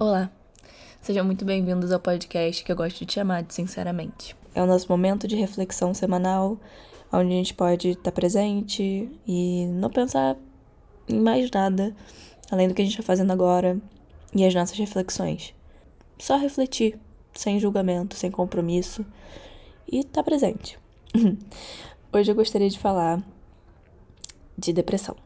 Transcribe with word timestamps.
Olá, 0.00 0.30
sejam 1.02 1.24
muito 1.24 1.44
bem-vindos 1.44 1.90
ao 1.90 1.98
podcast 1.98 2.62
que 2.62 2.70
eu 2.70 2.76
gosto 2.76 3.04
de 3.04 3.12
chamar 3.12 3.42
de 3.42 3.52
Sinceramente. 3.52 4.36
É 4.54 4.62
o 4.62 4.66
nosso 4.66 4.88
momento 4.88 5.26
de 5.26 5.34
reflexão 5.34 5.92
semanal, 5.92 6.56
onde 7.12 7.32
a 7.32 7.36
gente 7.36 7.52
pode 7.52 7.88
estar 7.88 8.12
presente 8.12 9.10
e 9.26 9.66
não 9.66 9.90
pensar 9.90 10.36
em 11.08 11.18
mais 11.18 11.50
nada 11.50 11.96
além 12.48 12.68
do 12.68 12.74
que 12.74 12.82
a 12.82 12.84
gente 12.84 12.94
está 12.94 13.02
fazendo 13.02 13.32
agora 13.32 13.76
e 14.32 14.46
as 14.46 14.54
nossas 14.54 14.78
reflexões. 14.78 15.52
Só 16.16 16.36
refletir, 16.36 16.96
sem 17.34 17.58
julgamento, 17.58 18.14
sem 18.14 18.30
compromisso 18.30 19.04
e 19.90 19.98
estar 19.98 20.22
tá 20.22 20.22
presente. 20.22 20.78
Hoje 22.12 22.30
eu 22.30 22.36
gostaria 22.36 22.70
de 22.70 22.78
falar 22.78 23.20
de 24.56 24.72
depressão. 24.72 25.16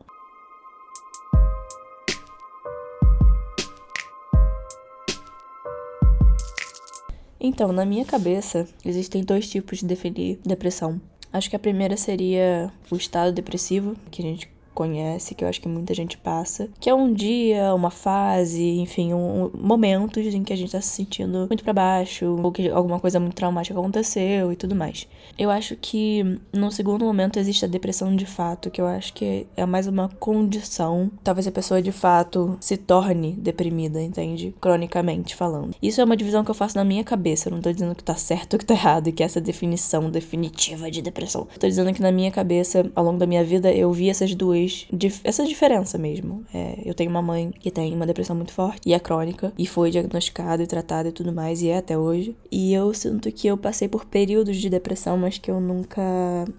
Então, 7.45 7.73
na 7.73 7.85
minha 7.85 8.05
cabeça, 8.05 8.69
existem 8.85 9.25
dois 9.25 9.51
tipos 9.51 9.81
de 9.81 9.87
definir 9.87 10.39
depressão. 10.47 11.01
Acho 11.33 11.51
que 11.51 11.57
a 11.57 11.59
primeira 11.59 11.97
seria 11.97 12.73
o 12.89 12.95
estado 12.95 13.33
depressivo, 13.33 13.97
que 14.13 14.23
a 14.23 14.25
gente 14.25 14.49
conhece, 14.73 15.35
que 15.35 15.45
eu 15.45 15.49
acho 15.49 15.61
que 15.61 15.69
muita 15.69 15.95
gente 15.95 16.17
passa, 16.19 16.69
que 16.81 16.89
é 16.89 16.95
um 16.95 17.13
dia, 17.13 17.75
uma 17.75 17.91
fase, 17.91 18.79
enfim, 18.79 19.13
um, 19.13 19.51
momentos 19.55 20.35
em 20.35 20.43
que 20.43 20.53
a 20.53 20.57
gente 20.57 20.73
tá 20.73 20.81
se 20.81 20.89
sentindo 20.89 21.47
muito 21.49 21.65
para 21.65 21.73
baixo, 21.73 22.39
ou 22.43 22.53
que 22.53 22.69
alguma 22.69 22.99
coisa 22.99 23.21
muito 23.21 23.35
traumática 23.35 23.79
aconteceu 23.79 24.53
e 24.53 24.57
tudo 24.57 24.75
mais. 24.75 25.07
Eu 25.39 25.51
acho 25.51 25.77
que 25.77 26.39
no 26.53 26.71
segundo 26.71 27.05
momento 27.05 27.39
existe 27.39 27.65
a 27.65 27.69
depressão 27.69 28.15
de 28.15 28.27
fato, 28.27 28.71
que 28.71 28.81
eu 28.81 28.87
acho 28.87 29.13
que 29.13 29.47
é 29.57 29.65
mais 29.67 29.87
uma 29.87 30.09
condição, 30.21 31.11
talvez 31.23 31.47
a 31.47 31.53
pessoa 31.53 31.83
de 31.83 31.93
fato 31.93 32.57
se 32.61 32.77
torne 32.77 33.33
deprimida, 33.33 34.01
entende? 34.01 34.55
Cronicamente 34.61 35.35
falando. 35.35 35.75
Isso 35.83 36.01
é 36.01 36.05
uma 36.05 36.17
divisão 36.17 36.45
que 36.45 36.51
eu 36.51 36.55
faço 36.55 36.77
na 36.77 36.85
minha 36.85 37.05
cabeça, 37.05 37.49
eu 37.49 37.55
não 37.55 37.61
tô 37.61 37.73
dizendo 37.73 37.95
que 37.95 38.05
tá 38.05 38.15
certo 38.15 38.55
ou 38.55 38.59
que 38.59 38.67
tá 38.67 38.75
errado 38.75 39.09
e 39.09 39.13
que 39.13 39.23
essa 39.23 39.41
definição 39.41 40.11
definitiva 40.11 40.91
de 40.91 41.03
depressão. 41.03 41.47
Eu 41.53 41.61
tô 41.61 41.67
dizendo 41.67 41.93
que 41.93 42.03
na 42.03 42.13
minha 42.13 42.31
cabeça, 42.31 42.91
ao 42.95 43.05
longo 43.05 43.19
da 43.19 43.27
minha 43.27 43.45
vida, 43.45 43.73
eu 43.73 43.91
vi 43.93 44.09
essas 44.09 44.35
duas 44.35 44.62
depois 44.91 45.21
essa 45.25 45.45
diferença 45.45 45.99
mesmo. 45.99 46.45
É, 46.53 46.79
eu 46.85 46.95
tenho 46.95 47.11
uma 47.11 47.23
mãe 47.23 47.53
que 47.59 47.71
tem 47.71 47.95
uma 47.95 48.07
depressão 48.07 48.37
muito 48.37 48.53
forte 48.53 48.81
e 48.89 48.93
é 48.93 49.01
crônica 49.01 49.53
e 49.59 49.67
foi 49.67 49.91
diagnosticada 49.91 50.63
e 50.63 50.67
tratada 50.67 51.09
e 51.09 51.13
tudo 51.13 51.33
mais 51.33 51.63
e 51.63 51.69
é 51.69 51.79
até 51.79 51.97
hoje. 51.97 52.37
E 52.51 52.73
eu 52.73 52.93
sinto 52.95 53.31
que 53.33 53.47
eu 53.47 53.57
passei 53.57 53.89
por 53.89 54.05
períodos 54.05 54.57
de 54.57 54.69
depressão, 54.69 55.17
mas 55.17 55.39
que 55.39 55.51
eu 55.51 55.61
nunca 55.61 56.03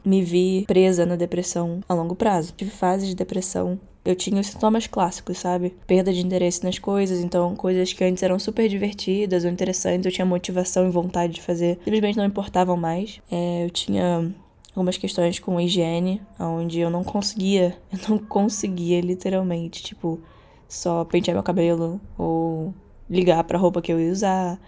me 0.06 0.22
vi 0.22 0.64
presa 0.68 1.06
na 1.06 1.16
depressão 1.16 1.82
a 1.88 1.94
longo 1.94 2.16
prazo. 2.16 2.54
Tive 2.56 2.72
fases 2.72 3.08
de 3.08 3.16
depressão 3.16 3.80
eu 4.06 4.16
tinha 4.16 4.42
os 4.42 4.48
sintomas 4.48 4.86
clássicos, 4.86 5.38
sabe? 5.38 5.74
Perda 5.88 6.12
de 6.12 6.20
interesse 6.20 6.62
nas 6.64 6.78
coisas, 6.78 7.20
então 7.20 7.56
coisas 7.56 7.94
que 7.94 8.04
antes 8.04 8.22
eram 8.22 8.38
super 8.38 8.68
divertidas 8.68 9.46
ou 9.46 9.50
interessantes, 9.50 10.06
eu 10.06 10.12
tinha 10.12 10.26
motivação 10.26 10.86
e 10.86 10.92
vontade 10.92 11.34
de 11.34 11.42
fazer, 11.42 11.80
simplesmente 11.86 12.18
não 12.18 12.26
importavam 12.26 12.76
mais. 12.76 13.22
É, 13.32 13.66
eu 13.66 13.70
tinha 13.70 14.30
algumas 14.76 14.98
questões 14.98 15.40
com 15.40 15.60
higiene, 15.60 16.22
onde 16.40 16.80
eu 16.80 16.90
não 16.90 17.04
conseguia, 17.04 17.78
eu 17.92 18.00
não 18.10 18.18
conseguia 18.18 19.00
literalmente, 19.02 19.84
tipo, 19.84 20.20
só 20.68 21.06
pentear 21.06 21.36
meu 21.36 21.44
cabelo 21.44 22.02
ou 22.18 22.74
ligar 23.10 23.44
pra 23.44 23.58
roupa 23.58 23.82
que 23.82 23.92
eu 23.92 24.00
ia 24.00 24.12
usar, 24.12 24.60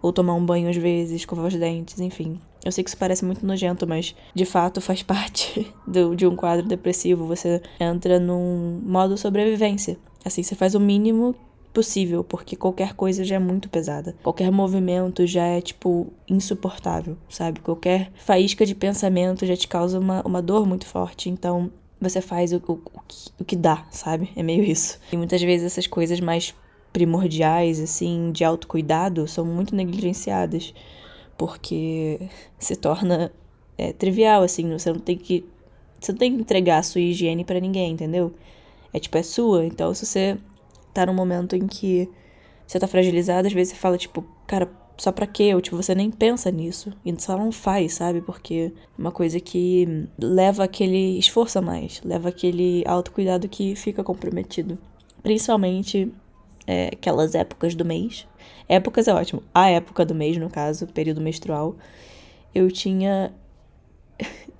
ou 0.00 0.12
tomar 0.12 0.34
um 0.34 0.44
banho 0.44 0.68
às 0.68 0.76
vezes, 0.76 1.20
escovar 1.20 1.46
os 1.46 1.54
dentes, 1.54 2.00
enfim. 2.00 2.40
Eu 2.64 2.70
sei 2.70 2.82
que 2.82 2.90
isso 2.90 2.96
parece 2.96 3.24
muito 3.24 3.46
nojento, 3.46 3.86
mas 3.86 4.14
de 4.34 4.44
fato 4.44 4.80
faz 4.80 5.02
parte 5.04 5.72
do, 5.86 6.14
de 6.14 6.26
um 6.26 6.34
quadro 6.34 6.66
depressivo. 6.66 7.26
Você 7.26 7.62
entra 7.78 8.18
num 8.18 8.80
modo 8.84 9.16
sobrevivência. 9.16 9.98
Assim, 10.24 10.42
você 10.42 10.54
faz 10.54 10.74
o 10.74 10.80
mínimo 10.80 11.34
possível, 11.72 12.22
porque 12.22 12.54
qualquer 12.54 12.94
coisa 12.94 13.24
já 13.24 13.36
é 13.36 13.38
muito 13.38 13.68
pesada. 13.68 14.14
Qualquer 14.22 14.50
movimento 14.50 15.26
já 15.26 15.44
é, 15.44 15.60
tipo, 15.60 16.12
insuportável, 16.28 17.16
sabe? 17.28 17.60
Qualquer 17.60 18.12
faísca 18.16 18.66
de 18.66 18.74
pensamento 18.74 19.46
já 19.46 19.56
te 19.56 19.66
causa 19.66 19.98
uma, 19.98 20.22
uma 20.22 20.42
dor 20.42 20.66
muito 20.66 20.86
forte. 20.86 21.30
Então, 21.30 21.70
você 22.00 22.20
faz 22.20 22.52
o, 22.52 22.56
o, 22.56 22.72
o, 22.72 23.00
que, 23.06 23.30
o 23.40 23.44
que 23.44 23.56
dá, 23.56 23.86
sabe? 23.90 24.30
É 24.36 24.42
meio 24.42 24.62
isso. 24.62 24.98
E 25.10 25.16
muitas 25.16 25.40
vezes 25.40 25.66
essas 25.66 25.86
coisas 25.86 26.20
mais 26.20 26.54
primordiais, 26.92 27.80
assim, 27.80 28.30
de 28.32 28.44
autocuidado, 28.44 29.26
são 29.26 29.44
muito 29.44 29.74
negligenciadas. 29.74 30.74
Porque 31.38 32.20
se 32.58 32.76
torna 32.76 33.32
é, 33.78 33.92
trivial, 33.92 34.42
assim, 34.42 34.70
você 34.70 34.92
não 34.92 35.00
tem 35.00 35.16
que. 35.16 35.44
Você 35.98 36.12
não 36.12 36.18
tem 36.18 36.34
que 36.34 36.40
entregar 36.40 36.78
a 36.78 36.82
sua 36.82 37.00
higiene 37.00 37.44
para 37.44 37.60
ninguém, 37.60 37.92
entendeu? 37.92 38.34
É 38.92 38.98
tipo, 38.98 39.16
é 39.16 39.22
sua. 39.22 39.64
Então, 39.64 39.94
se 39.94 40.04
você 40.04 40.36
tá 40.92 41.06
num 41.06 41.14
momento 41.14 41.56
em 41.56 41.66
que 41.66 42.08
você 42.66 42.78
tá 42.78 42.86
fragilizado, 42.86 43.46
às 43.46 43.52
vezes 43.52 43.72
você 43.72 43.78
fala, 43.78 43.98
tipo, 43.98 44.24
cara, 44.46 44.70
só 44.96 45.10
pra 45.10 45.26
quê? 45.26 45.54
Ou, 45.54 45.60
tipo, 45.60 45.76
você 45.76 45.94
nem 45.94 46.10
pensa 46.10 46.50
nisso. 46.50 46.92
E 47.04 47.14
só 47.20 47.36
não 47.36 47.50
faz, 47.50 47.94
sabe? 47.94 48.20
Porque 48.20 48.72
é 48.74 49.00
uma 49.00 49.10
coisa 49.10 49.40
que 49.40 50.06
leva 50.18 50.64
aquele 50.64 51.18
esforço 51.18 51.58
a 51.58 51.62
mais, 51.62 52.00
leva 52.04 52.28
aquele 52.28 52.84
autocuidado 52.86 53.48
que 53.48 53.74
fica 53.74 54.04
comprometido. 54.04 54.78
Principalmente 55.22 56.12
é, 56.66 56.88
aquelas 56.92 57.34
épocas 57.34 57.74
do 57.74 57.84
mês. 57.84 58.26
Épocas 58.68 59.08
é 59.08 59.14
ótimo. 59.14 59.42
A 59.52 59.68
época 59.70 60.04
do 60.04 60.14
mês, 60.14 60.36
no 60.36 60.48
caso, 60.48 60.86
período 60.86 61.20
menstrual. 61.20 61.76
Eu 62.54 62.70
tinha 62.70 63.32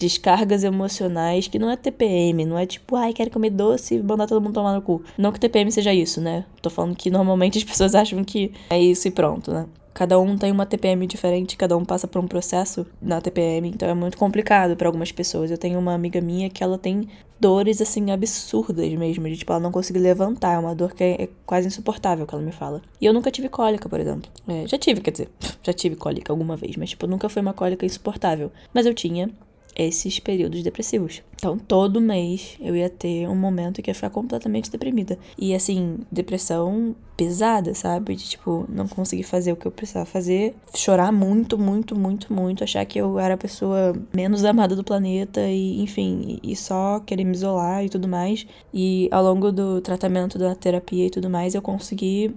descargas 0.03 0.65
emocionais 0.65 1.47
que 1.47 1.59
não 1.59 1.71
é 1.71 1.77
TPM, 1.77 2.45
não 2.45 2.59
é 2.59 2.67
tipo, 2.67 2.97
ai, 2.97 3.13
quero 3.13 3.31
comer 3.31 3.51
doce 3.51 3.95
e 3.95 4.03
mandar 4.03 4.27
todo 4.27 4.43
mundo 4.43 4.55
tomar 4.55 4.75
no 4.75 4.83
cu. 4.83 5.03
Não 5.17 5.31
que 5.31 5.39
TPM 5.39 5.71
seja 5.71 5.95
isso, 5.95 6.21
né? 6.21 6.45
Tô 6.61 6.69
falando 6.69 6.97
que 6.97 7.09
normalmente 7.11 7.59
as 7.59 7.65
pessoas 7.65 7.95
acham 7.97 8.23
que 8.25 8.53
é 8.71 8.81
isso 8.81 9.07
e 9.07 9.11
pronto, 9.11 9.53
né? 9.53 9.67
Cada 9.95 10.19
um 10.19 10.39
tem 10.39 10.51
uma 10.51 10.65
TPM 10.65 11.07
diferente, 11.07 11.57
cada 11.57 11.77
um 11.77 11.85
passa 11.85 12.09
por 12.09 12.19
um 12.19 12.27
processo 12.27 12.87
na 13.01 13.21
TPM, 13.21 13.69
então 13.69 13.89
é 13.89 13.95
muito 13.95 14.17
complicado 14.17 14.75
para 14.75 14.89
algumas 14.89 15.13
pessoas. 15.13 15.51
Eu 15.51 15.59
tenho 15.59 15.79
uma 15.79 15.93
amiga 15.93 16.21
minha 16.21 16.49
que 16.49 16.65
ela 16.65 16.79
tem 16.79 17.09
dores 17.39 17.83
assim 17.83 18.11
absurdas 18.11 18.91
mesmo, 18.95 19.29
de 19.29 19.37
tipo 19.37 19.53
ela 19.53 19.61
não 19.61 19.71
conseguir 19.71 19.99
levantar, 19.99 20.55
é 20.55 20.59
uma 20.59 20.75
dor 20.75 20.95
que 20.95 21.05
é, 21.05 21.25
é 21.25 21.29
quase 21.45 21.67
insuportável 21.67 22.27
que 22.27 22.35
ela 22.35 22.43
me 22.43 22.53
fala. 22.53 22.81
E 23.01 23.05
eu 23.05 23.13
nunca 23.13 23.31
tive 23.31 23.51
cólica, 23.51 23.87
por 23.89 24.01
exemplo. 24.01 24.31
É, 24.49 24.67
já 24.67 24.79
tive, 24.79 25.03
quer 25.03 25.11
dizer, 25.11 25.29
já 25.63 25.73
tive 25.75 25.95
cólica 25.95 26.33
alguma 26.33 26.57
vez, 26.57 26.75
mas 26.77 26.91
tipo 26.91 27.07
nunca 27.07 27.29
foi 27.29 27.43
uma 27.43 27.53
cólica 27.53 27.85
insuportável. 27.85 28.51
Mas 28.73 28.87
eu 28.87 28.95
tinha 28.95 29.29
esses 29.75 30.19
períodos 30.19 30.63
depressivos. 30.63 31.23
Então, 31.35 31.59
todo 31.59 32.01
mês 32.01 32.57
eu 32.61 32.77
ia 32.77 32.89
ter 32.89 33.29
um 33.29 33.35
momento 33.35 33.83
que 33.83 33.91
ia 33.91 33.95
ficar 33.95 34.11
completamente 34.11 34.71
deprimida. 34.71 35.19
E 35.37 35.55
assim, 35.55 35.99
depressão 36.11 36.95
pesada, 37.17 37.75
sabe? 37.75 38.15
De 38.15 38.29
tipo, 38.29 38.65
não 38.69 38.87
conseguir 38.87 39.25
fazer 39.25 39.53
o 39.53 39.57
que 39.57 39.67
eu 39.67 39.73
precisava 39.73 40.07
fazer, 40.07 40.55
chorar 40.75 41.11
muito, 41.11 41.59
muito, 41.59 41.99
muito, 41.99 42.33
muito, 42.33 42.63
achar 42.63 42.85
que 42.85 42.99
eu 42.99 43.19
era 43.19 43.35
a 43.35 43.39
pessoa 43.39 43.93
menos 44.15 44.45
amada 44.45 44.77
do 44.77 44.85
planeta 44.85 45.41
e, 45.41 45.83
enfim, 45.83 46.39
e 46.43 46.55
só 46.55 47.01
querer 47.01 47.25
me 47.25 47.33
isolar 47.33 47.85
e 47.85 47.89
tudo 47.89 48.07
mais. 48.07 48.47
E 48.73 49.09
ao 49.11 49.25
longo 49.25 49.51
do 49.51 49.81
tratamento 49.81 50.39
da 50.39 50.55
terapia 50.55 51.07
e 51.07 51.11
tudo 51.11 51.29
mais, 51.29 51.55
eu 51.55 51.63
consegui 51.63 52.35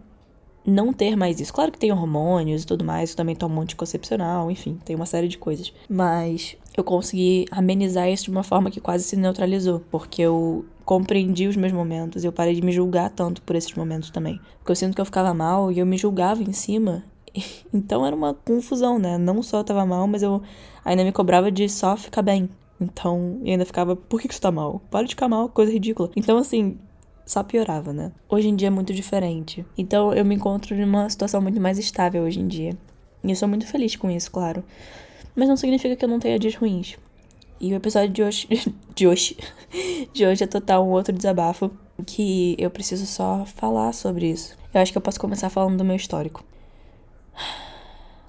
não 0.66 0.92
ter 0.92 1.16
mais 1.16 1.40
isso. 1.40 1.54
Claro 1.54 1.72
que 1.72 1.78
tem 1.78 1.92
hormônios 1.92 2.64
e 2.64 2.66
tudo 2.66 2.84
mais, 2.84 3.12
eu 3.12 3.16
também 3.16 3.36
tomo 3.36 3.60
um 3.60 3.62
anticoncepcional, 3.62 4.50
enfim, 4.50 4.80
tem 4.84 4.96
uma 4.96 5.06
série 5.06 5.28
de 5.28 5.38
coisas. 5.38 5.72
Mas 5.88 6.58
eu 6.76 6.84
consegui 6.84 7.46
amenizar 7.52 8.10
isso 8.10 8.26
de 8.26 8.32
uma 8.32 8.44
forma 8.44 8.70
que 8.70 8.82
quase 8.82 9.04
se 9.04 9.16
neutralizou, 9.16 9.82
porque 9.90 10.22
eu 10.22 10.66
compreendi 10.84 11.48
os 11.48 11.56
meus 11.56 11.72
momentos, 11.72 12.24
eu 12.24 12.32
parei 12.32 12.54
de 12.54 12.62
me 12.62 12.72
julgar 12.72 13.10
tanto 13.10 13.42
por 13.42 13.56
esses 13.56 13.74
momentos 13.74 14.10
também. 14.10 14.40
Porque 14.60 14.72
eu 14.72 14.76
sinto 14.76 14.94
que 14.96 15.02
eu 15.02 15.06
ficava 15.06 15.34
mal 15.34 15.72
e 15.72 15.80
eu 15.80 15.86
me 15.86 15.98
julgava 15.98 16.44
em 16.44 16.54
cima. 16.54 17.04
Então 17.74 18.06
era 18.06 18.16
uma 18.16 18.34
confusão, 18.34 18.98
né? 18.98 19.18
Não 19.18 19.44
só 19.44 19.58
eu 19.58 19.64
tava 19.66 19.86
mal, 19.86 20.08
mas 20.08 20.24
eu 20.24 20.42
ainda 20.86 21.04
me 21.04 21.12
cobrava 21.12 21.52
de 21.52 21.68
só 21.68 21.98
ficar 21.98 22.22
bem. 22.22 22.50
Então, 22.80 23.42
e 23.44 23.52
ainda 23.52 23.66
ficava, 23.66 23.96
por 23.96 24.22
que, 24.22 24.30
que 24.30 24.34
você 24.34 24.40
tá 24.40 24.50
mal? 24.50 24.82
Para 24.90 25.06
de 25.06 25.10
ficar 25.10 25.28
mal, 25.28 25.50
coisa 25.50 25.70
ridícula. 25.74 26.10
Então, 26.16 26.38
assim, 26.38 26.78
só 27.26 27.44
piorava, 27.44 27.92
né? 27.92 28.12
Hoje 28.30 28.48
em 28.48 28.56
dia 28.56 28.68
é 28.68 28.72
muito 28.72 28.94
diferente. 28.94 29.66
Então 29.78 30.14
eu 30.14 30.24
me 30.24 30.36
encontro 30.36 30.76
numa 30.76 31.10
situação 31.10 31.42
muito 31.42 31.60
mais 31.60 31.78
estável 31.80 32.24
hoje 32.24 32.40
em 32.40 32.48
dia. 32.48 32.78
E 33.24 33.32
eu 33.32 33.36
sou 33.36 33.48
muito 33.48 33.66
feliz 33.66 33.96
com 33.96 34.10
isso, 34.10 34.30
claro. 34.32 34.64
Mas 35.36 35.48
não 35.50 35.58
significa 35.58 35.96
que 35.96 36.06
eu 36.06 36.10
não 36.10 36.20
tenha 36.20 36.40
dias 36.40 36.56
ruins. 36.56 36.98
E 37.60 37.74
o 37.74 37.76
episódio 37.76 38.10
de 38.10 38.24
hoje. 38.24 38.48
de 38.96 39.08
hoje. 39.08 39.38
de 40.14 40.26
hoje 40.26 40.44
é 40.44 40.48
total 40.48 40.86
um 40.86 40.92
outro 40.92 41.14
desabafo. 41.14 41.72
Que 42.06 42.56
eu 42.58 42.70
preciso 42.70 43.06
só 43.06 43.46
falar 43.46 43.94
sobre 43.94 44.30
isso. 44.30 44.58
Eu 44.74 44.82
acho 44.82 44.92
que 44.92 44.98
eu 44.98 45.02
posso 45.02 45.20
começar 45.20 45.50
falando 45.50 45.78
do 45.78 45.86
meu 45.86 45.96
histórico. 45.96 46.44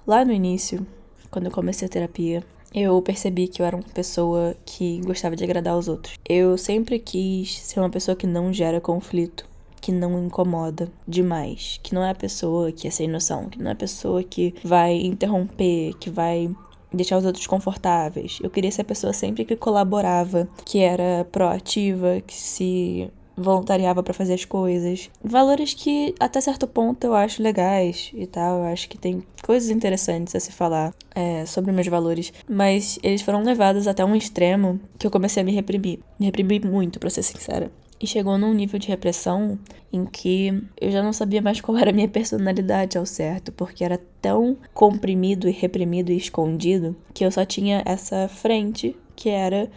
Lá 0.05 0.23
no 0.23 0.31
início, 0.31 0.87
quando 1.29 1.47
eu 1.47 1.51
comecei 1.51 1.85
a 1.85 1.89
terapia, 1.89 2.43
eu 2.73 3.01
percebi 3.01 3.47
que 3.47 3.61
eu 3.61 3.65
era 3.65 3.75
uma 3.75 3.83
pessoa 3.83 4.55
que 4.65 5.01
gostava 5.01 5.35
de 5.35 5.43
agradar 5.43 5.73
aos 5.73 5.87
outros. 5.87 6.17
Eu 6.27 6.57
sempre 6.57 6.99
quis 6.99 7.59
ser 7.59 7.79
uma 7.79 7.89
pessoa 7.89 8.15
que 8.15 8.25
não 8.25 8.53
gera 8.53 8.79
conflito, 8.79 9.45
que 9.81 9.91
não 9.91 10.23
incomoda 10.23 10.89
demais, 11.07 11.79
que 11.83 11.93
não 11.93 12.03
é 12.03 12.11
a 12.11 12.15
pessoa 12.15 12.71
que 12.71 12.87
é 12.87 12.91
sem 12.91 13.07
noção, 13.07 13.49
que 13.49 13.59
não 13.59 13.69
é 13.69 13.73
a 13.73 13.75
pessoa 13.75 14.23
que 14.23 14.55
vai 14.63 14.95
interromper, 14.95 15.93
que 15.99 16.09
vai 16.09 16.49
deixar 16.93 17.17
os 17.17 17.25
outros 17.25 17.47
confortáveis. 17.47 18.39
Eu 18.41 18.49
queria 18.49 18.71
ser 18.71 18.81
a 18.81 18.85
pessoa 18.85 19.13
sempre 19.13 19.45
que 19.45 19.55
colaborava, 19.55 20.47
que 20.65 20.79
era 20.79 21.25
proativa, 21.31 22.21
que 22.25 22.35
se 22.35 23.09
voluntariava 23.37 24.01
para 24.01 24.13
fazer 24.13 24.33
as 24.33 24.43
coisas. 24.43 25.11
Valores 25.23 25.73
que, 25.73 26.15
até 26.19 26.41
certo 26.41 26.65
ponto, 26.65 27.03
eu 27.03 27.13
acho 27.13 27.43
legais 27.43 28.11
e 28.13 28.25
tal. 28.25 28.59
Eu 28.59 28.65
acho 28.65 28.89
que 28.89 28.97
tem 28.97 29.21
coisas 29.43 29.69
interessantes 29.69 30.35
a 30.35 30.39
se 30.39 30.51
falar 30.51 30.93
é, 31.13 31.45
sobre 31.45 31.71
meus 31.71 31.87
valores. 31.87 32.33
Mas 32.49 32.97
eles 33.03 33.21
foram 33.21 33.43
levados 33.43 33.87
até 33.87 34.03
um 34.03 34.15
extremo 34.15 34.79
que 34.97 35.05
eu 35.05 35.11
comecei 35.11 35.41
a 35.41 35.45
me 35.45 35.53
reprimir. 35.53 35.99
Me 36.19 36.25
reprimi 36.25 36.59
muito, 36.59 36.99
pra 36.99 37.09
ser 37.09 37.21
sincera. 37.21 37.71
E 37.99 38.05
chegou 38.05 38.37
num 38.37 38.53
nível 38.53 38.79
de 38.79 38.87
repressão 38.87 39.57
em 39.91 40.05
que 40.05 40.63
eu 40.79 40.91
já 40.91 41.01
não 41.01 41.11
sabia 41.11 41.41
mais 41.41 41.59
qual 41.59 41.77
era 41.77 41.89
a 41.89 41.93
minha 41.93 42.07
personalidade 42.07 42.97
ao 42.97 43.05
certo, 43.05 43.51
porque 43.51 43.83
era 43.83 43.99
tão 44.21 44.57
comprimido 44.73 45.47
e 45.47 45.51
reprimido 45.51 46.11
e 46.11 46.17
escondido 46.17 46.95
que 47.13 47.25
eu 47.25 47.31
só 47.31 47.43
tinha 47.43 47.81
essa 47.85 48.27
frente 48.27 48.95
que 49.15 49.29
era 49.29 49.69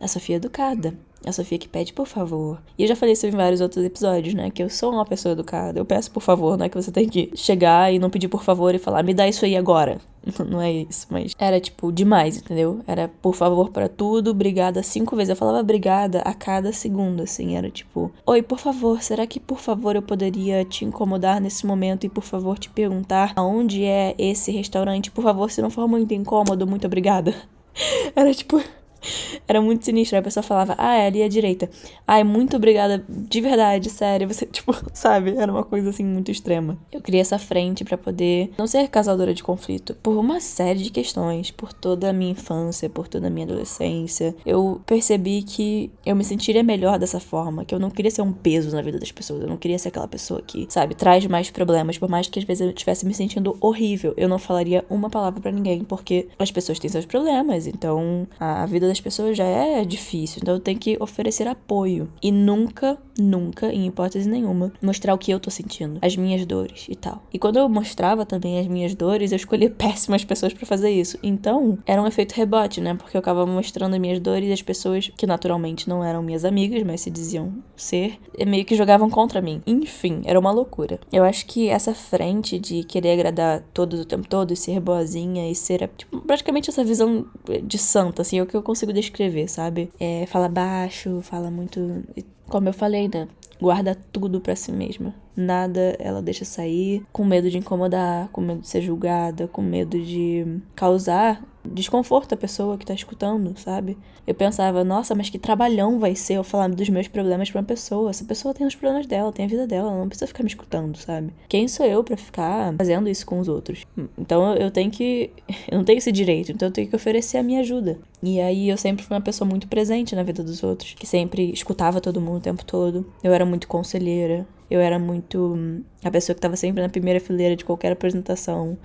a 0.00 0.08
Sofia 0.08 0.36
educada. 0.36 0.92
A 1.24 1.30
Sofia 1.30 1.56
que 1.56 1.68
pede 1.68 1.92
por 1.92 2.06
favor. 2.06 2.60
E 2.76 2.82
eu 2.82 2.88
já 2.88 2.96
falei 2.96 3.12
isso 3.12 3.26
em 3.28 3.30
vários 3.30 3.60
outros 3.60 3.84
episódios, 3.84 4.34
né? 4.34 4.50
Que 4.50 4.60
eu 4.60 4.68
sou 4.68 4.92
uma 4.92 5.06
pessoa 5.06 5.34
educada. 5.34 5.78
Eu 5.78 5.84
peço 5.84 6.10
por 6.10 6.20
favor, 6.20 6.58
não 6.58 6.66
é 6.66 6.68
que 6.68 6.74
você 6.74 6.90
tem 6.90 7.08
que 7.08 7.30
chegar 7.36 7.92
e 7.92 7.98
não 8.00 8.10
pedir 8.10 8.26
por 8.26 8.42
favor 8.42 8.74
e 8.74 8.78
falar, 8.78 9.04
me 9.04 9.14
dá 9.14 9.28
isso 9.28 9.44
aí 9.44 9.56
agora. 9.56 10.00
Não 10.48 10.60
é 10.60 10.72
isso, 10.72 11.06
mas 11.10 11.34
era 11.38 11.60
tipo 11.60 11.90
demais, 11.92 12.36
entendeu? 12.36 12.80
Era 12.86 13.08
por 13.08 13.34
favor 13.34 13.70
para 13.70 13.88
tudo, 13.88 14.30
obrigada 14.30 14.82
cinco 14.82 15.16
vezes. 15.16 15.30
Eu 15.30 15.36
falava 15.36 15.60
obrigada 15.60 16.20
a 16.20 16.34
cada 16.34 16.72
segundo, 16.72 17.22
assim. 17.22 17.56
Era 17.56 17.70
tipo, 17.70 18.10
oi, 18.26 18.42
por 18.42 18.58
favor, 18.58 19.02
será 19.02 19.26
que 19.26 19.40
por 19.40 19.58
favor 19.58 19.96
eu 19.96 20.02
poderia 20.02 20.64
te 20.64 20.84
incomodar 20.84 21.40
nesse 21.40 21.66
momento 21.66 22.04
e 22.04 22.08
por 22.08 22.22
favor 22.22 22.58
te 22.58 22.70
perguntar 22.70 23.32
aonde 23.36 23.84
é 23.84 24.14
esse 24.18 24.50
restaurante? 24.52 25.10
Por 25.10 25.22
favor, 25.22 25.50
se 25.50 25.60
não 25.62 25.70
for 25.70 25.88
muito 25.88 26.14
incômodo, 26.14 26.66
muito 26.66 26.86
obrigada. 26.86 27.34
Era 28.14 28.32
tipo. 28.32 28.62
Era 29.46 29.60
muito 29.60 29.84
sinistro. 29.84 30.18
A 30.18 30.22
pessoa 30.22 30.42
falava, 30.42 30.74
ah, 30.78 30.94
é 30.94 31.06
ali 31.06 31.22
à 31.22 31.28
direita. 31.28 31.68
Ai, 32.06 32.24
muito 32.24 32.56
obrigada, 32.56 33.04
de 33.08 33.40
verdade, 33.40 33.90
sério. 33.90 34.28
Você, 34.28 34.46
tipo, 34.52 34.74
sabe? 34.92 35.36
Era 35.36 35.50
uma 35.50 35.64
coisa 35.64 35.90
assim 35.90 36.04
muito 36.04 36.30
extrema. 36.30 36.78
Eu 36.90 37.00
criei 37.00 37.20
essa 37.20 37.38
frente 37.38 37.84
para 37.84 37.98
poder 37.98 38.50
não 38.58 38.66
ser 38.66 38.88
causadora 38.88 39.34
de 39.34 39.42
conflito 39.42 39.94
por 40.02 40.16
uma 40.16 40.40
série 40.40 40.82
de 40.82 40.90
questões, 40.90 41.50
por 41.50 41.72
toda 41.72 42.10
a 42.10 42.12
minha 42.12 42.32
infância, 42.32 42.88
por 42.88 43.08
toda 43.08 43.26
a 43.26 43.30
minha 43.30 43.46
adolescência. 43.46 44.34
Eu 44.44 44.80
percebi 44.86 45.42
que 45.42 45.90
eu 46.04 46.14
me 46.14 46.24
sentiria 46.24 46.62
melhor 46.62 46.98
dessa 46.98 47.20
forma, 47.20 47.64
que 47.64 47.74
eu 47.74 47.78
não 47.78 47.90
queria 47.90 48.10
ser 48.10 48.22
um 48.22 48.32
peso 48.32 48.74
na 48.74 48.82
vida 48.82 48.98
das 48.98 49.12
pessoas. 49.12 49.42
Eu 49.42 49.48
não 49.48 49.56
queria 49.56 49.78
ser 49.78 49.88
aquela 49.88 50.08
pessoa 50.08 50.40
que, 50.42 50.66
sabe, 50.68 50.94
traz 50.94 51.26
mais 51.26 51.50
problemas, 51.50 51.98
por 51.98 52.08
mais 52.08 52.28
que 52.28 52.38
às 52.38 52.44
vezes 52.44 52.62
eu 52.62 52.70
estivesse 52.70 53.06
me 53.06 53.14
sentindo 53.14 53.56
horrível. 53.60 54.14
Eu 54.16 54.28
não 54.28 54.38
falaria 54.38 54.84
uma 54.88 55.10
palavra 55.10 55.40
para 55.40 55.50
ninguém, 55.50 55.84
porque 55.84 56.28
as 56.38 56.50
pessoas 56.50 56.78
têm 56.78 56.90
seus 56.90 57.06
problemas, 57.06 57.66
então 57.66 58.26
a 58.38 58.66
vida 58.66 58.91
das 58.92 59.00
pessoas 59.00 59.36
já 59.36 59.44
é 59.44 59.84
difícil, 59.84 60.40
então 60.42 60.54
eu 60.54 60.60
tenho 60.60 60.78
que 60.78 60.96
oferecer 61.00 61.48
apoio 61.48 62.10
e 62.22 62.30
nunca, 62.30 62.98
nunca, 63.18 63.72
em 63.72 63.86
hipótese 63.86 64.28
nenhuma, 64.28 64.72
mostrar 64.82 65.14
o 65.14 65.18
que 65.18 65.30
eu 65.30 65.40
tô 65.40 65.50
sentindo, 65.50 65.98
as 66.02 66.14
minhas 66.14 66.44
dores 66.44 66.86
e 66.88 66.94
tal. 66.94 67.22
E 67.32 67.38
quando 67.38 67.56
eu 67.56 67.68
mostrava 67.68 68.26
também 68.26 68.58
as 68.58 68.66
minhas 68.66 68.94
dores, 68.94 69.32
eu 69.32 69.36
escolhia 69.36 69.70
péssimas 69.72 70.24
pessoas 70.24 70.52
para 70.52 70.66
fazer 70.66 70.90
isso. 70.90 71.18
Então, 71.22 71.78
era 71.86 72.02
um 72.02 72.06
efeito 72.06 72.32
rebote, 72.32 72.80
né? 72.80 72.94
Porque 72.94 73.16
eu 73.16 73.20
acabava 73.20 73.50
mostrando 73.50 73.94
as 73.94 74.00
minhas 74.00 74.20
dores 74.20 74.48
e 74.48 74.52
as 74.52 74.62
pessoas 74.62 75.10
que 75.16 75.26
naturalmente 75.26 75.88
não 75.88 76.04
eram 76.04 76.22
minhas 76.22 76.44
amigas, 76.44 76.82
mas 76.82 77.00
se 77.00 77.10
diziam 77.10 77.54
ser, 77.74 78.18
meio 78.46 78.64
que 78.64 78.76
jogavam 78.76 79.08
contra 79.08 79.40
mim. 79.40 79.62
Enfim, 79.66 80.20
era 80.24 80.38
uma 80.38 80.50
loucura. 80.50 81.00
Eu 81.10 81.24
acho 81.24 81.46
que 81.46 81.68
essa 81.68 81.94
frente 81.94 82.58
de 82.58 82.84
querer 82.84 83.12
agradar 83.12 83.62
todos 83.72 84.00
o 84.00 84.04
tempo 84.04 84.28
todo 84.28 84.52
e 84.52 84.56
ser 84.56 84.80
boazinha 84.80 85.50
e 85.50 85.54
ser 85.54 85.90
tipo, 85.96 86.20
praticamente 86.20 86.68
essa 86.68 86.84
visão 86.84 87.24
de 87.62 87.78
santa, 87.78 88.22
assim, 88.22 88.38
é 88.38 88.42
o 88.42 88.46
que 88.46 88.56
eu 88.56 88.62
consigo 88.62 88.81
consigo 88.82 88.92
descrever, 88.92 89.48
sabe? 89.48 89.90
É, 89.98 90.26
fala 90.26 90.48
baixo, 90.48 91.20
fala 91.22 91.50
muito. 91.50 92.02
Como 92.46 92.68
eu 92.68 92.72
falei, 92.72 93.08
né? 93.12 93.28
Guarda 93.60 93.96
tudo 94.12 94.40
para 94.40 94.56
si 94.56 94.72
mesma. 94.72 95.14
Nada 95.36 95.96
ela 95.98 96.20
deixa 96.20 96.44
sair, 96.44 97.04
com 97.12 97.24
medo 97.24 97.48
de 97.48 97.58
incomodar, 97.58 98.28
com 98.28 98.40
medo 98.40 98.60
de 98.60 98.68
ser 98.68 98.82
julgada, 98.82 99.46
com 99.46 99.62
medo 99.62 99.98
de 100.00 100.60
causar 100.74 101.42
desconforto 101.64 102.34
à 102.34 102.36
pessoa 102.36 102.76
que 102.76 102.84
tá 102.84 102.94
escutando, 102.94 103.56
sabe? 103.58 103.96
Eu 104.26 104.34
pensava, 104.34 104.84
nossa, 104.84 105.14
mas 105.14 105.30
que 105.30 105.38
trabalhão 105.38 105.98
vai 105.98 106.14
ser 106.14 106.34
eu 106.34 106.44
falar 106.44 106.68
dos 106.68 106.88
meus 106.88 107.08
problemas 107.08 107.50
pra 107.50 107.60
uma 107.60 107.66
pessoa. 107.66 108.10
Essa 108.10 108.24
pessoa 108.24 108.54
tem 108.54 108.66
os 108.66 108.74
problemas 108.74 109.06
dela, 109.06 109.32
tem 109.32 109.44
a 109.44 109.48
vida 109.48 109.66
dela, 109.66 109.90
ela 109.90 109.98
não 109.98 110.08
precisa 110.08 110.26
ficar 110.26 110.42
me 110.42 110.48
escutando, 110.48 110.96
sabe? 110.96 111.32
Quem 111.48 111.66
sou 111.66 111.86
eu 111.86 112.04
para 112.04 112.16
ficar 112.16 112.74
fazendo 112.76 113.08
isso 113.08 113.26
com 113.26 113.38
os 113.38 113.48
outros? 113.48 113.84
Então 114.16 114.54
eu 114.54 114.70
tenho 114.70 114.90
que. 114.90 115.30
Eu 115.70 115.78
não 115.78 115.84
tenho 115.84 115.98
esse 115.98 116.12
direito, 116.12 116.52
então 116.52 116.68
eu 116.68 116.72
tenho 116.72 116.88
que 116.88 116.96
oferecer 116.96 117.38
a 117.38 117.42
minha 117.42 117.60
ajuda. 117.60 117.98
E 118.22 118.40
aí 118.40 118.68
eu 118.68 118.76
sempre 118.76 119.04
fui 119.04 119.16
uma 119.16 119.22
pessoa 119.22 119.48
muito 119.48 119.66
presente 119.68 120.14
na 120.14 120.22
vida 120.22 120.42
dos 120.42 120.62
outros, 120.62 120.94
que 120.94 121.06
sempre 121.06 121.50
escutava 121.50 122.00
todo 122.00 122.20
mundo 122.20 122.38
o 122.38 122.40
tempo 122.40 122.64
todo. 122.64 123.06
Eu 123.22 123.32
era 123.32 123.44
muito 123.46 123.66
conselheira, 123.66 124.46
eu 124.70 124.80
era 124.80 124.98
muito 124.98 125.54
hum, 125.54 125.82
a 126.04 126.10
pessoa 126.10 126.34
que 126.34 126.38
estava 126.38 126.56
sempre 126.56 126.82
na 126.82 126.88
primeira 126.88 127.20
fileira 127.20 127.56
de 127.56 127.64
qualquer 127.64 127.92
apresentação. 127.92 128.76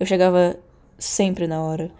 Eu 0.00 0.06
chegava 0.06 0.56
sempre 0.98 1.46
na 1.46 1.62
hora. 1.62 1.90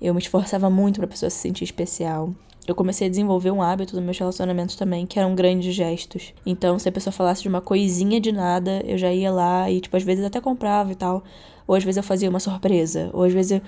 Eu 0.00 0.14
me 0.14 0.20
esforçava 0.20 0.70
muito 0.70 0.96
para 0.96 1.04
a 1.04 1.08
pessoa 1.08 1.28
se 1.28 1.36
sentir 1.36 1.64
especial. 1.64 2.32
Eu 2.66 2.74
comecei 2.74 3.06
a 3.06 3.10
desenvolver 3.10 3.50
um 3.50 3.60
hábito 3.60 3.96
nos 3.96 4.04
meus 4.04 4.18
relacionamentos 4.18 4.76
também, 4.76 5.06
que 5.06 5.18
eram 5.18 5.34
grandes 5.34 5.74
gestos. 5.74 6.32
Então, 6.46 6.78
se 6.78 6.88
a 6.88 6.92
pessoa 6.92 7.12
falasse 7.12 7.42
de 7.42 7.48
uma 7.48 7.60
coisinha 7.60 8.20
de 8.20 8.30
nada, 8.30 8.82
eu 8.86 8.96
já 8.96 9.12
ia 9.12 9.30
lá 9.30 9.70
e, 9.70 9.80
tipo, 9.80 9.96
às 9.96 10.02
vezes 10.02 10.24
até 10.24 10.40
comprava 10.40 10.92
e 10.92 10.94
tal. 10.94 11.24
Ou 11.66 11.74
às 11.74 11.82
vezes 11.82 11.96
eu 11.96 12.02
fazia 12.02 12.30
uma 12.30 12.40
surpresa. 12.40 13.10
Ou 13.12 13.24
às 13.24 13.32
vezes 13.32 13.52
eu... 13.52 13.62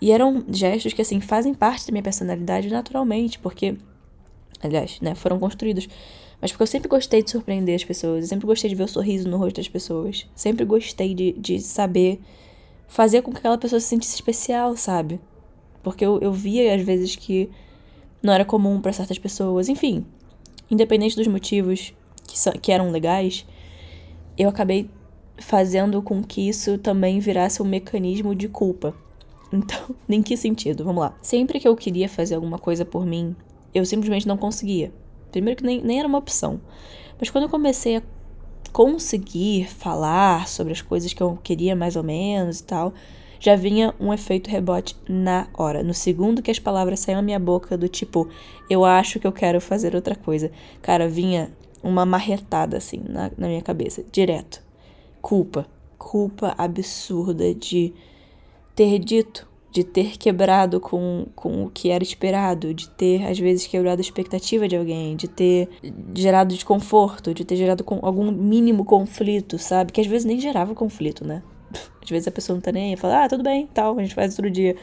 E 0.00 0.12
eram 0.12 0.44
gestos 0.48 0.92
que, 0.92 1.02
assim, 1.02 1.20
fazem 1.20 1.54
parte 1.54 1.86
da 1.86 1.92
minha 1.92 2.02
personalidade 2.02 2.68
naturalmente, 2.68 3.38
porque. 3.38 3.76
Aliás, 4.62 5.00
né, 5.00 5.14
foram 5.14 5.38
construídos. 5.38 5.88
Mas 6.40 6.52
porque 6.52 6.62
eu 6.62 6.66
sempre 6.68 6.88
gostei 6.88 7.22
de 7.22 7.30
surpreender 7.30 7.74
as 7.74 7.84
pessoas. 7.84 8.24
Eu 8.24 8.28
sempre 8.28 8.46
gostei 8.46 8.70
de 8.70 8.76
ver 8.76 8.84
o 8.84 8.88
sorriso 8.88 9.28
no 9.28 9.36
rosto 9.36 9.56
das 9.56 9.68
pessoas. 9.68 10.26
Sempre 10.34 10.64
gostei 10.64 11.14
de, 11.14 11.32
de 11.32 11.60
saber 11.60 12.20
fazer 12.86 13.22
com 13.22 13.32
que 13.32 13.38
aquela 13.38 13.58
pessoa 13.58 13.80
se 13.80 13.86
sentisse 13.86 14.14
especial, 14.14 14.76
sabe? 14.76 15.20
Porque 15.82 16.04
eu, 16.04 16.18
eu 16.20 16.32
via 16.32 16.74
às 16.74 16.82
vezes 16.82 17.16
que 17.16 17.50
não 18.22 18.32
era 18.32 18.44
comum 18.44 18.80
para 18.80 18.92
certas 18.92 19.18
pessoas. 19.18 19.68
Enfim, 19.68 20.04
independente 20.70 21.16
dos 21.16 21.26
motivos 21.26 21.94
que, 22.26 22.58
que 22.58 22.72
eram 22.72 22.90
legais, 22.90 23.46
eu 24.36 24.48
acabei 24.48 24.90
fazendo 25.38 26.02
com 26.02 26.22
que 26.22 26.48
isso 26.48 26.78
também 26.78 27.20
virasse 27.20 27.62
um 27.62 27.66
mecanismo 27.66 28.34
de 28.34 28.48
culpa. 28.48 28.94
Então, 29.50 29.96
em 30.06 30.22
que 30.22 30.36
sentido? 30.36 30.84
Vamos 30.84 31.00
lá. 31.00 31.16
Sempre 31.22 31.58
que 31.58 31.66
eu 31.66 31.74
queria 31.74 32.06
fazer 32.06 32.34
alguma 32.34 32.58
coisa 32.58 32.84
por 32.84 33.06
mim, 33.06 33.34
eu 33.74 33.82
simplesmente 33.86 34.28
não 34.28 34.36
conseguia. 34.36 34.92
Primeiro 35.32 35.56
que 35.56 35.64
nem, 35.64 35.80
nem 35.80 35.98
era 35.98 36.06
uma 36.06 36.18
opção. 36.18 36.60
Mas 37.18 37.30
quando 37.30 37.44
eu 37.44 37.48
comecei 37.48 37.96
a 37.96 38.02
conseguir 38.74 39.66
falar 39.66 40.46
sobre 40.46 40.74
as 40.74 40.82
coisas 40.82 41.14
que 41.14 41.22
eu 41.22 41.38
queria 41.42 41.74
mais 41.74 41.96
ou 41.96 42.02
menos 42.02 42.60
e 42.60 42.64
tal, 42.64 42.92
já 43.40 43.54
vinha 43.56 43.94
um 44.00 44.12
efeito 44.12 44.50
rebote 44.50 44.96
na 45.08 45.48
hora. 45.54 45.82
No 45.82 45.94
segundo 45.94 46.42
que 46.42 46.50
as 46.50 46.58
palavras 46.58 47.00
saíam 47.00 47.18
da 47.18 47.22
minha 47.22 47.38
boca, 47.38 47.76
do 47.76 47.88
tipo, 47.88 48.28
eu 48.68 48.84
acho 48.84 49.18
que 49.20 49.26
eu 49.26 49.32
quero 49.32 49.60
fazer 49.60 49.94
outra 49.94 50.14
coisa. 50.14 50.50
Cara, 50.82 51.08
vinha 51.08 51.50
uma 51.82 52.04
marretada 52.04 52.76
assim 52.76 53.00
na, 53.08 53.30
na 53.36 53.48
minha 53.48 53.62
cabeça, 53.62 54.04
direto. 54.10 54.62
Culpa. 55.20 55.66
Culpa 55.98 56.54
absurda 56.56 57.52
de 57.54 57.92
ter 58.74 58.98
dito, 58.98 59.48
de 59.70 59.82
ter 59.82 60.16
quebrado 60.16 60.80
com, 60.80 61.26
com 61.34 61.64
o 61.64 61.70
que 61.70 61.90
era 61.90 62.02
esperado, 62.02 62.72
de 62.72 62.88
ter, 62.90 63.26
às 63.26 63.38
vezes, 63.38 63.66
quebrado 63.66 64.00
a 64.00 64.02
expectativa 64.02 64.68
de 64.68 64.76
alguém, 64.76 65.16
de 65.16 65.26
ter 65.28 65.68
gerado 66.14 66.54
desconforto, 66.54 67.34
de 67.34 67.44
ter 67.44 67.56
gerado 67.56 67.82
com 67.82 67.98
algum 68.02 68.30
mínimo 68.30 68.84
conflito, 68.84 69.58
sabe? 69.58 69.92
Que 69.92 70.00
às 70.00 70.06
vezes 70.06 70.24
nem 70.24 70.40
gerava 70.40 70.74
conflito, 70.74 71.26
né? 71.26 71.42
Às 72.02 72.08
vezes 72.08 72.28
a 72.28 72.30
pessoa 72.30 72.54
não 72.54 72.60
tá 72.60 72.72
nem 72.72 72.90
aí, 72.90 72.96
fala, 72.96 73.24
ah, 73.24 73.28
tudo 73.28 73.42
bem, 73.42 73.68
tal, 73.72 73.98
a 73.98 74.02
gente 74.02 74.14
faz 74.14 74.32
outro 74.32 74.50
dia 74.50 74.76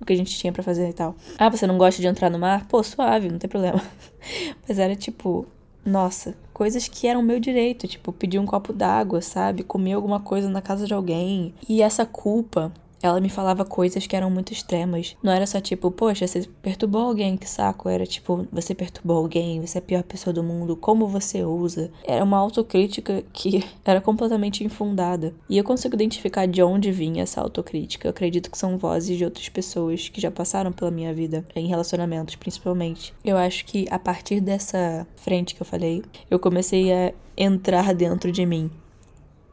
o 0.00 0.04
que 0.04 0.12
a 0.12 0.16
gente 0.16 0.36
tinha 0.36 0.52
para 0.52 0.62
fazer 0.62 0.88
e 0.88 0.92
tal. 0.92 1.14
Ah, 1.38 1.48
você 1.48 1.66
não 1.66 1.78
gosta 1.78 2.02
de 2.02 2.08
entrar 2.08 2.28
no 2.28 2.38
mar? 2.38 2.66
Pô, 2.66 2.82
suave, 2.82 3.28
não 3.28 3.38
tem 3.38 3.48
problema. 3.48 3.80
Mas 4.68 4.78
era 4.78 4.96
tipo, 4.96 5.46
nossa, 5.84 6.34
coisas 6.52 6.88
que 6.88 7.06
eram 7.06 7.22
meu 7.22 7.38
direito, 7.38 7.86
tipo, 7.86 8.12
pedir 8.12 8.38
um 8.38 8.46
copo 8.46 8.72
d'água, 8.72 9.20
sabe? 9.20 9.62
Comer 9.62 9.92
alguma 9.92 10.20
coisa 10.20 10.48
na 10.48 10.60
casa 10.60 10.86
de 10.86 10.92
alguém. 10.92 11.54
E 11.68 11.82
essa 11.82 12.04
culpa 12.04 12.72
ela 13.02 13.20
me 13.20 13.28
falava 13.28 13.64
coisas 13.64 14.06
que 14.06 14.16
eram 14.16 14.30
muito 14.30 14.52
extremas. 14.52 15.16
Não 15.22 15.32
era 15.32 15.46
só 15.46 15.60
tipo, 15.60 15.90
poxa, 15.90 16.26
você 16.26 16.48
perturbou 16.62 17.02
alguém, 17.02 17.36
que 17.36 17.48
saco. 17.48 17.88
Era 17.88 18.06
tipo, 18.06 18.46
você 18.52 18.74
perturbou 18.74 19.16
alguém, 19.16 19.60
você 19.60 19.78
é 19.78 19.80
a 19.80 19.84
pior 19.84 20.02
pessoa 20.02 20.32
do 20.32 20.42
mundo, 20.42 20.76
como 20.76 21.06
você 21.06 21.44
usa. 21.44 21.90
Era 22.04 22.24
uma 22.24 22.38
autocrítica 22.38 23.22
que 23.32 23.64
era 23.84 24.00
completamente 24.00 24.64
infundada. 24.64 25.34
E 25.48 25.58
eu 25.58 25.64
consigo 25.64 25.94
identificar 25.94 26.46
de 26.46 26.62
onde 26.62 26.92
vinha 26.92 27.22
essa 27.22 27.40
autocrítica. 27.40 28.08
Eu 28.08 28.10
acredito 28.10 28.50
que 28.50 28.58
são 28.58 28.78
vozes 28.78 29.18
de 29.18 29.24
outras 29.24 29.48
pessoas 29.48 30.08
que 30.08 30.20
já 30.20 30.30
passaram 30.30 30.72
pela 30.72 30.90
minha 30.90 31.12
vida, 31.12 31.46
em 31.54 31.66
relacionamentos 31.66 32.36
principalmente. 32.36 33.14
Eu 33.24 33.36
acho 33.36 33.64
que 33.64 33.86
a 33.90 33.98
partir 33.98 34.40
dessa 34.40 35.06
frente 35.16 35.54
que 35.54 35.62
eu 35.62 35.66
falei, 35.66 36.02
eu 36.30 36.38
comecei 36.38 36.92
a 36.92 37.12
entrar 37.36 37.94
dentro 37.94 38.30
de 38.30 38.44
mim 38.44 38.70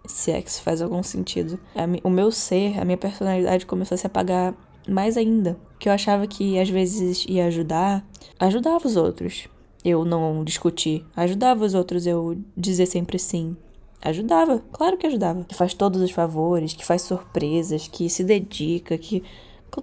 se 0.05 0.31
é 0.31 0.41
que 0.41 0.49
isso 0.49 0.61
faz 0.61 0.81
algum 0.81 1.03
sentido. 1.03 1.59
O 2.03 2.09
meu 2.09 2.31
ser, 2.31 2.79
a 2.79 2.85
minha 2.85 2.97
personalidade 2.97 3.65
começou 3.65 3.95
a 3.95 3.97
se 3.97 4.07
apagar 4.07 4.53
mais 4.87 5.17
ainda. 5.17 5.57
Que 5.77 5.87
eu 5.87 5.93
achava 5.93 6.27
que 6.27 6.59
às 6.59 6.69
vezes 6.69 7.25
ia 7.27 7.45
ajudar, 7.45 8.05
ajudava 8.39 8.87
os 8.87 8.95
outros. 8.95 9.47
eu 9.83 10.03
não 10.03 10.43
discutir. 10.43 11.05
Ajudava 11.15 11.63
os 11.63 11.73
outros 11.73 12.05
eu 12.05 12.37
dizer 12.55 12.85
sempre 12.85 13.17
sim. 13.17 13.55
Ajudava, 14.01 14.63
claro 14.71 14.97
que 14.97 15.07
ajudava. 15.07 15.43
Que 15.43 15.55
faz 15.55 15.73
todos 15.73 16.01
os 16.01 16.11
favores, 16.11 16.73
que 16.73 16.85
faz 16.85 17.01
surpresas, 17.01 17.87
que 17.87 18.09
se 18.09 18.23
dedica, 18.23 18.97
que. 18.97 19.23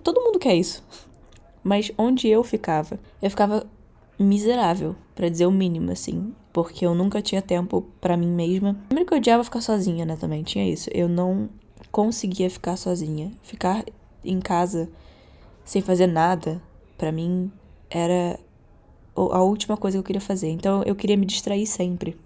Todo 0.03 0.21
mundo 0.21 0.39
quer 0.39 0.55
isso. 0.55 0.83
Mas 1.63 1.91
onde 1.97 2.29
eu 2.29 2.43
ficava? 2.43 2.99
Eu 3.21 3.31
ficava 3.31 3.67
miserável, 4.19 4.97
para 5.15 5.29
dizer 5.29 5.47
o 5.47 5.51
mínimo, 5.51 5.93
assim. 5.93 6.35
Porque 6.57 6.87
eu 6.87 6.95
nunca 6.95 7.21
tinha 7.21 7.43
tempo 7.43 7.87
para 8.01 8.17
mim 8.17 8.33
mesma. 8.33 8.75
Primeiro 8.89 9.07
que 9.07 9.13
eu 9.13 9.19
odiava 9.19 9.45
ficar 9.45 9.61
sozinha, 9.61 10.07
né? 10.07 10.17
Também 10.17 10.43
tinha 10.43 10.67
isso. 10.67 10.89
Eu 10.91 11.07
não 11.07 11.51
conseguia 11.93 12.49
ficar 12.49 12.79
sozinha. 12.79 13.31
Ficar 13.43 13.85
em 14.25 14.41
casa 14.41 14.89
sem 15.67 15.83
fazer 15.83 16.07
nada, 16.07 16.59
para 16.97 17.13
mim, 17.13 17.53
era 17.91 18.41
a 19.15 19.43
última 19.43 19.77
coisa 19.77 19.99
que 19.99 20.01
eu 20.01 20.03
queria 20.03 20.19
fazer. 20.19 20.49
Então 20.49 20.83
eu 20.85 20.97
queria 20.97 21.19
me 21.19 21.27
distrair 21.27 21.67
sempre. 21.67 22.17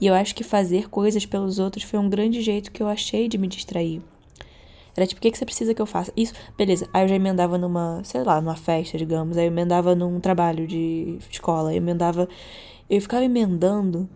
E 0.00 0.08
eu 0.08 0.14
acho 0.14 0.34
que 0.34 0.42
fazer 0.42 0.90
coisas 0.90 1.24
pelos 1.24 1.60
outros 1.60 1.84
foi 1.84 2.00
um 2.00 2.10
grande 2.10 2.42
jeito 2.42 2.72
que 2.72 2.82
eu 2.82 2.88
achei 2.88 3.28
de 3.28 3.38
me 3.38 3.46
distrair. 3.46 4.02
Era 4.96 5.06
tipo, 5.06 5.20
o 5.20 5.22
que, 5.22 5.30
que 5.30 5.38
você 5.38 5.44
precisa 5.44 5.72
que 5.72 5.80
eu 5.80 5.86
faça? 5.86 6.12
Isso, 6.16 6.34
beleza. 6.58 6.88
Aí 6.92 7.04
eu 7.04 7.08
já 7.08 7.14
emendava 7.14 7.56
numa, 7.56 8.02
sei 8.02 8.24
lá, 8.24 8.40
numa 8.40 8.56
festa, 8.56 8.98
digamos. 8.98 9.36
Aí 9.36 9.44
eu 9.44 9.52
emendava 9.52 9.94
num 9.94 10.18
trabalho 10.18 10.66
de 10.66 11.16
escola. 11.30 11.72
Eu 11.72 11.76
emendava. 11.76 12.28
Eu 12.92 13.00
ficava 13.00 13.24
emendando 13.24 14.06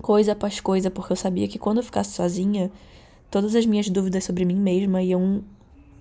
coisa 0.00 0.32
após 0.32 0.58
coisa, 0.58 0.90
porque 0.90 1.12
eu 1.12 1.16
sabia 1.16 1.46
que 1.46 1.58
quando 1.58 1.76
eu 1.76 1.82
ficasse 1.82 2.12
sozinha, 2.12 2.72
todas 3.30 3.54
as 3.54 3.66
minhas 3.66 3.90
dúvidas 3.90 4.24
sobre 4.24 4.42
mim 4.46 4.56
mesma 4.56 5.02
iam 5.02 5.44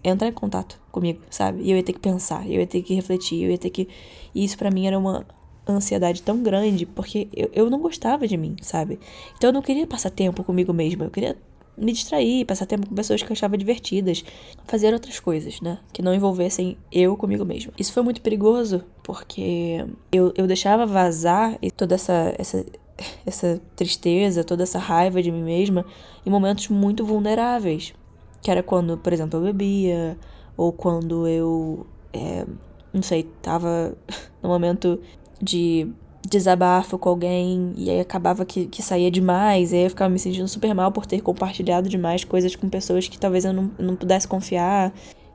entrar 0.01 0.29
em 0.29 0.32
contato 0.32 0.79
comigo, 0.94 1.20
sabe? 1.29 1.62
E 1.62 1.70
eu 1.70 1.75
ia 1.75 1.84
ter 1.84 1.91
que 1.91 2.00
pensar, 2.00 2.50
eu 2.50 2.62
ia 2.62 2.65
ter 2.65 2.82
que 2.84 2.94
refletir, 2.94 3.44
eu 3.44 3.51
ia 3.51 3.58
ter 3.58 3.70
que. 3.70 3.89
E 4.34 4.46
isso 4.46 4.58
para 4.58 4.72
mim 4.72 4.88
era 4.88 4.98
uma 4.98 5.27
ansiedade 5.68 6.22
tão 6.22 6.41
grande, 6.41 6.86
porque 6.86 7.27
eu, 7.36 7.50
eu 7.51 7.70
não 7.70 7.82
gostava 7.82 8.25
de 8.25 8.38
mim, 8.38 8.56
sabe? 8.62 8.98
Então 9.36 9.50
eu 9.50 9.53
não 9.53 9.62
queria 9.62 9.86
passar 9.86 10.10
tempo 10.10 10.41
comigo 10.41 10.72
mesma, 10.72 11.03
eu 11.03 11.12
queria 11.12 11.36
me 11.79 11.91
distrair, 11.91 12.45
passar 12.45 12.65
tempo 12.65 12.88
com 12.88 12.95
pessoas 12.95 13.21
que 13.21 13.31
eu 13.31 13.33
achava 13.33 13.57
divertidas, 13.57 14.24
fazer 14.65 14.93
outras 14.93 15.19
coisas, 15.19 15.62
né? 15.62 15.79
Que 15.93 16.01
não 16.01 16.13
envolvessem 16.13 16.77
eu 16.91 17.15
comigo 17.15 17.45
mesma. 17.45 17.71
Isso 17.77 17.93
foi 17.93 18.03
muito 18.03 18.21
perigoso, 18.21 18.83
porque 19.03 19.86
eu, 20.12 20.33
eu 20.36 20.45
deixava 20.45 20.86
vazar 20.86 21.57
toda 21.75 21.95
essa, 21.95 22.33
essa, 22.38 22.65
essa 23.25 23.62
tristeza, 23.75 24.43
toda 24.43 24.63
essa 24.63 24.79
raiva 24.79 25.21
de 25.21 25.31
mim 25.31 25.43
mesma 25.43 25.86
em 26.25 26.29
momentos 26.29 26.67
muito 26.69 27.05
vulneráveis. 27.05 27.93
Que 28.41 28.51
era 28.51 28.63
quando, 28.63 28.98
por 28.98 29.12
exemplo, 29.12 29.39
eu 29.39 29.43
bebia, 29.43 30.17
ou 30.55 30.71
quando 30.71 31.27
eu, 31.27 31.86
é, 32.13 32.45
não 32.93 33.01
sei, 33.01 33.24
tava 33.41 33.98
no 34.41 34.50
momento 34.50 35.00
de 35.41 35.88
desabafo 36.28 36.98
com 36.98 37.10
alguém 37.10 37.74
e 37.78 37.90
aí 37.90 38.00
acabava 38.00 38.46
que, 38.46 38.68
que 38.68 38.82
saía 38.82 39.10
demais, 39.10 39.72
e 39.72 39.78
aí 39.78 39.84
eu 39.84 39.90
ficava 39.90 40.10
me 40.10 40.20
sentindo 40.20 40.48
super 40.48 40.74
mal 40.74 40.92
por 40.92 41.06
ter 41.06 41.22
compartilhado 41.22 41.88
demais 41.88 42.24
coisas 42.24 42.56
com 42.56 42.70
pessoas 42.70 43.08
que 43.08 43.18
talvez 43.18 43.46
eu 43.46 43.54
não, 43.54 43.72
não 43.78 43.96
pudesse 43.96 44.28
confiar. 44.28 44.94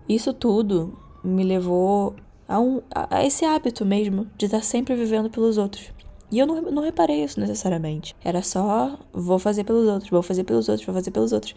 Isso 0.08 0.32
tudo 0.32 0.98
me 1.22 1.42
levou 1.42 2.14
a, 2.46 2.60
um, 2.60 2.82
a 2.94 3.24
esse 3.24 3.44
hábito 3.44 3.84
mesmo 3.84 4.26
de 4.36 4.46
estar 4.46 4.62
sempre 4.62 4.94
vivendo 4.94 5.30
pelos 5.30 5.56
outros. 5.56 5.90
E 6.30 6.38
eu 6.38 6.46
não, 6.46 6.60
não 6.62 6.82
reparei 6.82 7.22
isso 7.22 7.40
necessariamente. 7.40 8.14
Era 8.22 8.42
só 8.42 8.98
vou 9.12 9.38
fazer 9.38 9.64
pelos 9.64 9.88
outros, 9.88 10.10
vou 10.10 10.22
fazer 10.22 10.44
pelos 10.44 10.68
outros, 10.68 10.84
vou 10.84 10.94
fazer 10.94 11.10
pelos 11.10 11.32
outros. 11.32 11.54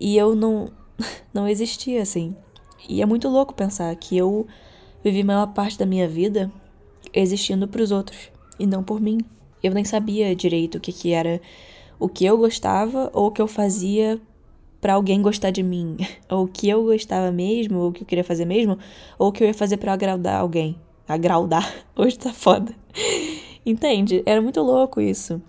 E 0.00 0.16
eu 0.16 0.34
não, 0.34 0.70
não 1.34 1.46
existia 1.46 2.00
assim. 2.00 2.34
E 2.88 3.02
é 3.02 3.06
muito 3.06 3.28
louco 3.28 3.54
pensar 3.54 3.94
que 3.96 4.16
eu 4.16 4.46
vivi 5.02 5.20
a 5.20 5.24
maior 5.24 5.46
parte 5.48 5.78
da 5.78 5.84
minha 5.84 6.08
vida 6.08 6.50
existindo 7.12 7.68
para 7.68 7.82
os 7.82 7.90
outros 7.90 8.33
e 8.58 8.66
não 8.66 8.82
por 8.82 9.00
mim. 9.00 9.18
Eu 9.62 9.72
nem 9.72 9.84
sabia 9.84 10.34
direito 10.34 10.76
o 10.76 10.80
que, 10.80 10.92
que 10.92 11.12
era 11.12 11.40
o 11.98 12.08
que 12.08 12.24
eu 12.24 12.36
gostava 12.36 13.10
ou 13.12 13.28
o 13.28 13.30
que 13.30 13.40
eu 13.40 13.46
fazia 13.46 14.20
para 14.80 14.94
alguém 14.94 15.22
gostar 15.22 15.50
de 15.50 15.62
mim, 15.62 15.96
ou 16.28 16.44
o 16.44 16.48
que 16.48 16.68
eu 16.68 16.84
gostava 16.84 17.32
mesmo, 17.32 17.78
ou 17.78 17.88
o 17.88 17.92
que 17.92 18.02
eu 18.02 18.06
queria 18.06 18.22
fazer 18.22 18.44
mesmo, 18.44 18.78
ou 19.18 19.28
o 19.28 19.32
que 19.32 19.42
eu 19.42 19.48
ia 19.48 19.54
fazer 19.54 19.78
para 19.78 19.94
agradar 19.94 20.40
alguém. 20.40 20.76
Agradar. 21.08 21.74
Hoje 21.96 22.18
tá 22.18 22.32
foda. 22.32 22.74
Entende? 23.64 24.22
Era 24.26 24.42
muito 24.42 24.60
louco 24.60 25.00
isso. 25.00 25.40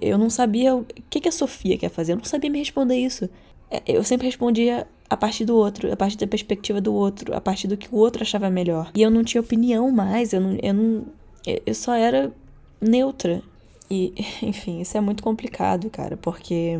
Eu 0.00 0.16
não 0.16 0.30
sabia 0.30 0.76
o 0.76 0.86
que, 1.10 1.20
que 1.20 1.28
a 1.28 1.32
Sofia 1.32 1.76
quer 1.76 1.90
fazer, 1.90 2.12
eu 2.12 2.16
não 2.16 2.24
sabia 2.24 2.48
me 2.48 2.58
responder 2.58 2.96
isso. 2.96 3.28
É, 3.68 3.82
eu 3.86 4.04
sempre 4.04 4.26
respondia 4.26 4.86
a 5.10 5.16
partir 5.16 5.44
do 5.44 5.56
outro, 5.56 5.92
a 5.92 5.96
partir 5.96 6.16
da 6.16 6.26
perspectiva 6.26 6.80
do 6.80 6.94
outro, 6.94 7.34
a 7.34 7.40
partir 7.40 7.66
do 7.66 7.76
que 7.76 7.88
o 7.92 7.96
outro 7.96 8.22
achava 8.22 8.48
melhor. 8.48 8.92
E 8.94 9.02
eu 9.02 9.10
não 9.10 9.24
tinha 9.24 9.40
opinião 9.40 9.90
mais, 9.90 10.32
eu 10.32 10.40
não. 10.40 10.56
Eu, 10.62 10.74
não, 10.74 11.06
eu 11.44 11.74
só 11.74 11.94
era 11.94 12.32
neutra. 12.80 13.42
E, 13.90 14.14
enfim, 14.42 14.80
isso 14.80 14.96
é 14.96 15.00
muito 15.00 15.22
complicado, 15.22 15.90
cara, 15.90 16.16
porque 16.16 16.78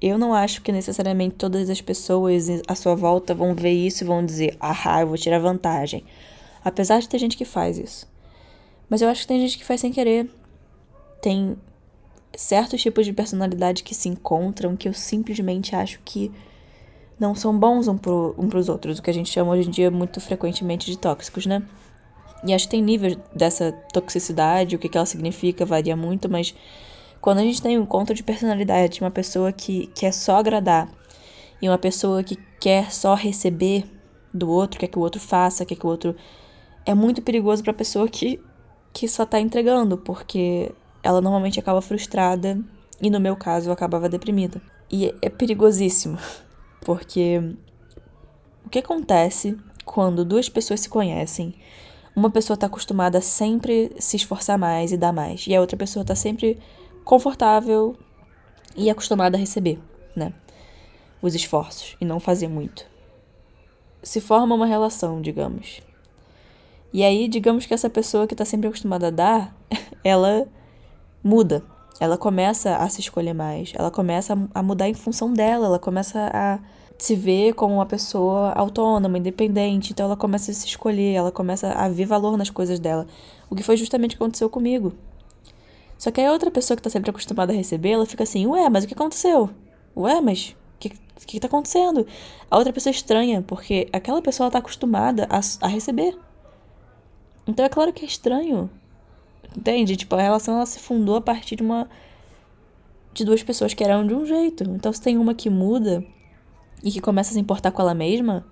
eu 0.00 0.18
não 0.18 0.34
acho 0.34 0.62
que 0.62 0.72
necessariamente 0.72 1.36
todas 1.36 1.70
as 1.70 1.80
pessoas 1.80 2.48
à 2.66 2.74
sua 2.74 2.94
volta 2.94 3.34
vão 3.34 3.54
ver 3.54 3.72
isso 3.72 4.02
e 4.02 4.06
vão 4.06 4.24
dizer, 4.24 4.56
ah, 4.60 5.00
eu 5.00 5.06
vou 5.06 5.16
tirar 5.16 5.38
vantagem. 5.38 6.04
Apesar 6.64 7.00
de 7.00 7.08
ter 7.08 7.18
gente 7.18 7.36
que 7.36 7.44
faz 7.44 7.78
isso. 7.78 8.10
Mas 8.88 9.00
eu 9.00 9.08
acho 9.08 9.22
que 9.22 9.28
tem 9.28 9.40
gente 9.40 9.56
que 9.56 9.64
faz 9.64 9.80
sem 9.80 9.92
querer. 9.92 10.28
Tem 11.20 11.56
certos 12.36 12.80
tipos 12.80 13.06
de 13.06 13.12
personalidade 13.12 13.82
que 13.82 13.94
se 13.94 14.08
encontram 14.08 14.76
que 14.76 14.88
eu 14.88 14.92
simplesmente 14.92 15.74
acho 15.74 16.00
que 16.04 16.32
não 17.18 17.34
são 17.34 17.56
bons 17.56 17.86
um, 17.86 17.96
pro, 17.96 18.34
um 18.36 18.48
pros 18.48 18.68
outros, 18.68 18.98
o 18.98 19.02
que 19.02 19.10
a 19.10 19.14
gente 19.14 19.30
chama 19.30 19.52
hoje 19.52 19.68
em 19.68 19.70
dia 19.70 19.90
muito 19.90 20.20
frequentemente 20.20 20.90
de 20.90 20.98
tóxicos, 20.98 21.46
né? 21.46 21.62
E 22.44 22.52
acho 22.52 22.64
que 22.64 22.72
tem 22.72 22.82
níveis 22.82 23.16
dessa 23.34 23.72
toxicidade, 23.92 24.74
o 24.74 24.78
que, 24.78 24.88
que 24.88 24.96
ela 24.98 25.06
significa 25.06 25.64
varia 25.64 25.96
muito, 25.96 26.28
mas 26.28 26.54
quando 27.20 27.38
a 27.38 27.42
gente 27.42 27.62
tem 27.62 27.78
um 27.78 27.82
encontro 27.82 28.14
de 28.14 28.22
personalidade 28.22 28.94
de 28.94 29.00
uma 29.00 29.10
pessoa 29.10 29.52
que 29.52 29.86
quer 29.94 30.12
só 30.12 30.36
agradar 30.38 30.88
e 31.60 31.68
uma 31.68 31.78
pessoa 31.78 32.24
que 32.24 32.36
quer 32.60 32.92
só 32.92 33.14
receber 33.14 33.84
do 34.34 34.50
outro, 34.50 34.80
quer 34.80 34.88
que 34.88 34.98
o 34.98 35.02
outro 35.02 35.20
faça, 35.20 35.64
quer 35.64 35.76
que 35.76 35.86
o 35.86 35.88
outro. 35.88 36.16
É 36.84 36.94
muito 36.94 37.22
perigoso 37.22 37.62
pra 37.62 37.72
pessoa 37.72 38.08
que, 38.08 38.40
que 38.92 39.06
só 39.06 39.24
tá 39.24 39.38
entregando, 39.38 39.96
porque 39.96 40.72
ela 41.00 41.20
normalmente 41.20 41.60
acaba 41.60 41.80
frustrada 41.80 42.58
e, 43.00 43.08
no 43.08 43.20
meu 43.20 43.36
caso, 43.36 43.68
eu 43.68 43.72
acabava 43.72 44.08
deprimida. 44.08 44.60
E 44.90 45.14
é 45.22 45.30
perigosíssimo, 45.30 46.18
porque 46.84 47.40
o 48.66 48.68
que 48.68 48.80
acontece 48.80 49.56
quando 49.84 50.24
duas 50.24 50.48
pessoas 50.48 50.80
se 50.80 50.88
conhecem 50.88 51.54
uma 52.14 52.30
pessoa 52.30 52.54
está 52.54 52.66
acostumada 52.66 53.18
a 53.18 53.22
sempre 53.22 53.92
se 53.98 54.16
esforçar 54.16 54.58
mais 54.58 54.92
e 54.92 54.96
dar 54.96 55.12
mais, 55.12 55.46
e 55.46 55.54
a 55.54 55.60
outra 55.60 55.76
pessoa 55.76 56.02
está 56.02 56.14
sempre 56.14 56.58
confortável 57.04 57.96
e 58.76 58.90
acostumada 58.90 59.36
a 59.36 59.40
receber, 59.40 59.78
né? 60.14 60.32
Os 61.20 61.34
esforços 61.34 61.96
e 62.00 62.04
não 62.04 62.20
fazer 62.20 62.48
muito. 62.48 62.86
Se 64.02 64.20
forma 64.20 64.54
uma 64.54 64.66
relação, 64.66 65.20
digamos. 65.20 65.80
E 66.92 67.02
aí, 67.02 67.28
digamos 67.28 67.64
que 67.64 67.72
essa 67.72 67.88
pessoa 67.88 68.26
que 68.26 68.34
está 68.34 68.44
sempre 68.44 68.68
acostumada 68.68 69.06
a 69.06 69.10
dar, 69.10 69.56
ela 70.04 70.46
muda. 71.22 71.62
Ela 72.00 72.18
começa 72.18 72.76
a 72.76 72.88
se 72.88 73.00
escolher 73.00 73.32
mais. 73.32 73.72
Ela 73.76 73.90
começa 73.90 74.36
a 74.52 74.62
mudar 74.62 74.88
em 74.88 74.94
função 74.94 75.32
dela. 75.32 75.66
Ela 75.66 75.78
começa 75.78 76.30
a 76.34 76.58
se 76.98 77.14
vê 77.14 77.52
como 77.52 77.74
uma 77.74 77.86
pessoa 77.86 78.52
autônoma, 78.52 79.18
independente, 79.18 79.92
então 79.92 80.06
ela 80.06 80.16
começa 80.16 80.50
a 80.50 80.54
se 80.54 80.66
escolher, 80.66 81.14
ela 81.14 81.32
começa 81.32 81.72
a 81.72 81.88
ver 81.88 82.06
valor 82.06 82.36
nas 82.36 82.50
coisas 82.50 82.78
dela. 82.78 83.06
O 83.50 83.54
que 83.54 83.62
foi 83.62 83.76
justamente 83.76 84.14
o 84.14 84.18
que 84.18 84.22
aconteceu 84.22 84.48
comigo. 84.48 84.92
Só 85.98 86.10
que 86.10 86.20
a 86.20 86.32
outra 86.32 86.50
pessoa 86.50 86.76
que 86.76 86.82
tá 86.82 86.90
sempre 86.90 87.10
acostumada 87.10 87.52
a 87.52 87.56
receber, 87.56 87.90
ela 87.90 88.06
fica 88.06 88.24
assim, 88.24 88.46
ué, 88.46 88.68
mas 88.68 88.84
o 88.84 88.88
que 88.88 88.94
aconteceu? 88.94 89.50
Ué, 89.96 90.20
mas 90.20 90.56
o 90.74 90.78
que, 90.78 90.90
que, 91.26 91.40
tá 91.40 91.46
acontecendo? 91.46 92.06
A 92.50 92.56
outra 92.56 92.72
pessoa 92.72 92.90
é 92.90 92.94
estranha, 92.94 93.42
porque 93.42 93.88
aquela 93.92 94.20
pessoa 94.20 94.50
tá 94.50 94.58
acostumada 94.58 95.28
a, 95.30 95.40
a 95.64 95.68
receber. 95.68 96.18
Então 97.46 97.64
é 97.64 97.68
claro 97.68 97.92
que 97.92 98.04
é 98.04 98.08
estranho. 98.08 98.70
Entende? 99.56 99.96
Tipo, 99.96 100.16
a 100.16 100.22
relação 100.22 100.56
ela 100.56 100.66
se 100.66 100.78
fundou 100.78 101.16
a 101.16 101.20
partir 101.20 101.56
de 101.56 101.62
uma. 101.62 101.88
de 103.12 103.24
duas 103.24 103.42
pessoas 103.42 103.74
que 103.74 103.84
eram 103.84 104.06
de 104.06 104.14
um 104.14 104.24
jeito. 104.24 104.64
Então 104.64 104.92
se 104.92 105.00
tem 105.00 105.18
uma 105.18 105.34
que 105.34 105.50
muda, 105.50 106.04
e 106.82 106.90
que 106.90 107.00
começa 107.00 107.30
a 107.30 107.34
se 107.34 107.40
importar 107.40 107.70
com 107.70 107.82
ela 107.82 107.94
mesma, 107.94 108.44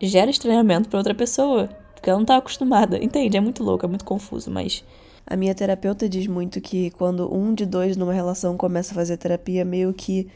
gera 0.00 0.30
estranhamento 0.30 0.88
para 0.88 0.98
outra 0.98 1.14
pessoa, 1.14 1.68
porque 1.94 2.08
ela 2.08 2.18
não 2.18 2.26
tá 2.26 2.36
acostumada. 2.36 3.02
Entende? 3.02 3.36
É 3.36 3.40
muito 3.40 3.62
louco, 3.62 3.84
é 3.84 3.88
muito 3.88 4.04
confuso, 4.04 4.50
mas 4.50 4.84
a 5.26 5.36
minha 5.36 5.54
terapeuta 5.54 6.08
diz 6.08 6.26
muito 6.26 6.60
que 6.60 6.90
quando 6.90 7.32
um 7.34 7.54
de 7.54 7.64
dois 7.64 7.96
numa 7.96 8.12
relação 8.12 8.56
começa 8.56 8.92
a 8.92 8.94
fazer 8.94 9.16
terapia, 9.16 9.64
meio 9.64 9.92
que 9.92 10.28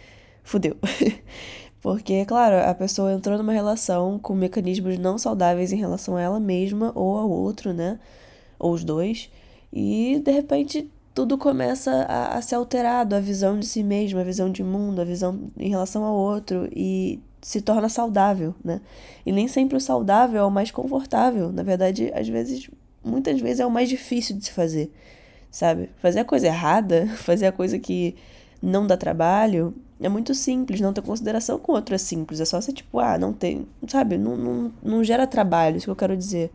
fudeu. 0.43 0.77
Porque, 1.81 2.25
claro, 2.25 2.69
a 2.69 2.75
pessoa 2.75 3.13
entrou 3.13 3.39
numa 3.39 3.53
relação 3.53 4.19
com 4.19 4.35
mecanismos 4.35 4.99
não 4.99 5.19
saudáveis 5.19 5.73
em 5.73 5.77
relação 5.77 6.17
a 6.17 6.21
ela 6.21 6.41
mesma 6.41 6.91
ou 6.95 7.17
ao 7.17 7.31
outro, 7.31 7.73
né? 7.73 8.01
Ou 8.59 8.73
os 8.73 8.83
dois. 8.83 9.31
E 9.73 10.21
de 10.25 10.33
repente 10.33 10.91
tudo 11.16 11.38
começa 11.38 11.90
a, 12.02 12.37
a 12.37 12.42
ser 12.42 12.56
alterado, 12.56 13.16
a 13.16 13.20
visão 13.20 13.58
de 13.58 13.64
si 13.66 13.82
mesmo, 13.82 14.20
a 14.20 14.23
visão 14.23 14.52
de 14.52 14.62
mundo, 14.62 15.00
a 15.00 15.04
visão 15.04 15.50
em 15.56 15.70
relação 15.70 16.04
ao 16.04 16.14
outro 16.14 16.68
e 16.76 17.18
se 17.40 17.62
torna 17.62 17.88
saudável, 17.88 18.54
né? 18.62 18.82
E 19.25 19.32
nem 19.32 19.49
sempre 19.49 19.78
o 19.78 19.80
saudável 19.80 20.42
é 20.42 20.44
o 20.44 20.50
mais 20.50 20.70
confortável. 20.70 21.50
Na 21.50 21.62
verdade, 21.62 22.12
às 22.14 22.28
vezes, 22.28 22.68
muitas 23.02 23.40
vezes 23.40 23.61
é 23.61 23.66
o 23.66 23.70
mais 23.70 23.88
difícil 23.88 24.37
de 24.37 24.44
se 24.44 24.52
fazer. 24.52 24.92
sabe? 25.50 25.88
Fazer 26.02 26.20
a 26.20 26.25
coisa 26.25 26.49
errada, 26.49 27.06
fazer 27.16 27.46
a 27.46 27.52
coisa 27.52 27.78
que 27.78 28.14
não 28.61 28.87
dá 28.87 28.94
trabalho, 28.94 29.75
é 29.99 30.11
muito 30.11 30.35
simples. 30.35 30.82
Não 30.82 30.92
ter 30.92 31.00
consideração 31.00 31.58
com 31.58 31.73
outro 31.73 31.94
é 31.94 31.99
simples. 31.99 32.42
É 32.42 32.44
só 32.44 32.61
você, 32.61 32.75
tipo, 32.75 32.99
ah, 32.99 33.16
não 33.18 33.32
tem, 33.32 33.66
sabe? 33.88 34.18
Não, 34.18 34.37
não, 34.37 34.73
não 34.82 35.02
gera 35.02 35.26
trabalho, 35.26 35.78
isso 35.78 35.87
que 35.87 35.90
eu 35.90 35.96
quero 35.96 36.14
dizer. 36.14 36.52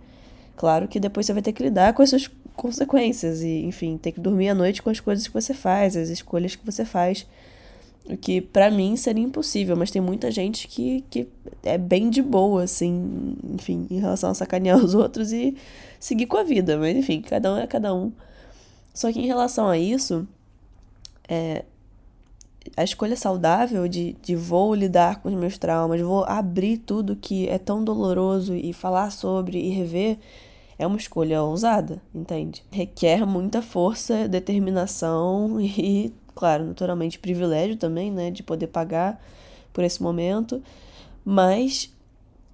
Claro 0.55 0.87
que 0.87 0.99
depois 0.99 1.25
você 1.25 1.33
vai 1.33 1.41
ter 1.41 1.53
que 1.53 1.63
lidar 1.63 1.93
com 1.93 2.03
essas 2.03 2.29
consequências 2.61 3.41
e, 3.41 3.63
enfim, 3.65 3.97
ter 3.97 4.11
que 4.11 4.19
dormir 4.19 4.49
à 4.49 4.53
noite 4.53 4.83
com 4.83 4.91
as 4.91 4.99
coisas 4.99 5.27
que 5.27 5.33
você 5.33 5.51
faz, 5.51 5.97
as 5.97 6.09
escolhas 6.09 6.55
que 6.55 6.63
você 6.63 6.85
faz. 6.85 7.25
O 8.05 8.15
que 8.15 8.39
para 8.39 8.69
mim 8.69 8.95
seria 8.95 9.23
impossível, 9.23 9.75
mas 9.75 9.89
tem 9.89 9.99
muita 9.99 10.29
gente 10.29 10.67
que, 10.67 11.03
que 11.09 11.27
é 11.63 11.75
bem 11.75 12.11
de 12.11 12.21
boa, 12.21 12.63
assim, 12.63 13.35
enfim, 13.51 13.87
em 13.89 13.99
relação 13.99 14.29
a 14.29 14.35
sacanear 14.35 14.77
os 14.83 14.93
outros 14.93 15.31
e 15.31 15.55
seguir 15.99 16.27
com 16.27 16.37
a 16.37 16.43
vida. 16.43 16.77
Mas 16.77 16.95
enfim, 16.95 17.21
cada 17.21 17.51
um 17.51 17.57
é 17.57 17.65
cada 17.65 17.95
um. 17.95 18.11
Só 18.93 19.11
que 19.11 19.19
em 19.19 19.25
relação 19.25 19.67
a 19.67 19.75
isso, 19.75 20.27
é, 21.27 21.65
a 22.77 22.83
escolha 22.83 23.15
saudável 23.15 23.87
de, 23.87 24.15
de 24.21 24.35
vou 24.35 24.75
lidar 24.75 25.19
com 25.19 25.29
os 25.29 25.35
meus 25.35 25.57
traumas, 25.57 25.99
vou 25.99 26.25
abrir 26.25 26.77
tudo 26.77 27.15
que 27.15 27.49
é 27.49 27.57
tão 27.57 27.83
doloroso 27.83 28.53
e 28.53 28.71
falar 28.71 29.09
sobre 29.09 29.57
e 29.57 29.69
rever, 29.69 30.19
é 30.81 30.87
uma 30.87 30.97
escolha 30.97 31.43
ousada, 31.43 32.01
entende? 32.13 32.63
Requer 32.71 33.23
muita 33.23 33.61
força, 33.61 34.27
determinação 34.27 35.61
e 35.61 36.11
claro, 36.33 36.65
naturalmente 36.65 37.19
privilégio 37.19 37.77
também, 37.77 38.11
né, 38.11 38.31
de 38.31 38.41
poder 38.41 38.67
pagar 38.67 39.21
por 39.71 39.83
esse 39.83 40.01
momento, 40.01 40.61
mas 41.23 41.93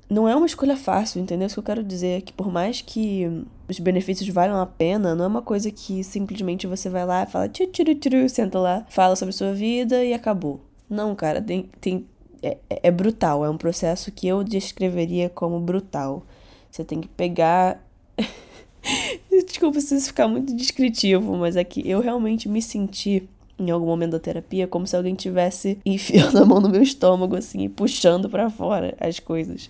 não 0.10 0.28
é 0.28 0.36
uma 0.36 0.46
escolha 0.46 0.76
fácil, 0.76 1.22
entendeu? 1.22 1.48
Isso 1.48 1.56
que 1.56 1.60
eu 1.60 1.64
quero 1.64 1.84
dizer 1.84 2.18
é 2.18 2.22
que 2.22 2.34
por 2.34 2.52
mais 2.52 2.82
que 2.82 3.46
os 3.68 3.80
benefícios 3.80 4.28
valham 4.28 4.60
a 4.60 4.66
pena, 4.66 5.16
não 5.16 5.24
é 5.24 5.28
uma 5.28 5.42
coisa 5.42 5.72
que 5.72 6.04
simplesmente 6.04 6.68
você 6.68 6.90
vai 6.90 7.06
lá 7.06 7.26
fala 7.26 7.48
tchu, 7.48 7.66
tchu, 7.68 7.96
tchu, 7.96 8.28
senta 8.28 8.60
lá, 8.60 8.86
fala 8.90 9.16
sobre 9.16 9.34
sua 9.34 9.54
vida 9.54 10.04
e 10.04 10.14
acabou. 10.14 10.60
Não, 10.90 11.16
cara, 11.16 11.42
tem, 11.42 11.70
tem 11.80 12.06
é, 12.44 12.58
é 12.70 12.92
brutal, 12.92 13.46
é 13.46 13.50
um 13.50 13.58
processo 13.58 14.12
que 14.12 14.28
eu 14.28 14.44
descreveria 14.44 15.30
como 15.30 15.62
brutal. 15.62 16.26
Você 16.70 16.84
tem 16.84 17.00
que 17.00 17.08
pegar 17.08 17.87
Desculpa 19.48 19.80
se 19.80 19.96
isso 19.96 20.08
ficar 20.08 20.28
muito 20.28 20.56
descritivo, 20.56 21.36
mas 21.38 21.56
é 21.56 21.64
que 21.64 21.88
eu 21.88 22.00
realmente 22.00 22.48
me 22.50 22.62
senti 22.62 23.28
em 23.60 23.72
algum 23.72 23.88
momento 23.88 24.12
da 24.12 24.20
terapia, 24.20 24.68
como 24.68 24.86
se 24.86 24.96
alguém 24.96 25.16
tivesse 25.16 25.80
enfiando 25.86 26.38
a 26.38 26.46
mão 26.46 26.62
no 26.62 26.70
meu 26.70 26.82
estômago, 26.82 27.36
assim, 27.36 27.64
e 27.64 27.70
puxando 27.70 28.30
para 28.30 28.50
fora 28.50 28.96
as 29.00 29.20
coisas. 29.20 29.70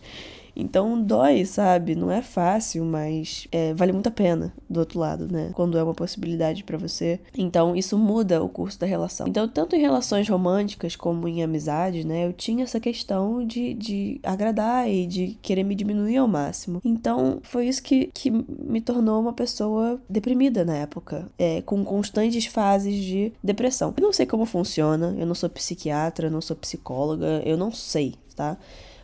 Então 0.57 1.01
dói, 1.01 1.45
sabe? 1.45 1.95
Não 1.95 2.11
é 2.11 2.21
fácil, 2.21 2.83
mas 2.83 3.47
é, 3.51 3.73
vale 3.73 3.93
muito 3.93 4.07
a 4.07 4.11
pena 4.11 4.53
do 4.69 4.79
outro 4.79 4.99
lado, 4.99 5.31
né? 5.31 5.51
Quando 5.53 5.77
é 5.77 5.83
uma 5.83 5.93
possibilidade 5.93 6.63
para 6.63 6.77
você. 6.77 7.19
Então 7.37 7.75
isso 7.75 7.97
muda 7.97 8.43
o 8.43 8.49
curso 8.49 8.79
da 8.79 8.87
relação. 8.87 9.27
Então, 9.27 9.47
tanto 9.47 9.75
em 9.75 9.79
relações 9.79 10.27
românticas 10.27 10.95
como 10.95 11.27
em 11.27 11.43
amizades, 11.43 12.03
né? 12.03 12.25
Eu 12.25 12.33
tinha 12.33 12.63
essa 12.63 12.79
questão 12.79 13.45
de, 13.45 13.73
de 13.75 14.19
agradar 14.23 14.89
e 14.89 15.05
de 15.05 15.37
querer 15.41 15.63
me 15.63 15.75
diminuir 15.75 16.17
ao 16.17 16.27
máximo. 16.27 16.81
Então 16.83 17.39
foi 17.43 17.67
isso 17.67 17.83
que, 17.83 18.09
que 18.13 18.31
me 18.31 18.81
tornou 18.81 19.21
uma 19.21 19.33
pessoa 19.33 20.01
deprimida 20.09 20.65
na 20.65 20.75
época, 20.75 21.29
é, 21.37 21.61
com 21.61 21.83
constantes 21.83 22.45
fases 22.45 22.95
de 22.95 23.31
depressão. 23.43 23.93
Eu 23.95 24.03
não 24.03 24.13
sei 24.13 24.25
como 24.25 24.45
funciona, 24.45 25.15
eu 25.17 25.25
não 25.25 25.35
sou 25.35 25.49
psiquiatra, 25.49 26.29
não 26.29 26.41
sou 26.41 26.55
psicóloga, 26.55 27.41
eu 27.45 27.57
não 27.57 27.71
sei, 27.71 28.15
tá? 28.35 28.57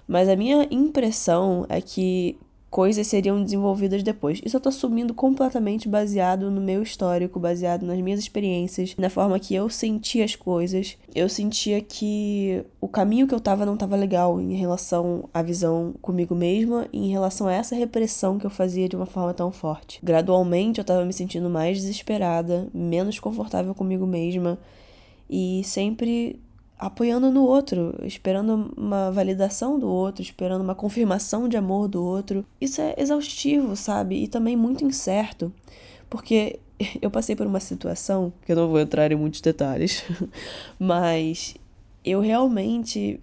Mas 0.08 0.28
a 0.30 0.36
minha 0.36 0.68
impressão 0.72 1.66
é 1.70 1.82
que 1.82 2.38
coisas 2.74 3.06
seriam 3.06 3.44
desenvolvidas 3.44 4.02
depois. 4.02 4.42
Isso 4.44 4.58
eu 4.58 4.60
tô 4.60 4.70
assumindo 4.70 5.14
completamente 5.14 5.88
baseado 5.88 6.50
no 6.50 6.60
meu 6.60 6.82
histórico, 6.82 7.40
baseado 7.40 7.86
nas 7.86 8.02
minhas 8.02 8.20
experiências, 8.20 8.96
na 8.98 9.12
forma 9.12 9.38
que 9.40 9.54
eu 9.54 9.70
sentia 9.70 10.26
as 10.26 10.36
coisas. 10.36 10.98
Eu 11.14 11.30
sentia 11.30 11.80
que 11.82 12.66
o 12.82 12.88
caminho 12.88 13.28
que 13.28 13.36
eu 13.36 13.40
tava 13.40 13.64
não 13.64 13.78
tava 13.78 13.96
legal 13.96 14.42
em 14.42 14.56
relação 14.56 15.30
à 15.32 15.44
visão 15.44 15.94
comigo 16.02 16.34
mesma 16.34 16.88
e 16.92 16.98
em 16.98 17.12
relação 17.12 17.46
a 17.46 17.54
essa 17.54 17.76
repressão 17.76 18.40
que 18.40 18.46
eu 18.48 18.50
fazia 18.50 18.90
de 18.90 18.96
uma 18.96 19.06
forma 19.06 19.36
tão 19.36 19.52
forte. 19.52 20.00
Gradualmente 20.02 20.80
eu 20.80 20.84
tava 20.84 21.06
me 21.06 21.14
sentindo 21.14 21.52
mais 21.52 21.78
desesperada, 21.78 22.68
menos 22.74 23.20
confortável 23.20 23.76
comigo 23.76 24.08
mesma 24.08 24.58
e 25.30 25.62
sempre 25.64 26.40
apoiando 26.78 27.32
no 27.32 27.44
outro, 27.44 27.96
esperando 28.04 28.74
uma 28.76 29.12
validação 29.12 29.80
do 29.80 29.88
outro, 29.88 30.22
esperando 30.22 30.62
uma 30.62 30.76
confirmação 30.76 31.48
de 31.48 31.56
amor 31.56 31.88
do 31.88 32.04
outro. 32.04 32.46
Isso 32.60 32.82
é 32.82 32.96
exaustivo, 32.98 33.76
sabe? 33.76 34.24
E 34.24 34.28
também 34.28 34.56
muito 34.56 34.84
incerto, 34.84 35.54
porque 36.10 36.60
eu 37.02 37.10
passei 37.10 37.36
por 37.36 37.48
uma 37.48 37.60
situação 37.60 38.34
que 38.46 38.52
eu 38.52 38.56
não 38.56 38.68
vou 38.68 38.80
entrar 38.80 39.12
em 39.12 39.16
muitos 39.16 39.42
detalhes, 39.42 40.04
mas 40.80 41.56
eu 42.04 42.20
realmente 42.20 43.20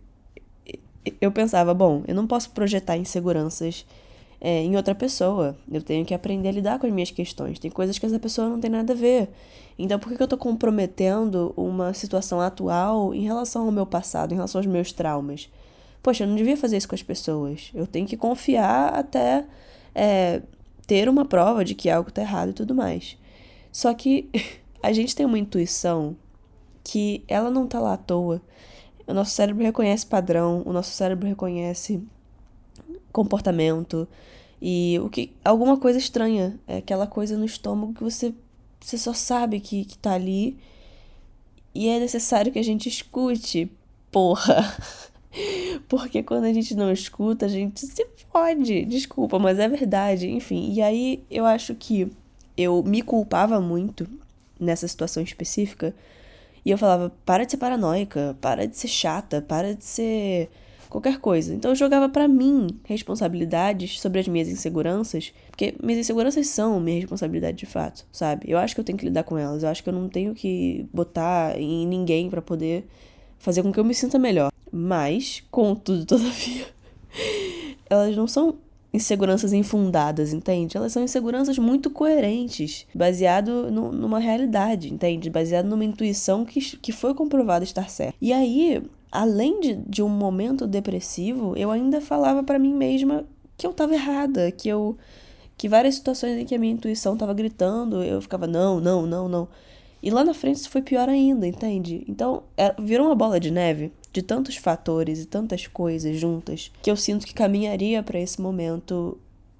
eu 1.21 1.33
pensava, 1.33 1.73
bom, 1.73 2.03
eu 2.07 2.15
não 2.15 2.27
posso 2.27 2.51
projetar 2.51 2.97
inseguranças 2.97 3.87
é, 4.41 4.63
em 4.63 4.77
outra 4.77 4.95
pessoa. 4.95 5.57
Eu 5.71 5.83
tenho 5.83 6.05
que 6.05 6.15
aprender 6.15 6.49
a 6.49 6.53
lidar 6.53 6.79
com 6.79 6.87
as 6.87 6.93
minhas 6.93 7.11
questões. 7.11 7.59
Tem 7.59 7.71
coisas 7.71 7.99
que 7.99 8.07
essa 8.07 8.19
pessoa 8.19 8.49
não 8.49 8.59
tem 8.59 8.71
nada 8.71 8.93
a 8.93 8.97
ver. 8.97 9.29
Então, 9.79 9.99
por 9.99 10.13
que 10.15 10.23
eu 10.23 10.29
tô 10.29 10.37
comprometendo 10.37 11.53
uma 11.57 11.93
situação 11.93 12.41
atual 12.41 13.15
em 13.15 13.23
relação 13.23 13.67
ao 13.67 13.73
meu 13.73 13.87
passado, 13.87 14.33
em 14.33 14.37
relação 14.37 14.59
aos 14.59 14.67
meus 14.67 14.93
traumas? 14.93 15.51
Poxa, 16.03 16.25
eu 16.25 16.29
não 16.29 16.37
devia 16.37 16.57
fazer 16.57 16.77
isso 16.79 16.89
com 16.89 16.95
as 16.95 17.03
pessoas. 17.03 17.71
Eu 17.75 17.87
tenho 17.87 18.07
que 18.07 18.17
confiar 18.17 18.95
até 18.95 19.45
é, 19.95 20.43
ter 20.87 21.09
uma 21.09 21.25
prova 21.25 21.65
de 21.65 21.75
que 21.75 21.91
algo 21.91 22.11
tá 22.11 22.23
errado 22.23 22.51
e 22.51 22.55
tudo 22.55 22.75
mais. 22.75 23.19
Só 23.71 23.93
que 23.93 24.29
a 24.83 24.93
gente 24.93 25.15
tem 25.15 25.27
uma 25.27 25.39
intuição 25.39 26.17
que 26.83 27.23
ela 27.29 27.51
não 27.51 27.67
tá 27.67 27.79
lá 27.79 27.95
à 27.95 27.97
toa. 27.97 28.41
O 29.07 29.13
nosso 29.13 29.33
cérebro 29.33 29.63
reconhece 29.63 30.07
padrão, 30.07 30.63
o 30.65 30.73
nosso 30.73 30.93
cérebro 30.93 31.27
reconhece 31.27 32.03
comportamento 33.13 34.09
e 34.61 34.99
o 35.03 35.09
que 35.09 35.33
alguma 35.45 35.77
coisa 35.77 35.99
estranha, 35.99 36.59
é 36.67 36.79
aquela 36.79 37.07
coisa 37.07 37.37
no 37.37 37.45
estômago 37.45 37.95
que 37.95 38.05
você 38.05 38.35
você 38.81 38.97
só 38.97 39.13
sabe 39.13 39.61
que 39.61 39.85
que 39.85 39.99
tá 39.99 40.13
ali 40.13 40.57
e 41.75 41.89
é 41.89 41.99
necessário 42.01 42.53
que 42.53 42.59
a 42.59 42.65
gente 42.65 42.89
escute, 42.89 43.71
porra. 44.11 44.77
Porque 45.89 46.23
quando 46.23 46.45
a 46.45 46.53
gente 46.53 46.75
não 46.75 46.91
escuta, 46.91 47.47
a 47.47 47.49
gente 47.49 47.87
se 47.87 48.05
pode, 48.33 48.85
desculpa, 48.85 49.39
mas 49.39 49.59
é 49.59 49.69
verdade, 49.69 50.29
enfim. 50.29 50.73
E 50.73 50.83
aí 50.83 51.23
eu 51.31 51.47
acho 51.47 51.75
que 51.75 52.11
eu 52.57 52.83
me 52.83 53.03
culpava 53.03 53.61
muito 53.61 54.09
nessa 54.59 54.89
situação 54.89 55.23
específica. 55.23 55.95
E 56.65 56.71
eu 56.71 56.77
falava, 56.77 57.13
para 57.25 57.45
de 57.45 57.53
ser 57.53 57.57
paranoica, 57.59 58.37
para 58.41 58.67
de 58.67 58.77
ser 58.77 58.89
chata, 58.89 59.41
para 59.41 59.75
de 59.75 59.85
ser 59.85 60.51
qualquer 60.91 61.19
coisa. 61.19 61.55
Então 61.55 61.71
eu 61.71 61.75
jogava 61.75 62.09
para 62.09 62.29
mim 62.29 62.67
responsabilidades 62.85 64.01
sobre 64.01 64.21
as 64.21 64.29
minhas 64.29 64.49
inseguranças, 64.49 65.33
porque 65.51 65.75
minhas 65.83 66.01
inseguranças 66.01 66.49
são 66.49 66.79
minha 66.81 67.01
responsabilidade 67.01 67.57
de 67.57 67.67
fato, 67.67 68.05
sabe? 68.13 68.51
Eu 68.51 68.59
acho 68.59 68.75
que 68.75 68.81
eu 68.81 68.85
tenho 68.85 68.99
que 68.99 69.05
lidar 69.05 69.23
com 69.23 69.39
elas, 69.39 69.63
eu 69.63 69.69
acho 69.69 69.83
que 69.83 69.89
eu 69.89 69.95
não 69.95 70.09
tenho 70.09 70.35
que 70.35 70.87
botar 70.93 71.59
em 71.59 71.87
ninguém 71.87 72.29
para 72.29 72.43
poder 72.43 72.87
fazer 73.39 73.63
com 73.63 73.73
que 73.73 73.81
eu 73.81 73.85
me 73.85 73.95
sinta 73.95 74.19
melhor. 74.19 74.51
Mas, 74.71 75.43
contudo, 75.51 76.05
todavia, 76.07 76.67
elas 77.89 78.15
não 78.17 78.27
são 78.27 78.59
inseguranças 78.93 79.53
infundadas, 79.53 80.33
entende? 80.33 80.77
Elas 80.77 80.93
são 80.93 81.03
inseguranças 81.03 81.57
muito 81.59 81.91
coerentes, 81.91 82.87
baseado 82.93 83.71
no, 83.71 83.93
numa 83.93 84.19
realidade, 84.19 84.93
entende? 84.93 85.31
Baseado 85.31 85.67
numa 85.67 85.85
intuição 85.85 86.45
que, 86.45 86.61
que 86.79 86.91
foi 86.91 87.15
comprovada 87.15 87.65
estar 87.65 87.89
certa. 87.89 88.17
E 88.21 88.33
aí, 88.33 88.83
além 89.11 89.61
de, 89.61 89.75
de 89.77 90.03
um 90.03 90.09
momento 90.09 90.67
depressivo, 90.67 91.57
eu 91.57 91.71
ainda 91.71 92.01
falava 92.01 92.43
para 92.43 92.59
mim 92.59 92.75
mesma 92.75 93.25
que 93.57 93.67
eu 93.67 93.73
tava 93.73 93.95
errada, 93.95 94.51
que 94.51 94.69
eu 94.69 94.97
que 95.57 95.69
várias 95.69 95.97
situações 95.97 96.39
em 96.39 96.47
que 96.47 96.55
a 96.55 96.59
minha 96.59 96.73
intuição 96.73 97.19
tava 97.19 97.35
gritando, 97.35 98.03
eu 98.03 98.23
ficava 98.23 98.47
não, 98.47 98.81
não, 98.81 99.07
não, 99.07 99.29
não. 99.29 99.49
E 100.03 100.11
lá 100.11 100.25
na 100.25 100.33
frente 100.33 100.57
isso 100.57 100.71
foi 100.71 100.81
pior 100.81 101.07
ainda, 101.07 101.47
entende? 101.47 102.03
Então, 102.09 102.45
é, 102.57 102.75
virou 102.81 103.07
uma 103.09 103.15
bola 103.15 103.39
de 103.39 103.51
neve 103.51 103.93
de 104.11 104.23
tantos 104.23 104.57
fatores 104.57 105.23
e 105.23 105.27
tantas 105.27 105.67
coisas 105.67 106.19
juntas 106.19 106.73
que 106.83 106.91
eu 106.91 106.97
sinto 106.97 107.27
que 107.27 107.35
caminharia 107.35 108.03
para 108.03 108.19
esse 108.19 108.41
momento 108.41 109.19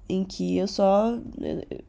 em 0.09 0.23
que 0.25 0.57
eu 0.57 0.67
só 0.67 1.17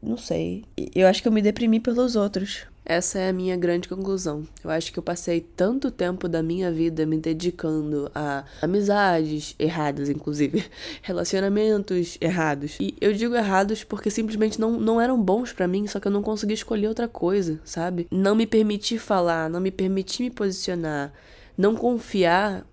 não 0.02 0.16
sei. 0.16 0.64
Eu 0.94 1.08
acho 1.08 1.22
que 1.22 1.28
eu 1.28 1.32
me 1.32 1.42
deprimi 1.42 1.80
pelos 1.80 2.14
outros. 2.14 2.66
Essa 2.84 3.20
é 3.20 3.28
a 3.28 3.32
minha 3.32 3.56
grande 3.56 3.88
conclusão. 3.88 4.46
Eu 4.62 4.70
acho 4.70 4.92
que 4.92 4.98
eu 4.98 5.02
passei 5.02 5.40
tanto 5.40 5.90
tempo 5.90 6.28
da 6.28 6.42
minha 6.42 6.70
vida 6.72 7.06
me 7.06 7.16
dedicando 7.16 8.10
a 8.12 8.44
amizades 8.60 9.54
erradas, 9.58 10.08
inclusive, 10.08 10.64
relacionamentos 11.00 12.18
errados. 12.20 12.76
E 12.80 12.96
eu 13.00 13.12
digo 13.12 13.36
errados 13.36 13.84
porque 13.84 14.10
simplesmente 14.10 14.60
não, 14.60 14.80
não 14.80 15.00
eram 15.00 15.20
bons 15.22 15.52
para 15.52 15.68
mim, 15.68 15.86
só 15.86 16.00
que 16.00 16.08
eu 16.08 16.12
não 16.12 16.22
consegui 16.22 16.54
escolher 16.54 16.88
outra 16.88 17.06
coisa, 17.06 17.60
sabe? 17.64 18.08
Não 18.10 18.34
me 18.34 18.46
permitir 18.46 18.98
falar, 18.98 19.48
não 19.48 19.60
me 19.60 19.70
permitir 19.70 20.24
me 20.24 20.30
posicionar, 20.30 21.12
não 21.56 21.76
confiar 21.76 22.66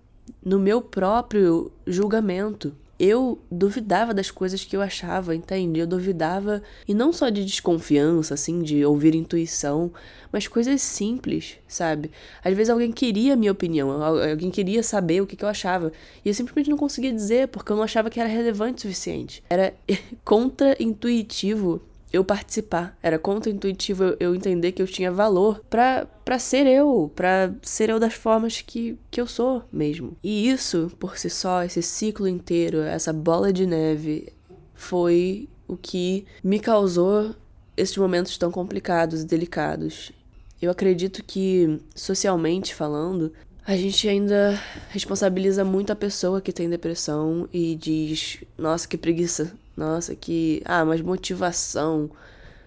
no 0.44 0.58
meu 0.58 0.82
próprio 0.82 1.70
julgamento 1.86 2.74
eu 3.00 3.38
duvidava 3.50 4.12
das 4.12 4.30
coisas 4.30 4.62
que 4.62 4.76
eu 4.76 4.82
achava, 4.82 5.34
entende? 5.34 5.80
Eu 5.80 5.86
duvidava, 5.86 6.62
e 6.86 6.92
não 6.92 7.14
só 7.14 7.30
de 7.30 7.42
desconfiança, 7.42 8.34
assim, 8.34 8.60
de 8.60 8.84
ouvir 8.84 9.14
intuição, 9.14 9.90
mas 10.30 10.46
coisas 10.46 10.82
simples, 10.82 11.56
sabe? 11.66 12.10
Às 12.44 12.54
vezes 12.54 12.68
alguém 12.68 12.92
queria 12.92 13.32
a 13.32 13.36
minha 13.36 13.52
opinião, 13.52 13.90
alguém 14.02 14.50
queria 14.50 14.82
saber 14.82 15.22
o 15.22 15.26
que, 15.26 15.34
que 15.34 15.42
eu 15.42 15.48
achava, 15.48 15.90
e 16.22 16.28
eu 16.28 16.34
simplesmente 16.34 16.68
não 16.68 16.76
conseguia 16.76 17.10
dizer, 17.10 17.48
porque 17.48 17.72
eu 17.72 17.76
não 17.76 17.82
achava 17.82 18.10
que 18.10 18.20
era 18.20 18.28
relevante 18.28 18.80
o 18.80 18.80
suficiente. 18.82 19.42
Era 19.48 19.72
contra-intuitivo 20.22 21.80
eu 22.12 22.24
participar. 22.24 22.96
Era 23.02 23.18
contra-intuitivo 23.18 24.16
eu, 24.18 24.34
entender 24.34 24.72
que 24.72 24.82
eu 24.82 24.86
tinha 24.86 25.10
valor 25.10 25.64
pra, 25.70 26.06
pra 26.24 26.38
ser 26.38 26.66
eu, 26.66 27.10
pra 27.14 27.52
ser 27.62 27.90
eu 27.90 27.98
das 27.98 28.14
formas 28.14 28.60
que, 28.60 28.98
que 29.10 29.20
eu 29.20 29.26
sou 29.26 29.62
mesmo. 29.72 30.16
E 30.22 30.48
isso, 30.48 30.90
por 30.98 31.16
si 31.16 31.30
só, 31.30 31.62
esse 31.62 31.82
ciclo 31.82 32.26
inteiro, 32.28 32.80
essa 32.80 33.12
bola 33.12 33.52
de 33.52 33.66
neve, 33.66 34.32
foi 34.74 35.48
o 35.68 35.76
que 35.76 36.26
me 36.42 36.58
causou 36.58 37.34
esses 37.76 37.96
momentos 37.96 38.36
tão 38.36 38.50
complicados 38.50 39.22
e 39.22 39.26
delicados. 39.26 40.12
Eu 40.60 40.70
acredito 40.70 41.24
que, 41.24 41.80
socialmente 41.94 42.74
falando, 42.74 43.32
a 43.66 43.76
gente 43.76 44.08
ainda 44.08 44.60
responsabiliza 44.88 45.64
muito 45.64 45.92
a 45.92 45.96
pessoa 45.96 46.40
que 46.40 46.52
tem 46.52 46.68
depressão 46.68 47.48
e 47.52 47.76
diz: 47.76 48.38
nossa, 48.58 48.86
que 48.86 48.98
preguiça 48.98 49.52
nossa, 49.80 50.14
que. 50.14 50.62
Ah, 50.64 50.84
mas 50.84 51.00
motivação. 51.00 52.10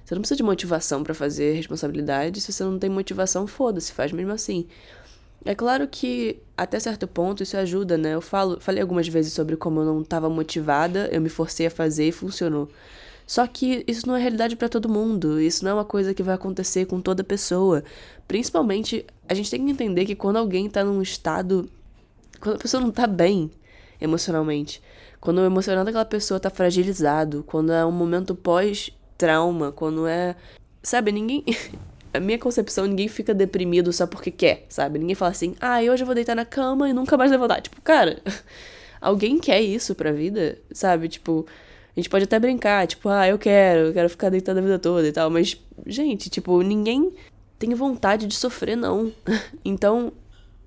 Você 0.03 0.15
não 0.15 0.21
precisa 0.21 0.35
de 0.35 0.43
motivação 0.43 1.03
para 1.03 1.13
fazer 1.13 1.53
responsabilidade. 1.53 2.41
Se 2.41 2.51
você 2.51 2.63
não 2.63 2.77
tem 2.77 2.89
motivação, 2.89 3.47
foda-se, 3.47 3.93
faz 3.93 4.11
mesmo 4.11 4.31
assim. 4.31 4.67
É 5.45 5.53
claro 5.53 5.87
que 5.87 6.39
até 6.57 6.79
certo 6.79 7.07
ponto 7.07 7.43
isso 7.43 7.55
ajuda, 7.55 7.97
né? 7.97 8.15
Eu 8.15 8.21
falo, 8.21 8.59
falei 8.59 8.81
algumas 8.81 9.07
vezes 9.07 9.33
sobre 9.33 9.55
como 9.55 9.81
eu 9.81 9.85
não 9.85 10.01
estava 10.01 10.29
motivada, 10.29 11.09
eu 11.11 11.21
me 11.21 11.29
forcei 11.29 11.67
a 11.67 11.71
fazer 11.71 12.07
e 12.07 12.11
funcionou. 12.11 12.69
Só 13.27 13.45
que 13.47 13.83
isso 13.87 14.07
não 14.07 14.15
é 14.15 14.21
realidade 14.21 14.55
para 14.55 14.67
todo 14.69 14.89
mundo, 14.89 15.39
isso 15.39 15.63
não 15.63 15.71
é 15.71 15.73
uma 15.75 15.85
coisa 15.85 16.13
que 16.13 16.23
vai 16.23 16.35
acontecer 16.35 16.85
com 16.85 16.99
toda 16.99 17.23
pessoa. 17.23 17.83
Principalmente, 18.27 19.05
a 19.27 19.33
gente 19.33 19.49
tem 19.51 19.65
que 19.65 19.71
entender 19.71 20.05
que 20.05 20.15
quando 20.15 20.37
alguém 20.37 20.69
tá 20.69 20.83
num 20.83 21.01
estado. 21.01 21.69
Quando 22.39 22.55
a 22.55 22.59
pessoa 22.59 22.81
não 22.81 22.91
tá 22.91 23.07
bem 23.07 23.51
emocionalmente, 24.01 24.81
quando 25.23 25.37
o 25.37 25.45
emocional 25.45 25.85
daquela 25.85 26.03
pessoa 26.03 26.37
tá 26.37 26.49
fragilizado, 26.49 27.45
quando 27.47 27.71
é 27.71 27.85
um 27.85 27.93
momento 27.93 28.35
pós-trauma, 28.35 29.71
quando 29.71 30.05
é. 30.05 30.35
Sabe, 30.83 31.13
ninguém. 31.13 31.45
A 32.13 32.19
minha 32.19 32.37
concepção, 32.37 32.85
ninguém 32.85 33.07
fica 33.07 33.33
deprimido 33.33 33.93
só 33.93 34.05
porque 34.05 34.29
quer, 34.29 34.65
sabe? 34.67 34.99
Ninguém 34.99 35.15
fala 35.15 35.31
assim, 35.31 35.55
ah, 35.61 35.79
hoje 35.79 36.03
eu 36.03 36.05
vou 36.05 36.13
deitar 36.13 36.35
na 36.35 36.43
cama 36.45 36.89
e 36.89 36.93
nunca 36.93 37.17
mais 37.17 37.31
levantar. 37.31 37.61
Tipo, 37.61 37.81
cara, 37.81 38.21
alguém 39.01 39.39
quer 39.39 39.61
isso 39.61 39.95
pra 39.95 40.11
vida, 40.11 40.59
sabe? 40.73 41.07
Tipo, 41.07 41.47
a 41.95 41.99
gente 41.99 42.09
pode 42.09 42.25
até 42.25 42.37
brincar, 42.37 42.85
tipo, 42.85 43.07
ah, 43.07 43.27
eu 43.27 43.39
quero, 43.39 43.87
eu 43.87 43.93
quero 43.93 44.09
ficar 44.09 44.29
deitado 44.29 44.59
a 44.59 44.61
vida 44.61 44.77
toda 44.77 45.07
e 45.07 45.11
tal, 45.11 45.29
mas, 45.29 45.57
gente, 45.87 46.29
tipo, 46.29 46.61
ninguém 46.61 47.13
tem 47.57 47.73
vontade 47.73 48.27
de 48.27 48.35
sofrer, 48.35 48.75
não. 48.75 49.11
então, 49.65 50.11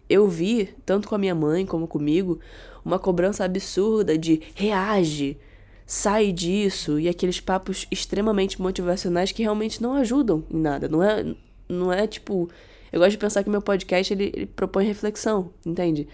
eu 0.09 0.27
vi, 0.27 0.75
tanto 0.85 1.07
com 1.09 1.15
a 1.15 1.19
minha 1.19 1.35
mãe 1.35 1.65
como 1.67 1.87
comigo, 1.87 2.41
uma 2.87 3.01
cobrança 3.01 3.45
absurda 3.45 4.17
de 4.17 4.41
reage, 4.55 5.37
sai 5.85 6.31
disso 6.31 7.01
e 7.01 7.09
aqueles 7.09 7.41
papos 7.41 7.85
extremamente 7.91 8.63
motivacionais 8.63 9.33
que 9.33 9.43
realmente 9.43 9.83
não 9.83 9.95
ajudam 9.95 10.45
em 10.49 10.59
nada. 10.59 10.89
Não 10.89 11.03
é, 11.03 11.35
não 11.69 11.93
é 11.93 12.07
tipo. 12.07 12.49
Eu 12.93 13.01
gosto 13.01 13.11
de 13.11 13.19
pensar 13.19 13.43
que 13.43 13.51
meu 13.51 13.61
podcast 13.61 14.15
ele, 14.15 14.33
ele 14.33 14.47
propõe 14.47 14.87
reflexão, 14.87 15.51
entende? 15.65 16.07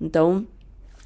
Então, 0.00 0.44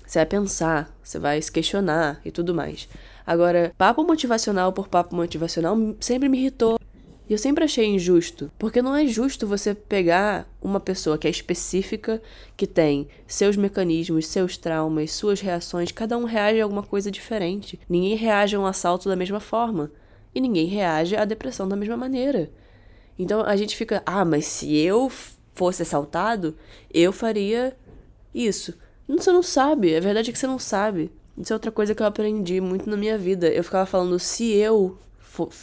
você 0.07 0.21
vai 0.21 0.27
pensar, 0.27 0.97
você 1.03 1.19
vai 1.19 1.41
se 1.41 1.53
questionar 1.53 2.19
e 2.25 2.31
tudo 2.31 2.55
mais. 2.55 2.89
Agora, 3.27 3.75
papo 3.77 4.03
motivacional 4.05 4.73
por 4.73 4.89
papo 4.89 5.15
motivacional 5.15 5.77
sempre 6.01 6.31
me 6.31 6.39
irritou. 6.39 6.79
E 7.29 7.33
eu 7.33 7.39
sempre 7.39 7.65
achei 7.65 7.87
injusto, 7.87 8.51
porque 8.59 8.83
não 8.83 8.95
é 8.95 9.07
justo 9.07 9.47
você 9.47 9.75
pegar 9.75 10.47
uma 10.61 10.79
pessoa 10.79 11.17
que 11.17 11.27
é 11.27 11.31
específica, 11.31 12.21
que 12.55 12.67
tem 12.67 13.09
seus 13.27 13.57
mecanismos, 13.57 14.27
seus 14.27 14.59
traumas, 14.59 15.13
suas 15.13 15.41
reações, 15.41 15.91
cada 15.91 16.19
um 16.19 16.25
reage 16.25 16.61
a 16.61 16.65
alguma 16.65 16.83
coisa 16.83 17.11
diferente. 17.11 17.81
Ninguém 17.89 18.15
reage 18.15 18.57
a 18.57 18.61
um 18.61 18.67
assalto 18.67 19.09
da 19.09 19.17
mesma 19.17 19.41
forma. 19.41 19.91
E 20.35 20.41
ninguém 20.41 20.67
reage 20.67 21.17
à 21.17 21.25
depressão 21.25 21.67
da 21.67 21.77
mesma 21.77 21.97
maneira. 21.97 22.51
Então 23.19 23.41
a 23.41 23.57
gente 23.57 23.75
fica, 23.77 24.03
ah, 24.05 24.25
mas 24.25 24.45
se 24.45 24.77
eu 24.77 25.11
fosse 25.55 25.83
assaltado, 25.83 26.55
eu 26.93 27.13
faria 27.13 27.75
isso. 28.35 28.75
Você 29.09 29.31
não 29.31 29.43
sabe, 29.43 29.97
a 29.97 30.01
verdade 30.01 30.29
é 30.29 30.33
que 30.33 30.39
você 30.39 30.47
não 30.47 30.59
sabe. 30.59 31.11
Isso 31.39 31.53
é 31.53 31.57
outra 31.57 31.71
coisa 31.71 31.95
que 31.95 32.03
eu 32.03 32.07
aprendi 32.07 32.61
muito 32.61 32.89
na 32.91 32.97
minha 32.97 33.17
vida. 33.17 33.49
Eu 33.49 33.65
ficava 33.65 33.87
falando, 33.87 34.19
se 34.19 34.53
eu 34.53 34.99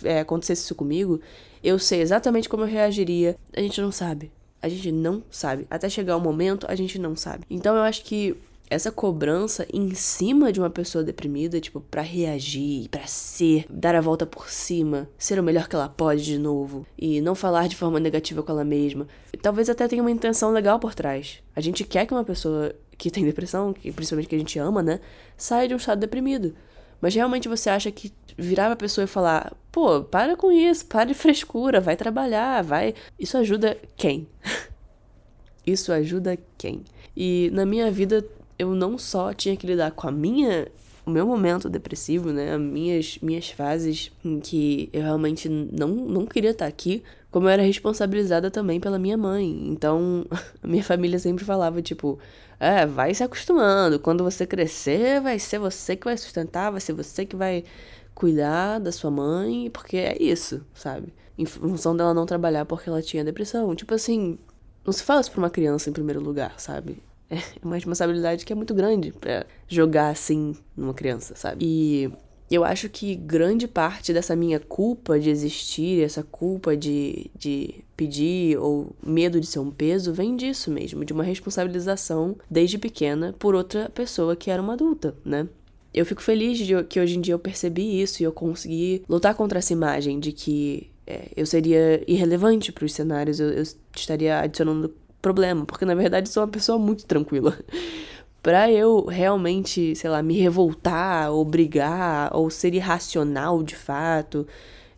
é, 0.03 0.21
acontecesse 0.21 0.63
isso 0.63 0.75
comigo, 0.75 1.21
eu 1.63 1.77
sei 1.79 2.01
exatamente 2.01 2.49
como 2.49 2.63
eu 2.63 2.67
reagiria. 2.67 3.35
A 3.55 3.61
gente 3.61 3.81
não 3.81 3.91
sabe. 3.91 4.31
A 4.61 4.69
gente 4.69 4.91
não 4.91 5.23
sabe. 5.29 5.65
Até 5.69 5.89
chegar 5.89 6.15
o 6.15 6.21
momento, 6.21 6.65
a 6.69 6.75
gente 6.75 6.99
não 6.99 7.15
sabe. 7.15 7.45
Então 7.49 7.75
eu 7.75 7.81
acho 7.81 8.03
que 8.03 8.37
essa 8.71 8.89
cobrança 8.89 9.67
em 9.73 9.93
cima 9.93 10.49
de 10.49 10.59
uma 10.61 10.69
pessoa 10.69 11.03
deprimida, 11.03 11.59
tipo, 11.59 11.81
para 11.81 12.01
reagir, 12.01 12.87
para 12.87 13.05
ser, 13.05 13.65
dar 13.69 13.95
a 13.95 14.01
volta 14.01 14.25
por 14.25 14.49
cima, 14.49 15.09
ser 15.17 15.37
o 15.37 15.43
melhor 15.43 15.67
que 15.67 15.75
ela 15.75 15.89
pode 15.89 16.23
de 16.23 16.37
novo 16.37 16.85
e 16.97 17.19
não 17.19 17.35
falar 17.35 17.67
de 17.67 17.75
forma 17.75 17.99
negativa 17.99 18.41
com 18.41 18.51
ela 18.53 18.63
mesma. 18.63 19.07
Talvez 19.41 19.69
até 19.69 19.89
tenha 19.89 20.01
uma 20.01 20.09
intenção 20.09 20.51
legal 20.51 20.79
por 20.79 20.95
trás. 20.95 21.39
A 21.53 21.59
gente 21.59 21.83
quer 21.83 22.05
que 22.05 22.13
uma 22.13 22.23
pessoa 22.23 22.73
que 22.97 23.11
tem 23.11 23.25
depressão, 23.25 23.73
que 23.73 23.91
principalmente 23.91 24.29
que 24.29 24.35
a 24.35 24.39
gente 24.39 24.57
ama, 24.57 24.81
né, 24.81 25.01
saia 25.35 25.67
de 25.67 25.73
um 25.73 25.77
estado 25.77 25.99
deprimido. 25.99 26.55
Mas 27.01 27.15
realmente 27.15 27.49
você 27.49 27.69
acha 27.69 27.91
que 27.91 28.13
virar 28.37 28.67
pra 28.67 28.75
pessoa 28.75 29.05
e 29.05 29.07
falar, 29.07 29.53
pô, 29.71 30.01
para 30.01 30.37
com 30.37 30.51
isso, 30.51 30.85
para 30.85 31.05
de 31.05 31.13
frescura, 31.13 31.81
vai 31.81 31.97
trabalhar, 31.97 32.63
vai. 32.63 32.93
Isso 33.19 33.37
ajuda 33.37 33.77
quem? 33.97 34.27
isso 35.65 35.91
ajuda 35.91 36.37
quem? 36.57 36.83
E 37.17 37.49
na 37.53 37.65
minha 37.65 37.91
vida 37.91 38.25
eu 38.57 38.75
não 38.75 38.97
só 38.97 39.33
tinha 39.33 39.57
que 39.57 39.65
lidar 39.65 39.91
com 39.91 40.07
a 40.07 40.11
minha 40.11 40.67
o 41.05 41.09
meu 41.09 41.25
momento 41.25 41.69
depressivo, 41.69 42.31
né, 42.31 42.53
as 42.53 42.61
minhas 42.61 43.17
minhas 43.21 43.49
fases 43.49 44.11
em 44.23 44.39
que 44.39 44.89
eu 44.93 45.01
realmente 45.01 45.49
não 45.49 45.89
não 45.89 46.25
queria 46.25 46.51
estar 46.51 46.67
aqui, 46.67 47.03
como 47.31 47.47
eu 47.47 47.51
era 47.51 47.63
responsabilizada 47.63 48.51
também 48.51 48.79
pela 48.79 48.99
minha 48.99 49.17
mãe. 49.17 49.67
Então, 49.67 50.25
a 50.61 50.67
minha 50.67 50.83
família 50.83 51.17
sempre 51.19 51.45
falava 51.45 51.81
tipo, 51.81 52.19
é, 52.59 52.85
vai 52.85 53.13
se 53.13 53.23
acostumando. 53.23 53.99
Quando 53.99 54.23
você 54.23 54.45
crescer, 54.45 55.21
vai 55.21 55.39
ser 55.39 55.59
você 55.59 55.95
que 55.95 56.05
vai 56.05 56.17
sustentar, 56.17 56.71
vai 56.71 56.81
ser 56.81 56.93
você 56.93 57.25
que 57.25 57.35
vai 57.35 57.63
cuidar 58.13 58.79
da 58.79 58.91
sua 58.91 59.09
mãe, 59.09 59.69
porque 59.71 59.97
é 59.97 60.21
isso, 60.21 60.63
sabe? 60.73 61.13
Em 61.37 61.45
função 61.45 61.95
dela 61.95 62.13
não 62.13 62.25
trabalhar 62.25 62.65
porque 62.65 62.89
ela 62.89 63.01
tinha 63.01 63.23
depressão. 63.23 63.73
Tipo 63.75 63.95
assim, 63.95 64.37
não 64.85 64.93
se 64.93 65.01
fala 65.03 65.21
isso 65.21 65.31
pra 65.31 65.39
uma 65.39 65.49
criança 65.49 65.89
em 65.89 65.93
primeiro 65.93 66.21
lugar, 66.21 66.59
sabe? 66.59 67.01
É 67.31 67.37
uma 67.63 67.75
responsabilidade 67.75 68.45
que 68.45 68.51
é 68.51 68.55
muito 68.55 68.75
grande 68.75 69.13
para 69.13 69.45
jogar 69.67 70.09
assim 70.09 70.53
numa 70.75 70.93
criança, 70.93 71.33
sabe? 71.35 71.65
E 71.65 72.11
eu 72.51 72.65
acho 72.65 72.89
que 72.89 73.15
grande 73.15 73.65
parte 73.65 74.11
dessa 74.11 74.35
minha 74.35 74.59
culpa 74.59 75.17
de 75.17 75.29
existir, 75.29 76.03
essa 76.03 76.21
culpa 76.21 76.75
de, 76.75 77.31
de 77.33 77.75
pedir 77.95 78.57
ou 78.57 78.93
medo 79.01 79.39
de 79.39 79.47
ser 79.47 79.59
um 79.59 79.71
peso, 79.71 80.13
vem 80.13 80.35
disso 80.35 80.69
mesmo, 80.69 81.05
de 81.05 81.13
uma 81.13 81.23
responsabilização 81.23 82.35
desde 82.49 82.77
pequena 82.77 83.33
por 83.39 83.55
outra 83.55 83.89
pessoa 83.89 84.35
que 84.35 84.51
era 84.51 84.61
uma 84.61 84.73
adulta, 84.73 85.15
né? 85.23 85.47
Eu 85.93 86.05
fico 86.05 86.21
feliz 86.21 86.57
de 86.57 86.83
que 86.83 86.99
hoje 86.99 87.17
em 87.17 87.21
dia 87.21 87.33
eu 87.33 87.39
percebi 87.39 88.01
isso 88.01 88.21
e 88.21 88.25
eu 88.25 88.31
consegui 88.33 89.03
lutar 89.07 89.33
contra 89.33 89.59
essa 89.59 89.73
imagem 89.73 90.19
de 90.19 90.31
que 90.33 90.89
é, 91.07 91.29
eu 91.35 91.45
seria 91.45 92.01
irrelevante 92.07 92.71
para 92.71 92.85
os 92.85 92.93
cenários, 92.93 93.39
eu, 93.39 93.49
eu 93.49 93.63
estaria 93.95 94.39
adicionando 94.39 94.93
problema, 95.21 95.65
porque 95.65 95.85
na 95.85 95.95
verdade 95.95 96.29
sou 96.29 96.43
uma 96.43 96.49
pessoa 96.49 96.77
muito 96.77 97.05
tranquila 97.05 97.57
pra 98.41 98.71
eu 98.71 99.05
realmente, 99.05 99.95
sei 99.95 100.09
lá, 100.09 100.23
me 100.23 100.39
revoltar, 100.39 101.31
ou 101.31 101.45
brigar, 101.45 102.35
ou 102.35 102.49
ser 102.49 102.73
irracional 102.73 103.61
de 103.63 103.75
fato. 103.75 104.47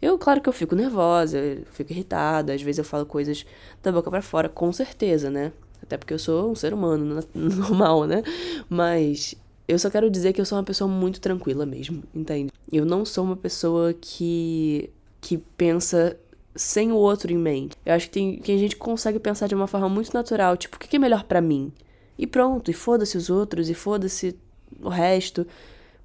Eu, 0.02 0.18
claro 0.18 0.42
que 0.42 0.50
eu 0.50 0.54
fico 0.54 0.76
nervosa, 0.76 1.38
eu 1.38 1.66
fico 1.72 1.92
irritada, 1.92 2.54
às 2.54 2.62
vezes 2.62 2.80
eu 2.80 2.86
falo 2.86 3.06
coisas 3.06 3.46
da 3.82 3.92
boca 3.92 4.10
para 4.10 4.22
fora, 4.22 4.50
com 4.50 4.72
certeza, 4.72 5.30
né? 5.30 5.52
Até 5.82 5.98
porque 5.98 6.14
eu 6.14 6.20
sou 6.20 6.52
um 6.52 6.56
ser 6.56 6.74
humano 6.74 7.24
normal, 7.36 8.06
né? 8.06 8.24
Mas 8.70 9.36
eu 9.68 9.78
só 9.80 9.90
quero 9.90 10.10
dizer 10.10 10.34
que 10.34 10.42
eu 10.42 10.46
sou 10.46 10.58
uma 10.58 10.64
pessoa 10.64 10.90
muito 10.90 11.20
tranquila 11.22 11.66
mesmo, 11.66 12.04
entende? 12.14 12.52
Eu 12.72 12.86
não 12.86 13.06
sou 13.06 13.24
uma 13.24 13.36
pessoa 13.36 13.94
que 13.94 14.90
que 15.22 15.38
pensa 15.38 16.18
sem 16.56 16.92
o 16.92 16.96
outro 16.96 17.32
em 17.32 17.38
mente. 17.38 17.76
Eu 17.86 17.94
acho 17.94 18.08
que, 18.08 18.14
tem, 18.14 18.38
que 18.38 18.52
a 18.52 18.58
gente 18.58 18.76
consegue 18.76 19.20
pensar 19.20 19.48
de 19.48 19.56
uma 19.56 19.68
forma 19.68 19.90
muito 19.90 20.14
natural, 20.14 20.56
tipo, 20.58 20.76
o 20.76 20.80
que 20.80 20.96
é 20.96 21.00
melhor 21.00 21.24
para 21.24 21.42
mim? 21.42 21.72
E 22.18 22.28
pronto, 22.28 22.70
e 22.70 22.74
foda-se 22.74 23.18
os 23.18 23.30
outros, 23.30 23.70
e 23.70 23.74
foda-se 23.74 24.38
o 24.82 24.90
resto. 24.90 25.48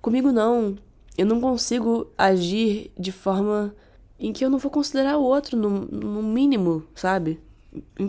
Comigo 0.01 0.33
não. 0.33 0.77
Eu 1.17 1.27
não 1.27 1.41
consigo 1.41 2.11
agir 2.17 2.91
de 2.99 3.13
forma 3.13 3.75
em 4.19 4.33
que 4.33 4.45
eu 4.45 4.51
não 4.51 4.59
vou 4.59 4.71
considerar 4.71 5.19
o 5.19 5.23
outro 5.23 5.57
no, 5.57 5.69
no 5.87 6.23
mínimo, 6.23 6.85
sabe? 6.95 7.41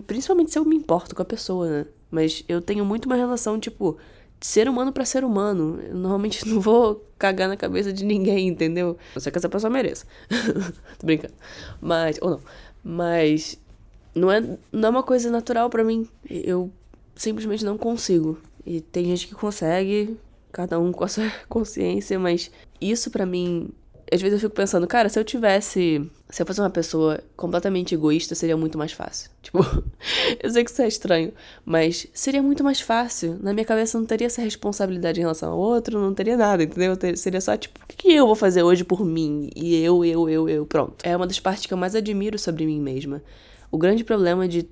Principalmente 0.06 0.50
se 0.50 0.58
eu 0.58 0.64
me 0.64 0.76
importo 0.76 1.14
com 1.14 1.22
a 1.22 1.24
pessoa, 1.24 1.68
né? 1.68 1.86
Mas 2.10 2.44
eu 2.48 2.60
tenho 2.60 2.84
muito 2.84 3.06
uma 3.06 3.14
relação, 3.14 3.58
tipo, 3.60 3.96
ser 4.40 4.68
humano 4.68 4.92
para 4.92 5.04
ser 5.04 5.24
humano. 5.24 5.80
Eu 5.82 5.94
normalmente 5.94 6.46
não 6.48 6.60
vou 6.60 7.04
cagar 7.18 7.48
na 7.48 7.56
cabeça 7.56 7.92
de 7.92 8.04
ninguém, 8.04 8.48
entendeu? 8.48 8.96
Não 9.14 9.20
sei 9.20 9.30
que 9.30 9.38
essa 9.38 9.48
pessoa 9.48 9.70
mereça. 9.70 10.06
Tô 10.98 11.06
brincando. 11.06 11.34
Mas, 11.80 12.18
ou 12.20 12.30
não. 12.30 12.40
Mas 12.82 13.58
não 14.14 14.30
é, 14.30 14.40
não 14.72 14.88
é 14.88 14.90
uma 14.90 15.02
coisa 15.02 15.30
natural 15.30 15.68
para 15.68 15.84
mim. 15.84 16.08
Eu 16.28 16.70
simplesmente 17.14 17.64
não 17.64 17.76
consigo. 17.76 18.38
E 18.64 18.80
tem 18.80 19.04
gente 19.04 19.26
que 19.26 19.34
consegue, 19.34 20.16
cada 20.50 20.78
um 20.78 20.92
com 20.92 21.04
a 21.04 21.08
sua 21.08 21.30
consciência, 21.48 22.18
mas 22.18 22.50
isso 22.80 23.10
para 23.10 23.26
mim 23.26 23.70
às 24.12 24.20
vezes 24.20 24.34
eu 24.34 24.48
fico 24.48 24.54
pensando, 24.54 24.86
cara, 24.86 25.08
se 25.08 25.18
eu 25.18 25.24
tivesse. 25.24 26.10
Se 26.28 26.42
eu 26.42 26.46
fosse 26.46 26.60
uma 26.60 26.70
pessoa 26.70 27.20
completamente 27.36 27.94
egoísta, 27.94 28.34
seria 28.34 28.56
muito 28.56 28.76
mais 28.76 28.92
fácil. 28.92 29.30
Tipo, 29.42 29.60
eu 30.40 30.50
sei 30.50 30.62
que 30.64 30.70
isso 30.70 30.82
é 30.82 30.86
estranho, 30.86 31.32
mas 31.64 32.06
seria 32.12 32.42
muito 32.42 32.62
mais 32.62 32.80
fácil. 32.80 33.38
Na 33.40 33.52
minha 33.52 33.64
cabeça 33.64 33.98
não 33.98 34.06
teria 34.06 34.26
essa 34.26 34.42
responsabilidade 34.42 35.18
em 35.18 35.22
relação 35.22 35.52
ao 35.52 35.58
outro, 35.58 36.00
não 36.00 36.14
teria 36.14 36.36
nada, 36.36 36.62
entendeu? 36.62 36.96
Seria 37.16 37.40
só, 37.40 37.56
tipo, 37.56 37.80
o 37.82 37.86
que 37.88 38.12
eu 38.12 38.26
vou 38.26 38.36
fazer 38.36 38.62
hoje 38.62 38.84
por 38.84 39.04
mim? 39.04 39.50
E 39.56 39.82
eu, 39.82 40.04
eu, 40.04 40.28
eu, 40.28 40.48
eu, 40.48 40.66
pronto. 40.66 40.96
É 41.02 41.16
uma 41.16 41.26
das 41.26 41.40
partes 41.40 41.66
que 41.66 41.72
eu 41.74 41.78
mais 41.78 41.94
admiro 41.94 42.38
sobre 42.38 42.66
mim 42.66 42.80
mesma. 42.80 43.22
O 43.70 43.78
grande 43.78 44.04
problema 44.04 44.46
de, 44.46 44.68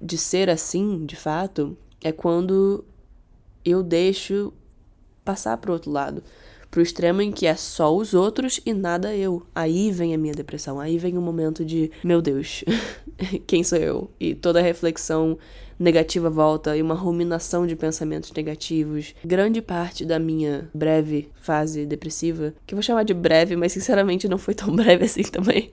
de 0.00 0.16
ser 0.16 0.48
assim, 0.48 1.04
de 1.04 1.16
fato, 1.16 1.76
é 2.02 2.12
quando 2.12 2.84
eu 3.64 3.82
deixo 3.82 4.52
passar 5.24 5.56
pro 5.58 5.72
outro 5.72 5.90
lado 5.90 6.22
pro 6.76 6.82
extremo 6.82 7.22
em 7.22 7.32
que 7.32 7.46
é 7.46 7.54
só 7.54 7.96
os 7.96 8.12
outros 8.12 8.60
e 8.66 8.74
nada 8.74 9.16
eu. 9.16 9.42
Aí 9.54 9.90
vem 9.90 10.14
a 10.14 10.18
minha 10.18 10.34
depressão, 10.34 10.78
aí 10.78 10.98
vem 10.98 11.16
o 11.16 11.22
momento 11.22 11.64
de, 11.64 11.90
meu 12.04 12.20
Deus, 12.20 12.62
quem 13.46 13.64
sou 13.64 13.78
eu? 13.78 14.10
E 14.20 14.34
toda 14.34 14.58
a 14.58 14.62
reflexão 14.62 15.38
negativa 15.78 16.28
volta 16.28 16.76
e 16.76 16.82
uma 16.82 16.94
ruminação 16.94 17.66
de 17.66 17.74
pensamentos 17.74 18.30
negativos. 18.30 19.14
Grande 19.24 19.62
parte 19.62 20.04
da 20.04 20.18
minha 20.18 20.68
breve 20.74 21.30
fase 21.36 21.86
depressiva, 21.86 22.52
que 22.66 22.74
eu 22.74 22.76
vou 22.76 22.82
chamar 22.82 23.04
de 23.04 23.14
breve, 23.14 23.56
mas 23.56 23.72
sinceramente 23.72 24.28
não 24.28 24.36
foi 24.36 24.52
tão 24.52 24.68
breve 24.76 25.06
assim 25.06 25.22
também. 25.22 25.72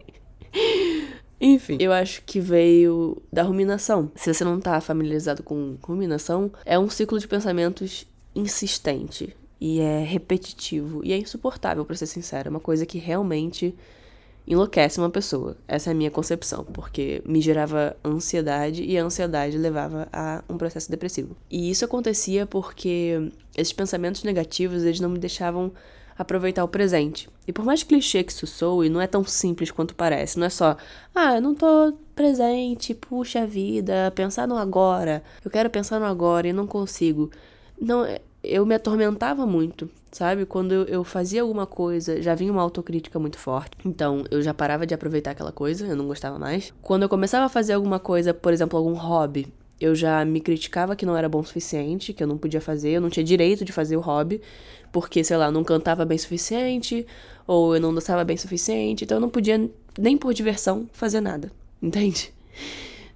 Enfim, 1.41 1.75
eu 1.81 1.91
acho 1.91 2.21
que 2.25 2.39
veio 2.39 3.21
da 3.29 3.43
ruminação. 3.43 4.09
Se 4.15 4.33
você 4.33 4.45
não 4.45 4.57
tá 4.57 4.79
familiarizado 4.79 5.43
com 5.43 5.75
ruminação, 5.83 6.49
é 6.65 6.79
um 6.79 6.89
ciclo 6.89 7.19
de 7.19 7.27
pensamentos 7.27 8.07
insistente 8.33 9.35
e 9.63 9.79
é 9.79 10.03
repetitivo 10.03 10.99
e 11.05 11.13
é 11.13 11.17
insuportável, 11.17 11.85
para 11.85 11.95
ser 11.95 12.05
sincero, 12.05 12.49
é 12.49 12.51
uma 12.51 12.59
coisa 12.59 12.85
que 12.85 12.97
realmente 12.97 13.73
enlouquece 14.45 14.99
uma 14.99 15.09
pessoa. 15.09 15.55
Essa 15.65 15.89
é 15.89 15.93
a 15.93 15.95
minha 15.95 16.11
concepção, 16.11 16.65
porque 16.65 17.21
me 17.25 17.39
gerava 17.39 17.95
ansiedade 18.03 18.83
e 18.83 18.97
a 18.97 19.03
ansiedade 19.05 19.57
levava 19.57 20.09
a 20.11 20.43
um 20.49 20.57
processo 20.57 20.91
depressivo. 20.91 21.37
E 21.49 21.71
isso 21.71 21.85
acontecia 21.85 22.45
porque 22.45 23.31
esses 23.55 23.71
pensamentos 23.71 24.25
negativos, 24.25 24.83
eles 24.83 24.99
não 24.99 25.09
me 25.09 25.17
deixavam 25.17 25.71
aproveitar 26.17 26.65
o 26.65 26.67
presente. 26.67 27.29
E 27.47 27.53
por 27.53 27.63
mais 27.63 27.83
clichê 27.83 28.21
que 28.21 28.33
isso 28.33 28.45
soe, 28.45 28.89
não 28.89 28.99
é 28.99 29.07
tão 29.07 29.23
simples 29.23 29.71
quanto 29.71 29.95
parece. 29.95 30.37
Não 30.37 30.45
é 30.45 30.49
só, 30.49 30.75
ah, 31.15 31.35
eu 31.35 31.41
não 31.41 31.55
tô 31.55 31.93
presente, 32.13 32.93
puxa 32.93 33.47
vida, 33.47 34.11
pensar 34.13 34.45
no 34.45 34.57
agora. 34.57 35.23
Eu 35.43 35.49
quero 35.49 35.69
pensar 35.69 36.01
no 36.01 36.05
agora 36.05 36.49
e 36.49 36.51
não 36.51 36.67
consigo. 36.67 37.31
Não, 37.79 38.03
é, 38.03 38.19
eu 38.43 38.65
me 38.65 38.75
atormentava 38.75 39.45
muito, 39.45 39.89
sabe? 40.11 40.45
Quando 40.45 40.73
eu, 40.73 40.83
eu, 40.85 41.03
fazia 41.03 41.41
alguma 41.41 41.65
coisa, 41.65 42.21
já 42.21 42.35
vinha 42.35 42.51
uma 42.51 42.61
autocrítica 42.61 43.17
muito 43.17 43.37
forte. 43.37 43.77
Então, 43.85 44.25
eu 44.29 44.41
já 44.41 44.53
parava 44.53 44.85
de 44.85 44.93
aproveitar 44.93 45.31
aquela 45.31 45.51
coisa, 45.51 45.87
eu 45.87 45.95
não 45.95 46.05
gostava 46.05 46.37
mais. 46.37 46.73
Quando 46.81 47.03
eu 47.03 47.09
começava 47.09 47.45
a 47.45 47.49
fazer 47.49 47.73
alguma 47.73 47.99
coisa, 47.99 48.33
por 48.33 48.51
exemplo, 48.51 48.77
algum 48.77 48.93
hobby, 48.93 49.47
eu 49.79 49.95
já 49.95 50.23
me 50.25 50.41
criticava 50.41 50.95
que 50.95 51.05
não 51.05 51.15
era 51.15 51.29
bom 51.29 51.39
o 51.39 51.45
suficiente, 51.45 52.13
que 52.13 52.21
eu 52.21 52.27
não 52.27 52.37
podia 52.37 52.59
fazer, 52.59 52.91
eu 52.91 53.01
não 53.01 53.09
tinha 53.09 53.23
direito 53.23 53.63
de 53.63 53.71
fazer 53.71 53.95
o 53.95 54.01
hobby, 54.01 54.41
porque, 54.91 55.23
sei 55.23 55.37
lá, 55.37 55.49
não 55.49 55.63
cantava 55.63 56.03
bem 56.03 56.17
o 56.17 56.19
suficiente, 56.19 57.07
ou 57.47 57.75
eu 57.75 57.81
não 57.81 57.93
dançava 57.93 58.23
bem 58.25 58.35
o 58.35 58.39
suficiente, 58.39 59.05
então 59.05 59.17
eu 59.17 59.21
não 59.21 59.29
podia, 59.29 59.69
nem 59.97 60.17
por 60.17 60.33
diversão, 60.33 60.87
fazer 60.91 61.21
nada, 61.21 61.49
entende? 61.81 62.33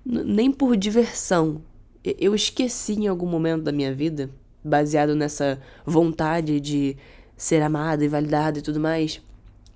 Nem 0.05 0.51
por 0.51 0.77
diversão. 0.77 1.61
Eu 2.03 2.33
esqueci 2.33 2.93
em 2.93 3.07
algum 3.07 3.27
momento 3.27 3.63
da 3.63 3.71
minha 3.73 3.93
vida 3.93 4.29
baseado 4.63 5.15
nessa 5.15 5.59
vontade 5.85 6.59
de 6.59 6.97
ser 7.35 7.61
amada 7.61 8.03
e 8.03 8.07
validada 8.07 8.59
e 8.59 8.61
tudo 8.61 8.79
mais, 8.79 9.21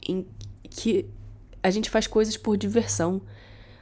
em 0.07 0.25
que 0.69 1.05
a 1.61 1.69
gente 1.69 1.89
faz 1.89 2.07
coisas 2.07 2.35
por 2.35 2.57
diversão. 2.57 3.21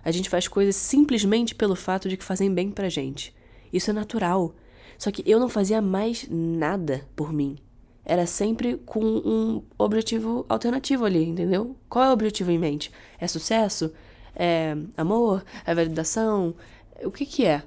A 0.03 0.11
gente 0.11 0.29
faz 0.29 0.47
coisas 0.47 0.75
simplesmente 0.75 1.55
pelo 1.55 1.75
fato 1.75 2.09
de 2.09 2.17
que 2.17 2.23
fazem 2.23 2.53
bem 2.53 2.71
pra 2.71 2.89
gente. 2.89 3.33
Isso 3.71 3.89
é 3.89 3.93
natural. 3.93 4.53
Só 4.97 5.11
que 5.11 5.23
eu 5.25 5.39
não 5.39 5.47
fazia 5.47 5.81
mais 5.81 6.27
nada 6.29 7.07
por 7.15 7.31
mim. 7.31 7.57
Era 8.03 8.25
sempre 8.25 8.75
com 8.85 8.99
um 8.99 9.63
objetivo 9.77 10.45
alternativo 10.49 11.05
ali, 11.05 11.23
entendeu? 11.23 11.75
Qual 11.87 12.03
é 12.03 12.09
o 12.09 12.13
objetivo 12.13 12.51
em 12.51 12.57
mente? 12.57 12.91
É 13.19 13.27
sucesso? 13.27 13.93
É 14.35 14.75
amor? 14.97 15.43
É 15.65 15.75
validação? 15.75 16.55
O 17.03 17.11
que 17.11 17.25
que 17.25 17.45
é? 17.45 17.63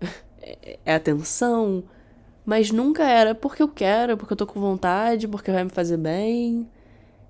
É 0.84 0.94
atenção? 0.94 1.82
Mas 2.46 2.70
nunca 2.70 3.02
era 3.02 3.34
porque 3.34 3.60
eu 3.60 3.68
quero, 3.68 4.16
porque 4.16 4.32
eu 4.32 4.36
tô 4.36 4.46
com 4.46 4.60
vontade, 4.60 5.26
porque 5.26 5.50
vai 5.50 5.64
me 5.64 5.70
fazer 5.70 5.96
bem. 5.96 6.68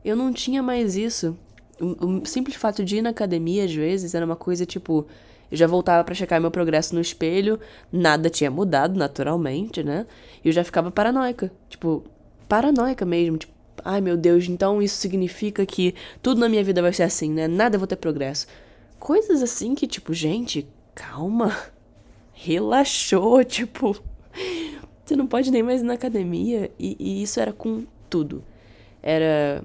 Eu 0.05 0.15
não 0.15 0.31
tinha 0.31 0.63
mais 0.63 0.95
isso. 0.95 1.37
O, 1.81 2.25
simples 2.27 2.57
fato 2.57 2.85
de 2.85 2.99
ir 2.99 3.03
na 3.03 3.11
academia, 3.11 3.65
às 3.65 3.75
vezes, 3.75 4.15
era 4.15 4.27
uma 4.27 4.37
coisa 4.37 4.67
tipo. 4.67 5.07
Eu 5.51 5.57
já 5.57 5.67
voltava 5.67 6.03
para 6.05 6.15
checar 6.15 6.41
meu 6.41 6.51
progresso 6.51 6.95
no 6.95 7.01
espelho, 7.01 7.59
nada 7.91 8.29
tinha 8.29 8.51
mudado, 8.51 8.99
naturalmente, 8.99 9.83
né? 9.83 10.05
E 10.45 10.49
eu 10.49 10.53
já 10.53 10.65
ficava 10.65 10.91
paranoica. 10.91 11.53
Tipo, 11.69 12.05
paranoica 12.49 13.07
mesmo. 13.07 13.39
Tipo, 13.39 13.53
ai 13.85 14.01
meu 14.01 14.17
Deus, 14.17 14.49
então 14.49 14.83
isso 14.83 14.97
significa 14.97 15.65
que 15.65 15.95
tudo 16.21 16.41
na 16.41 16.49
minha 16.49 16.65
vida 16.65 16.83
vai 16.83 16.93
ser 16.93 17.05
assim, 17.05 17.31
né? 17.31 17.47
Nada 17.47 17.77
eu 17.77 17.81
vou 17.81 17.87
ter 17.87 17.97
progresso. 17.97 18.47
Coisas 18.99 19.43
assim 19.43 19.75
que, 19.75 19.87
tipo, 19.87 20.13
gente, 20.13 20.69
calma. 20.95 21.57
Relaxou, 22.35 23.43
tipo. 23.45 23.97
Você 25.07 25.15
não 25.15 25.27
pode 25.29 25.53
nem 25.53 25.63
mais 25.63 25.83
ir 25.83 25.85
na 25.85 25.95
academia. 25.95 26.69
E, 26.79 26.97
e 26.99 27.23
isso 27.23 27.39
era 27.39 27.53
com 27.53 27.85
tudo. 28.11 28.43
Era 29.01 29.65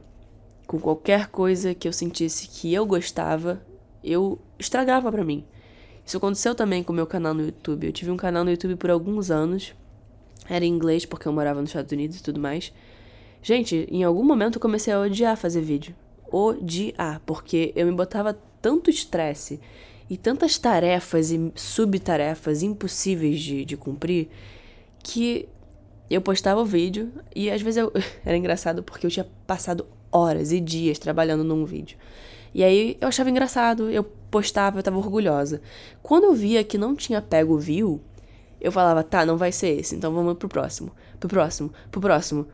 com 0.67 0.79
qualquer 0.79 1.27
coisa 1.27 1.73
que 1.73 1.87
eu 1.87 1.91
sentisse 1.91 2.47
que 2.47 2.71
eu 2.71 2.85
gostava, 2.85 3.59
eu 4.03 4.39
estragava 4.59 5.11
para 5.11 5.25
mim. 5.25 5.43
Isso 6.05 6.17
aconteceu 6.17 6.53
também 6.53 6.83
com 6.83 6.93
o 6.93 6.95
meu 6.95 7.07
canal 7.07 7.33
no 7.33 7.43
YouTube. 7.43 7.87
Eu 7.87 7.91
tive 7.91 8.11
um 8.11 8.17
canal 8.17 8.43
no 8.43 8.51
YouTube 8.51 8.75
por 8.75 8.91
alguns 8.91 9.31
anos. 9.31 9.73
Era 10.47 10.63
em 10.63 10.69
inglês 10.69 11.05
porque 11.05 11.27
eu 11.27 11.33
morava 11.33 11.59
nos 11.59 11.71
Estados 11.71 11.91
Unidos 11.91 12.19
e 12.19 12.23
tudo 12.23 12.39
mais. 12.39 12.71
Gente, 13.41 13.87
em 13.91 14.03
algum 14.03 14.23
momento 14.23 14.57
eu 14.57 14.61
comecei 14.61 14.93
a 14.93 14.99
odiar 14.99 15.35
fazer 15.35 15.61
vídeo. 15.61 15.95
Odiar, 16.31 17.19
porque 17.25 17.73
eu 17.75 17.87
me 17.87 17.93
botava 17.93 18.37
tanto 18.61 18.91
estresse 18.91 19.59
e 20.07 20.17
tantas 20.17 20.57
tarefas 20.59 21.31
e 21.31 21.51
subtarefas 21.55 22.61
impossíveis 22.61 23.41
de, 23.41 23.65
de 23.65 23.75
cumprir 23.75 24.29
que 25.03 25.47
eu 26.09 26.21
postava 26.21 26.61
o 26.61 26.65
vídeo 26.65 27.11
e 27.35 27.49
às 27.49 27.61
vezes 27.61 27.77
eu 27.77 27.91
era 28.25 28.37
engraçado 28.37 28.83
porque 28.83 29.05
eu 29.05 29.11
tinha 29.11 29.27
passado 29.47 29.85
horas 30.11 30.51
e 30.51 30.59
dias 30.59 30.99
trabalhando 30.99 31.43
num 31.43 31.65
vídeo. 31.65 31.97
E 32.53 32.63
aí 32.63 32.97
eu 32.99 33.07
achava 33.07 33.29
engraçado, 33.29 33.89
eu 33.89 34.03
postava, 34.03 34.79
eu 34.79 34.83
tava 34.83 34.97
orgulhosa. 34.97 35.61
Quando 36.03 36.25
eu 36.25 36.33
via 36.33 36.63
que 36.63 36.77
não 36.77 36.95
tinha 36.95 37.21
pego 37.21 37.55
o 37.55 37.59
view, 37.59 38.01
eu 38.59 38.71
falava, 38.71 39.03
tá, 39.03 39.25
não 39.25 39.37
vai 39.37 39.51
ser 39.51 39.79
esse, 39.79 39.95
então 39.95 40.13
vamos 40.13 40.35
pro 40.35 40.49
próximo, 40.49 40.91
pro 41.19 41.29
próximo, 41.29 41.71
pro 41.89 42.01
próximo. 42.01 42.47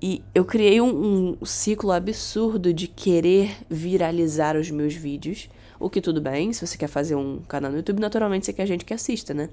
E 0.00 0.22
eu 0.32 0.44
criei 0.44 0.80
um, 0.80 1.36
um 1.40 1.44
ciclo 1.44 1.90
absurdo 1.90 2.72
de 2.72 2.86
querer 2.86 3.56
viralizar 3.68 4.56
os 4.56 4.70
meus 4.70 4.94
vídeos. 4.94 5.48
O 5.80 5.90
que 5.90 6.00
tudo 6.00 6.20
bem, 6.20 6.52
se 6.52 6.64
você 6.64 6.78
quer 6.78 6.86
fazer 6.86 7.16
um 7.16 7.40
canal 7.40 7.72
no 7.72 7.78
YouTube, 7.78 8.00
naturalmente 8.00 8.46
você 8.46 8.52
quer 8.52 8.66
gente 8.66 8.84
que 8.84 8.94
assista, 8.94 9.34
né? 9.34 9.50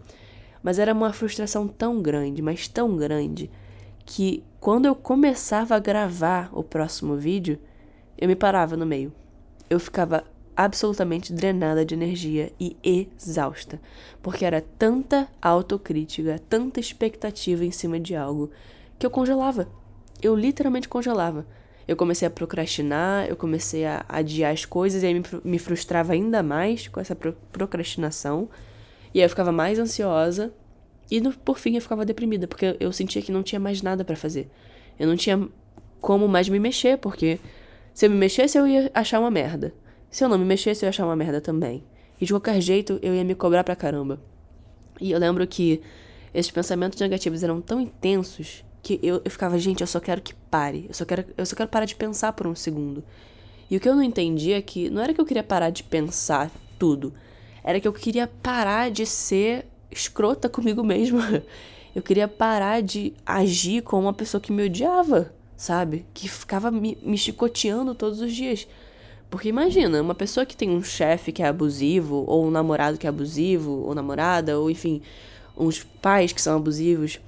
Mas 0.65 0.79
era 0.79 0.93
uma 0.93 1.13
frustração 1.13 1.67
tão 1.67 2.01
grande, 2.01 2.41
mas 2.41 2.67
tão 2.67 2.97
grande, 2.97 3.51
que 4.03 4.43
quando 4.59 4.87
eu 4.87 4.95
começava 4.95 5.75
a 5.75 5.79
gravar 5.79 6.49
o 6.51 6.63
próximo 6.63 7.15
vídeo, 7.15 7.59
eu 8.17 8.27
me 8.27 8.35
parava 8.35 8.75
no 8.75 8.83
meio. 8.83 9.13
Eu 9.69 9.79
ficava 9.79 10.23
absolutamente 10.57 11.31
drenada 11.31 11.85
de 11.85 11.93
energia 11.93 12.51
e 12.59 12.75
exausta, 12.83 13.79
porque 14.23 14.43
era 14.43 14.59
tanta 14.59 15.27
autocrítica, 15.39 16.41
tanta 16.49 16.79
expectativa 16.79 17.63
em 17.63 17.69
cima 17.69 17.99
de 17.99 18.15
algo, 18.15 18.49
que 18.97 19.05
eu 19.05 19.11
congelava. 19.11 19.67
Eu 20.19 20.35
literalmente 20.35 20.89
congelava. 20.89 21.45
Eu 21.87 21.95
comecei 21.95 22.27
a 22.27 22.31
procrastinar, 22.31 23.27
eu 23.27 23.35
comecei 23.35 23.85
a 23.85 24.03
adiar 24.09 24.51
as 24.51 24.65
coisas 24.65 25.03
e 25.03 25.05
aí 25.05 25.23
me 25.43 25.59
frustrava 25.59 26.13
ainda 26.13 26.41
mais 26.41 26.87
com 26.87 26.99
essa 26.99 27.15
procrastinação. 27.51 28.49
E 29.15 29.19
aí 29.19 29.23
eu 29.23 29.29
ficava 29.29 29.49
mais 29.49 29.79
ansiosa 29.79 30.53
e 31.09 31.21
no, 31.21 31.31
por 31.31 31.57
fim 31.57 31.75
eu 31.75 31.81
ficava 31.81 32.03
deprimida, 32.03 32.49
porque 32.49 32.75
eu 32.81 32.91
sentia 32.91 33.21
que 33.21 33.31
não 33.31 33.41
tinha 33.41 33.61
mais 33.61 33.81
nada 33.81 34.03
para 34.03 34.17
fazer. 34.17 34.49
Eu 34.99 35.07
não 35.07 35.15
tinha 35.15 35.47
como 36.01 36.27
mais 36.27 36.49
me 36.49 36.59
mexer, 36.59 36.97
porque 36.97 37.39
se 37.93 38.05
eu 38.05 38.09
me 38.09 38.17
mexesse 38.17 38.57
eu 38.57 38.67
ia 38.67 38.91
achar 38.93 39.21
uma 39.21 39.31
merda. 39.31 39.73
Se 40.11 40.21
eu 40.21 40.27
não 40.27 40.37
me 40.37 40.43
mexesse 40.43 40.83
eu 40.83 40.87
ia 40.87 40.89
achar 40.89 41.05
uma 41.05 41.15
merda 41.15 41.39
também. 41.39 41.81
E 42.19 42.25
de 42.25 42.33
qualquer 42.33 42.59
jeito 42.59 42.99
eu 43.01 43.15
ia 43.15 43.23
me 43.23 43.33
cobrar 43.33 43.63
pra 43.63 43.73
caramba. 43.73 44.19
E 44.99 45.11
eu 45.11 45.19
lembro 45.19 45.47
que 45.47 45.81
esses 46.33 46.51
pensamentos 46.51 46.99
negativos 46.99 47.41
eram 47.41 47.61
tão 47.61 47.79
intensos 47.79 48.65
que 48.83 48.99
eu, 49.01 49.21
eu 49.23 49.31
ficava, 49.31 49.57
gente, 49.57 49.79
eu 49.79 49.87
só 49.87 50.01
quero 50.01 50.21
que 50.21 50.33
pare. 50.51 50.87
Eu 50.89 50.93
só 50.93 51.05
quero, 51.05 51.23
eu 51.37 51.45
só 51.45 51.55
quero 51.55 51.69
parar 51.69 51.85
de 51.85 51.95
pensar 51.95 52.33
por 52.33 52.47
um 52.47 52.55
segundo. 52.55 53.01
E 53.71 53.77
o 53.77 53.79
que 53.79 53.87
eu 53.87 53.95
não 53.95 54.03
entendi 54.03 54.51
é 54.51 54.61
que 54.61 54.89
não 54.89 55.01
era 55.01 55.13
que 55.13 55.21
eu 55.21 55.25
queria 55.25 55.41
parar 55.41 55.69
de 55.69 55.83
pensar 55.83 56.51
tudo. 56.77 57.13
Era 57.65 57.79
que 57.79 57.87
eu 57.87 57.91
queria 57.91 58.27
parar 58.27 58.91
de 58.91 59.07
ser 59.07 59.65
escrota 59.91 60.47
comigo 60.47 60.83
mesma. 60.83 61.43
Eu 61.95 62.01
queria 62.01 62.27
parar 62.27 62.81
de 62.81 63.13
agir 63.25 63.81
como 63.81 64.03
uma 64.03 64.13
pessoa 64.13 64.41
que 64.41 64.51
me 64.51 64.65
odiava, 64.65 65.33
sabe? 65.55 66.05
Que 66.13 66.27
ficava 66.27 66.69
me, 66.69 66.97
me 67.01 67.17
chicoteando 67.17 67.95
todos 67.95 68.19
os 68.19 68.33
dias. 68.33 68.67
Porque 69.29 69.47
imagina, 69.47 70.01
uma 70.01 70.13
pessoa 70.13 70.45
que 70.45 70.57
tem 70.57 70.69
um 70.69 70.83
chefe 70.83 71.31
que 71.31 71.41
é 71.41 71.47
abusivo, 71.47 72.25
ou 72.27 72.45
um 72.45 72.51
namorado 72.51 72.97
que 72.97 73.07
é 73.07 73.09
abusivo, 73.09 73.85
ou 73.85 73.95
namorada, 73.95 74.59
ou 74.59 74.69
enfim, 74.69 75.01
uns 75.57 75.83
pais 76.01 76.33
que 76.33 76.41
são 76.41 76.57
abusivos, 76.57 77.21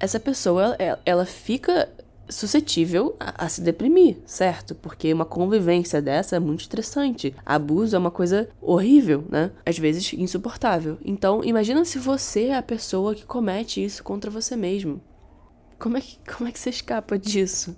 essa 0.00 0.18
pessoa, 0.18 0.74
ela, 0.78 1.00
ela 1.04 1.26
fica 1.26 1.88
suscetível 2.32 3.16
a, 3.18 3.44
a, 3.44 3.48
se 3.48 3.60
deprimir, 3.60 4.16
certo? 4.24 4.74
Porque 4.74 5.12
uma 5.12 5.24
convivência 5.24 6.00
dessa 6.00 6.36
é 6.36 6.40
muito 6.40 6.60
estressante. 6.60 7.34
Abuso 7.44 7.94
é 7.94 7.98
uma 7.98 8.10
coisa 8.10 8.48
horrível, 8.60 9.24
né? 9.28 9.50
Às 9.64 9.78
vezes 9.78 10.12
insuportável. 10.14 10.98
Então, 11.04 11.44
imagina 11.44 11.84
se 11.84 11.98
você 11.98 12.46
é 12.46 12.56
a 12.56 12.62
pessoa 12.62 13.14
que 13.14 13.24
comete 13.24 13.84
isso 13.84 14.02
contra 14.02 14.30
você 14.30 14.56
mesmo. 14.56 15.00
Como 15.78 15.96
é 15.96 16.00
que, 16.00 16.18
como 16.36 16.48
é 16.48 16.52
que 16.52 16.58
você 16.58 16.70
escapa 16.70 17.18
disso? 17.18 17.76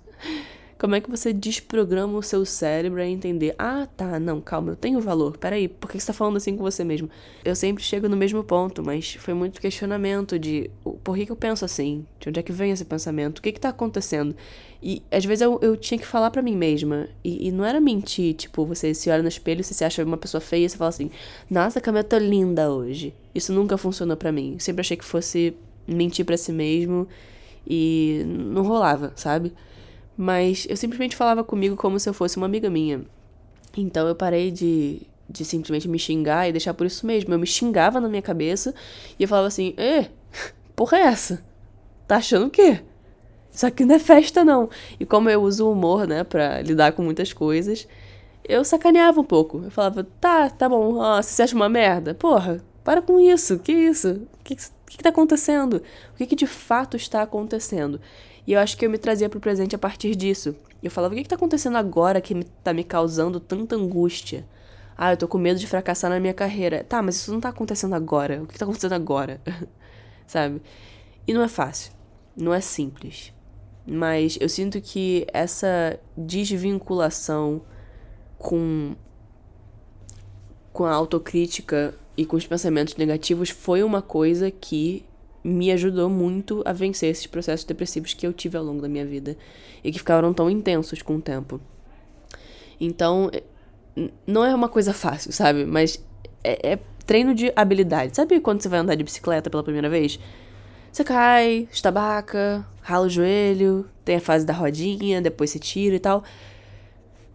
Como 0.85 0.93
é 0.93 1.01
que 1.01 1.09
você 1.09 1.33
desprograma 1.33 2.15
o 2.15 2.21
seu 2.21 2.45
cérebro 2.45 3.01
a 3.01 3.07
entender? 3.07 3.55
Ah, 3.57 3.87
tá, 3.97 4.19
não, 4.19 4.39
calma, 4.39 4.73
eu 4.73 4.75
tenho 4.75 5.01
valor. 5.01 5.35
Peraí, 5.35 5.67
por 5.67 5.89
que 5.89 5.99
você 5.99 6.05
tá 6.05 6.13
falando 6.13 6.37
assim 6.37 6.55
com 6.55 6.61
você 6.61 6.83
mesmo? 6.83 7.09
Eu 7.43 7.55
sempre 7.55 7.83
chego 7.83 8.07
no 8.07 8.15
mesmo 8.15 8.43
ponto, 8.43 8.83
mas 8.83 9.15
foi 9.15 9.33
muito 9.33 9.59
questionamento 9.59 10.37
de 10.37 10.69
por 11.03 11.17
que, 11.17 11.25
que 11.25 11.31
eu 11.31 11.35
penso 11.35 11.65
assim? 11.65 12.05
De 12.19 12.29
onde 12.29 12.39
é 12.39 12.43
que 12.43 12.51
vem 12.51 12.69
esse 12.69 12.85
pensamento? 12.85 13.39
O 13.39 13.41
que 13.41 13.51
que 13.51 13.59
tá 13.59 13.69
acontecendo? 13.69 14.35
E 14.79 15.01
às 15.11 15.25
vezes 15.25 15.41
eu, 15.41 15.57
eu 15.59 15.75
tinha 15.75 15.97
que 15.97 16.05
falar 16.05 16.29
para 16.29 16.43
mim 16.43 16.55
mesma. 16.55 17.09
E, 17.23 17.47
e, 17.47 17.51
não 17.51 17.65
era 17.65 17.81
mentir, 17.81 18.35
tipo, 18.35 18.63
você 18.63 18.93
se 18.93 19.09
olha 19.09 19.23
no 19.23 19.27
espelho, 19.27 19.63
você 19.63 19.73
se 19.73 19.83
acha 19.83 20.03
uma 20.03 20.17
pessoa 20.17 20.39
feia 20.39 20.69
você 20.69 20.77
fala 20.77 20.89
assim: 20.89 21.09
Nossa, 21.49 21.81
como 21.81 21.97
eu 21.97 22.03
tô 22.03 22.19
linda 22.19 22.71
hoje. 22.71 23.11
Isso 23.33 23.51
nunca 23.51 23.75
funcionou 23.75 24.15
para 24.15 24.31
mim. 24.31 24.53
Eu 24.53 24.59
sempre 24.59 24.81
achei 24.81 24.95
que 24.95 25.03
fosse 25.03 25.57
mentir 25.87 26.23
para 26.23 26.37
si 26.37 26.51
mesmo 26.51 27.07
e 27.67 28.23
não 28.27 28.61
rolava, 28.61 29.13
sabe? 29.15 29.51
Mas 30.17 30.65
eu 30.69 30.77
simplesmente 30.77 31.15
falava 31.15 31.43
comigo 31.43 31.75
como 31.75 31.99
se 31.99 32.07
eu 32.07 32.13
fosse 32.13 32.37
uma 32.37 32.45
amiga 32.45 32.69
minha. 32.69 33.01
Então 33.75 34.07
eu 34.07 34.15
parei 34.15 34.51
de, 34.51 35.01
de 35.29 35.43
simplesmente 35.43 35.87
me 35.87 35.99
xingar 35.99 36.47
e 36.47 36.51
deixar 36.51 36.73
por 36.73 36.87
isso 36.87 37.05
mesmo. 37.05 37.33
Eu 37.33 37.39
me 37.39 37.47
xingava 37.47 37.99
na 37.99 38.07
minha 38.07 38.21
cabeça 38.21 38.73
e 39.19 39.23
eu 39.23 39.27
falava 39.27 39.47
assim: 39.47 39.73
Ê, 39.77 40.07
porra 40.75 40.97
é 40.97 41.01
essa? 41.01 41.43
Tá 42.07 42.17
achando 42.17 42.47
o 42.47 42.49
quê? 42.49 42.81
Isso 43.51 43.65
aqui 43.65 43.85
não 43.85 43.95
é 43.95 43.99
festa, 43.99 44.43
não. 44.43 44.69
E 44.99 45.05
como 45.05 45.29
eu 45.29 45.41
uso 45.41 45.65
o 45.65 45.71
humor, 45.71 46.07
né, 46.07 46.23
pra 46.23 46.61
lidar 46.61 46.91
com 46.91 47.01
muitas 47.01 47.31
coisas, 47.31 47.87
eu 48.43 48.63
sacaneava 48.63 49.19
um 49.21 49.23
pouco. 49.23 49.61
Eu 49.63 49.71
falava: 49.71 50.05
tá, 50.19 50.49
tá 50.49 50.69
bom, 50.69 50.97
ó, 50.97 51.21
você 51.21 51.41
acha 51.41 51.55
uma 51.55 51.69
merda? 51.69 52.13
Porra, 52.13 52.63
para 52.83 53.01
com 53.01 53.19
isso, 53.19 53.59
que 53.59 53.71
isso? 53.71 54.11
O 54.11 54.43
que, 54.43 54.55
que, 54.55 54.97
que 54.97 55.03
tá 55.03 55.09
acontecendo? 55.09 55.81
O 56.13 56.17
que, 56.17 56.25
que 56.27 56.35
de 56.35 56.47
fato 56.47 56.95
está 56.95 57.21
acontecendo? 57.21 57.99
E 58.47 58.53
eu 58.53 58.59
acho 58.59 58.77
que 58.77 58.85
eu 58.85 58.89
me 58.89 58.97
trazia 58.97 59.29
pro 59.29 59.39
presente 59.39 59.75
a 59.75 59.79
partir 59.79 60.15
disso. 60.15 60.55
Eu 60.81 60.91
falava, 60.91 61.13
o 61.13 61.17
que, 61.17 61.23
que 61.23 61.29
tá 61.29 61.35
acontecendo 61.35 61.77
agora 61.77 62.21
que 62.21 62.35
me, 62.35 62.43
tá 62.43 62.73
me 62.73 62.83
causando 62.83 63.39
tanta 63.39 63.75
angústia? 63.75 64.45
Ah, 64.97 65.11
eu 65.13 65.17
tô 65.17 65.27
com 65.27 65.37
medo 65.37 65.59
de 65.59 65.67
fracassar 65.67 66.09
na 66.09 66.19
minha 66.19 66.33
carreira. 66.33 66.83
Tá, 66.83 67.01
mas 67.01 67.15
isso 67.15 67.31
não 67.33 67.41
tá 67.41 67.49
acontecendo 67.49 67.95
agora. 67.95 68.43
O 68.43 68.47
que 68.47 68.57
tá 68.57 68.65
acontecendo 68.65 68.93
agora? 68.93 69.41
Sabe? 70.27 70.61
E 71.27 71.33
não 71.33 71.41
é 71.41 71.47
fácil. 71.47 71.91
Não 72.35 72.53
é 72.53 72.61
simples. 72.61 73.33
Mas 73.85 74.37
eu 74.39 74.47
sinto 74.47 74.79
que 74.81 75.25
essa 75.33 75.99
desvinculação 76.17 77.61
com 78.37 78.95
com 80.71 80.83
a 80.83 80.91
autocrítica 80.91 81.95
e 82.17 82.25
com 82.25 82.35
os 82.35 82.45
pensamentos 82.45 82.97
negativos 82.97 83.49
foi 83.49 83.81
uma 83.81 84.01
coisa 84.01 84.51
que 84.51 85.05
me 85.45 85.71
ajudou 85.71 86.09
muito 86.09 86.63
a 86.65 86.73
vencer 86.73 87.11
esses 87.11 87.27
processos 87.27 87.63
depressivos 87.63 88.15
que 88.15 88.25
eu 88.25 88.33
tive 88.33 88.57
ao 88.57 88.63
longo 88.63 88.81
da 88.81 88.89
minha 88.89 89.05
vida 89.05 89.37
e 89.83 89.91
que 89.91 89.99
ficaram 89.99 90.33
tão 90.33 90.49
intensos 90.49 91.03
com 91.03 91.17
o 91.17 91.21
tempo. 91.21 91.61
Então, 92.81 93.29
não 94.25 94.43
é 94.43 94.55
uma 94.55 94.67
coisa 94.67 94.91
fácil, 94.91 95.31
sabe? 95.31 95.63
Mas 95.63 96.03
é, 96.43 96.71
é 96.73 96.79
treino 97.05 97.35
de 97.35 97.53
habilidade. 97.55 98.15
Sabe 98.15 98.39
quando 98.39 98.63
você 98.63 98.67
vai 98.67 98.79
andar 98.79 98.95
de 98.95 99.03
bicicleta 99.03 99.47
pela 99.47 99.61
primeira 99.61 99.87
vez? 99.87 100.19
Você 100.91 101.03
cai, 101.03 101.69
estabaca, 101.71 102.65
rala 102.81 103.05
o 103.05 103.09
joelho, 103.09 103.87
tem 104.03 104.15
a 104.15 104.21
fase 104.21 104.47
da 104.47 104.53
rodinha, 104.53 105.21
depois 105.21 105.51
você 105.51 105.59
tira 105.59 105.95
e 105.95 105.99
tal. 105.99 106.23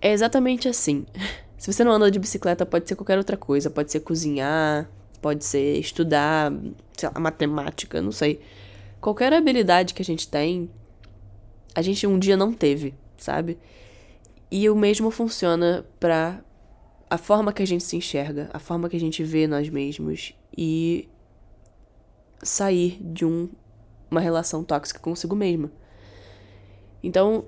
É 0.00 0.10
exatamente 0.10 0.68
assim. 0.68 1.06
Se 1.56 1.72
você 1.72 1.84
não 1.84 1.92
anda 1.92 2.10
de 2.10 2.18
bicicleta, 2.18 2.66
pode 2.66 2.88
ser 2.88 2.96
qualquer 2.96 3.18
outra 3.18 3.36
coisa. 3.36 3.70
Pode 3.70 3.92
ser 3.92 4.00
cozinhar, 4.00 4.90
pode 5.20 5.44
ser 5.44 5.78
estudar, 5.78 6.52
sei 6.96 7.08
lá, 7.12 7.20
matemática, 7.20 8.00
não 8.00 8.12
sei. 8.12 8.40
Qualquer 9.00 9.32
habilidade 9.32 9.94
que 9.94 10.02
a 10.02 10.04
gente 10.04 10.28
tem, 10.28 10.70
a 11.74 11.82
gente 11.82 12.06
um 12.06 12.18
dia 12.18 12.36
não 12.36 12.52
teve, 12.52 12.94
sabe? 13.16 13.58
E 14.50 14.68
o 14.68 14.76
mesmo 14.76 15.10
funciona 15.10 15.84
para 15.98 16.42
a 17.08 17.18
forma 17.18 17.52
que 17.52 17.62
a 17.62 17.66
gente 17.66 17.84
se 17.84 17.96
enxerga, 17.96 18.50
a 18.52 18.58
forma 18.58 18.88
que 18.88 18.96
a 18.96 19.00
gente 19.00 19.22
vê 19.22 19.46
nós 19.46 19.68
mesmos 19.68 20.34
e 20.56 21.08
sair 22.42 22.98
de 23.00 23.24
um, 23.24 23.48
uma 24.10 24.20
relação 24.20 24.62
tóxica 24.64 25.00
consigo 25.00 25.34
mesma. 25.36 25.70
Então, 27.02 27.44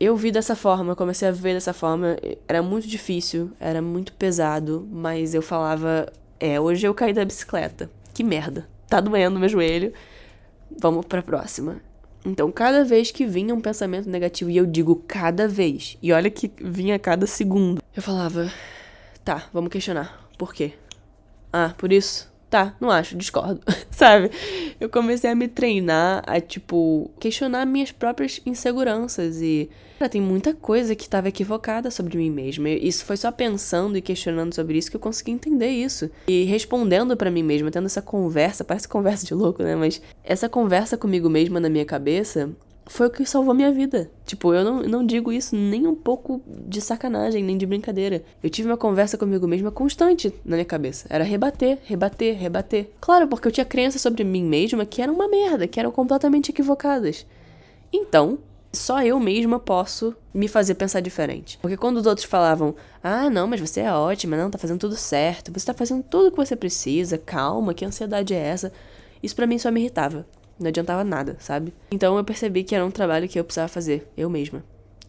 eu 0.00 0.16
vi 0.16 0.30
dessa 0.30 0.56
forma, 0.56 0.96
comecei 0.96 1.28
a 1.28 1.32
ver 1.32 1.54
dessa 1.54 1.72
forma, 1.72 2.16
era 2.48 2.62
muito 2.62 2.88
difícil, 2.88 3.52
era 3.60 3.80
muito 3.80 4.12
pesado, 4.14 4.86
mas 4.90 5.34
eu 5.34 5.42
falava, 5.42 6.12
é, 6.38 6.60
hoje 6.60 6.86
eu 6.86 6.94
caí 6.94 7.12
da 7.12 7.24
bicicleta. 7.24 7.90
Que 8.12 8.22
merda. 8.22 8.68
Tá 8.88 9.00
doendo 9.00 9.38
meu 9.38 9.48
joelho. 9.48 9.92
Vamos 10.80 11.06
pra 11.06 11.22
próxima. 11.22 11.80
Então, 12.24 12.50
cada 12.50 12.84
vez 12.84 13.10
que 13.10 13.26
vinha 13.26 13.54
um 13.54 13.60
pensamento 13.60 14.08
negativo, 14.08 14.50
e 14.50 14.56
eu 14.56 14.64
digo 14.64 14.96
cada 15.06 15.46
vez, 15.46 15.98
e 16.02 16.10
olha 16.10 16.30
que 16.30 16.50
vinha 16.58 16.98
cada 16.98 17.26
segundo, 17.26 17.82
eu 17.94 18.02
falava, 18.02 18.50
tá, 19.22 19.44
vamos 19.52 19.70
questionar. 19.70 20.26
Por 20.38 20.54
quê? 20.54 20.72
Ah, 21.52 21.74
por 21.76 21.92
isso? 21.92 22.32
Tá, 22.54 22.72
não 22.80 22.88
acho, 22.88 23.16
discordo, 23.16 23.60
sabe? 23.90 24.30
Eu 24.78 24.88
comecei 24.88 25.28
a 25.28 25.34
me 25.34 25.48
treinar 25.48 26.22
a, 26.24 26.40
tipo, 26.40 27.10
questionar 27.18 27.66
minhas 27.66 27.90
próprias 27.90 28.40
inseguranças 28.46 29.42
e. 29.42 29.68
Cara, 29.98 30.08
tem 30.08 30.20
muita 30.20 30.54
coisa 30.54 30.94
que 30.94 31.02
estava 31.02 31.28
equivocada 31.28 31.90
sobre 31.90 32.16
mim 32.16 32.30
mesma. 32.30 32.68
Isso 32.68 33.04
foi 33.04 33.16
só 33.16 33.32
pensando 33.32 33.98
e 33.98 34.00
questionando 34.00 34.54
sobre 34.54 34.78
isso 34.78 34.88
que 34.88 34.96
eu 34.96 35.00
consegui 35.00 35.32
entender 35.32 35.70
isso. 35.70 36.08
E 36.28 36.44
respondendo 36.44 37.16
para 37.16 37.28
mim 37.28 37.42
mesma, 37.42 37.72
tendo 37.72 37.86
essa 37.86 38.00
conversa, 38.00 38.62
parece 38.62 38.86
conversa 38.86 39.26
de 39.26 39.34
louco, 39.34 39.60
né? 39.60 39.74
Mas 39.74 40.00
essa 40.22 40.48
conversa 40.48 40.96
comigo 40.96 41.28
mesma 41.28 41.58
na 41.58 41.68
minha 41.68 41.84
cabeça 41.84 42.54
foi 42.86 43.06
o 43.06 43.10
que 43.10 43.24
salvou 43.24 43.54
minha 43.54 43.72
vida. 43.72 44.10
Tipo, 44.26 44.52
eu 44.52 44.64
não, 44.64 44.82
não 44.82 45.06
digo 45.06 45.32
isso 45.32 45.56
nem 45.56 45.86
um 45.86 45.94
pouco 45.94 46.42
de 46.46 46.80
sacanagem, 46.80 47.42
nem 47.42 47.56
de 47.56 47.66
brincadeira. 47.66 48.22
Eu 48.42 48.50
tive 48.50 48.68
uma 48.68 48.76
conversa 48.76 49.16
comigo 49.16 49.46
mesma 49.46 49.70
constante 49.70 50.32
na 50.44 50.56
minha 50.56 50.64
cabeça. 50.64 51.06
Era 51.08 51.24
rebater, 51.24 51.78
rebater, 51.84 52.36
rebater. 52.36 52.90
Claro, 53.00 53.26
porque 53.26 53.48
eu 53.48 53.52
tinha 53.52 53.64
crenças 53.64 54.02
sobre 54.02 54.24
mim 54.24 54.44
mesma 54.44 54.84
que 54.84 55.00
eram 55.00 55.14
uma 55.14 55.28
merda, 55.28 55.66
que 55.66 55.80
eram 55.80 55.90
completamente 55.90 56.50
equivocadas. 56.50 57.26
Então, 57.92 58.38
só 58.72 59.02
eu 59.02 59.18
mesma 59.20 59.58
posso 59.58 60.14
me 60.32 60.48
fazer 60.48 60.74
pensar 60.74 61.00
diferente. 61.00 61.58
Porque 61.62 61.76
quando 61.76 61.98
os 61.98 62.06
outros 62.06 62.26
falavam, 62.26 62.74
ah, 63.02 63.30
não, 63.30 63.46
mas 63.46 63.60
você 63.60 63.80
é 63.80 63.92
ótima, 63.92 64.36
não, 64.36 64.50
tá 64.50 64.58
fazendo 64.58 64.80
tudo 64.80 64.96
certo, 64.96 65.52
você 65.52 65.66
tá 65.66 65.74
fazendo 65.74 66.02
tudo 66.02 66.28
o 66.28 66.30
que 66.30 66.36
você 66.36 66.56
precisa, 66.56 67.16
calma, 67.16 67.72
que 67.72 67.84
ansiedade 67.84 68.34
é 68.34 68.38
essa? 68.38 68.72
Isso 69.22 69.36
para 69.36 69.46
mim 69.46 69.58
só 69.58 69.70
me 69.70 69.80
irritava. 69.80 70.26
Não 70.58 70.68
adiantava 70.68 71.02
nada, 71.02 71.36
sabe? 71.38 71.74
Então 71.90 72.16
eu 72.16 72.24
percebi 72.24 72.62
que 72.64 72.74
era 72.74 72.84
um 72.84 72.90
trabalho 72.90 73.28
que 73.28 73.38
eu 73.38 73.44
precisava 73.44 73.68
fazer, 73.68 74.08
eu 74.16 74.30
mesma. 74.30 74.64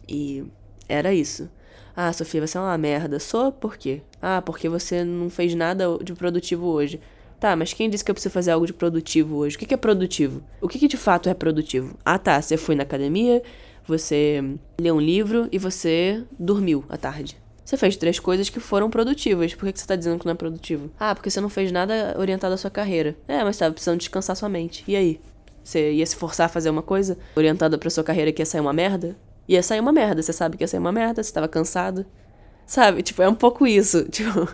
E 0.08 0.44
era 0.88 1.12
isso. 1.14 1.48
Ah, 1.96 2.12
Sofia, 2.12 2.46
você 2.46 2.58
é 2.58 2.60
uma 2.60 2.76
merda. 2.76 3.18
Sou 3.18 3.50
por 3.50 3.76
quê? 3.76 4.02
Ah, 4.20 4.42
porque 4.42 4.68
você 4.68 5.02
não 5.02 5.30
fez 5.30 5.54
nada 5.54 5.84
de 6.02 6.12
produtivo 6.12 6.66
hoje. 6.66 7.00
Tá, 7.40 7.54
mas 7.54 7.72
quem 7.72 7.88
disse 7.88 8.04
que 8.04 8.10
eu 8.10 8.14
preciso 8.14 8.32
fazer 8.32 8.50
algo 8.50 8.66
de 8.66 8.72
produtivo 8.72 9.36
hoje? 9.36 9.56
O 9.56 9.58
que, 9.58 9.72
é 9.72 9.76
produtivo? 9.76 10.42
O 10.60 10.68
que, 10.68 10.78
que 10.78 10.88
de 10.88 10.96
fato 10.96 11.28
é 11.28 11.34
produtivo? 11.34 11.96
Ah, 12.04 12.18
tá, 12.18 12.40
você 12.40 12.56
foi 12.56 12.74
na 12.74 12.82
academia, 12.82 13.42
você 13.86 14.42
leu 14.80 14.96
um 14.96 15.00
livro 15.00 15.48
e 15.52 15.58
você 15.58 16.24
dormiu 16.38 16.84
à 16.88 16.96
tarde. 16.96 17.36
Você 17.64 17.76
fez 17.76 17.96
três 17.96 18.18
coisas 18.20 18.48
que 18.48 18.60
foram 18.60 18.88
produtivas. 18.88 19.54
Por 19.54 19.66
que, 19.66 19.72
que 19.72 19.80
você 19.80 19.86
tá 19.86 19.96
dizendo 19.96 20.18
que 20.18 20.24
não 20.24 20.32
é 20.32 20.36
produtivo? 20.36 20.90
Ah, 20.98 21.14
porque 21.14 21.30
você 21.30 21.40
não 21.40 21.48
fez 21.48 21.72
nada 21.72 22.14
orientado 22.16 22.54
à 22.54 22.56
sua 22.56 22.70
carreira. 22.70 23.16
É, 23.26 23.42
mas 23.42 23.58
tava 23.58 23.72
precisando 23.72 23.98
descansar 23.98 24.36
sua 24.36 24.48
mente. 24.48 24.84
E 24.86 24.94
aí? 24.94 25.20
Você 25.66 25.94
ia 25.94 26.06
se 26.06 26.14
forçar 26.14 26.46
a 26.46 26.48
fazer 26.48 26.70
uma 26.70 26.80
coisa 26.80 27.18
orientada 27.34 27.76
pra 27.76 27.90
sua 27.90 28.04
carreira 28.04 28.30
que 28.30 28.40
ia 28.40 28.46
sair 28.46 28.60
uma 28.60 28.72
merda? 28.72 29.16
Ia 29.48 29.60
sair 29.64 29.80
uma 29.80 29.90
merda, 29.90 30.22
você 30.22 30.32
sabe 30.32 30.56
que 30.56 30.62
ia 30.62 30.68
sair 30.68 30.78
uma 30.78 30.92
merda, 30.92 31.20
você 31.20 31.32
tava 31.32 31.48
cansado. 31.48 32.06
Sabe? 32.64 33.02
Tipo, 33.02 33.20
é 33.22 33.28
um 33.28 33.34
pouco 33.34 33.66
isso. 33.66 34.04
Tipo. 34.10 34.48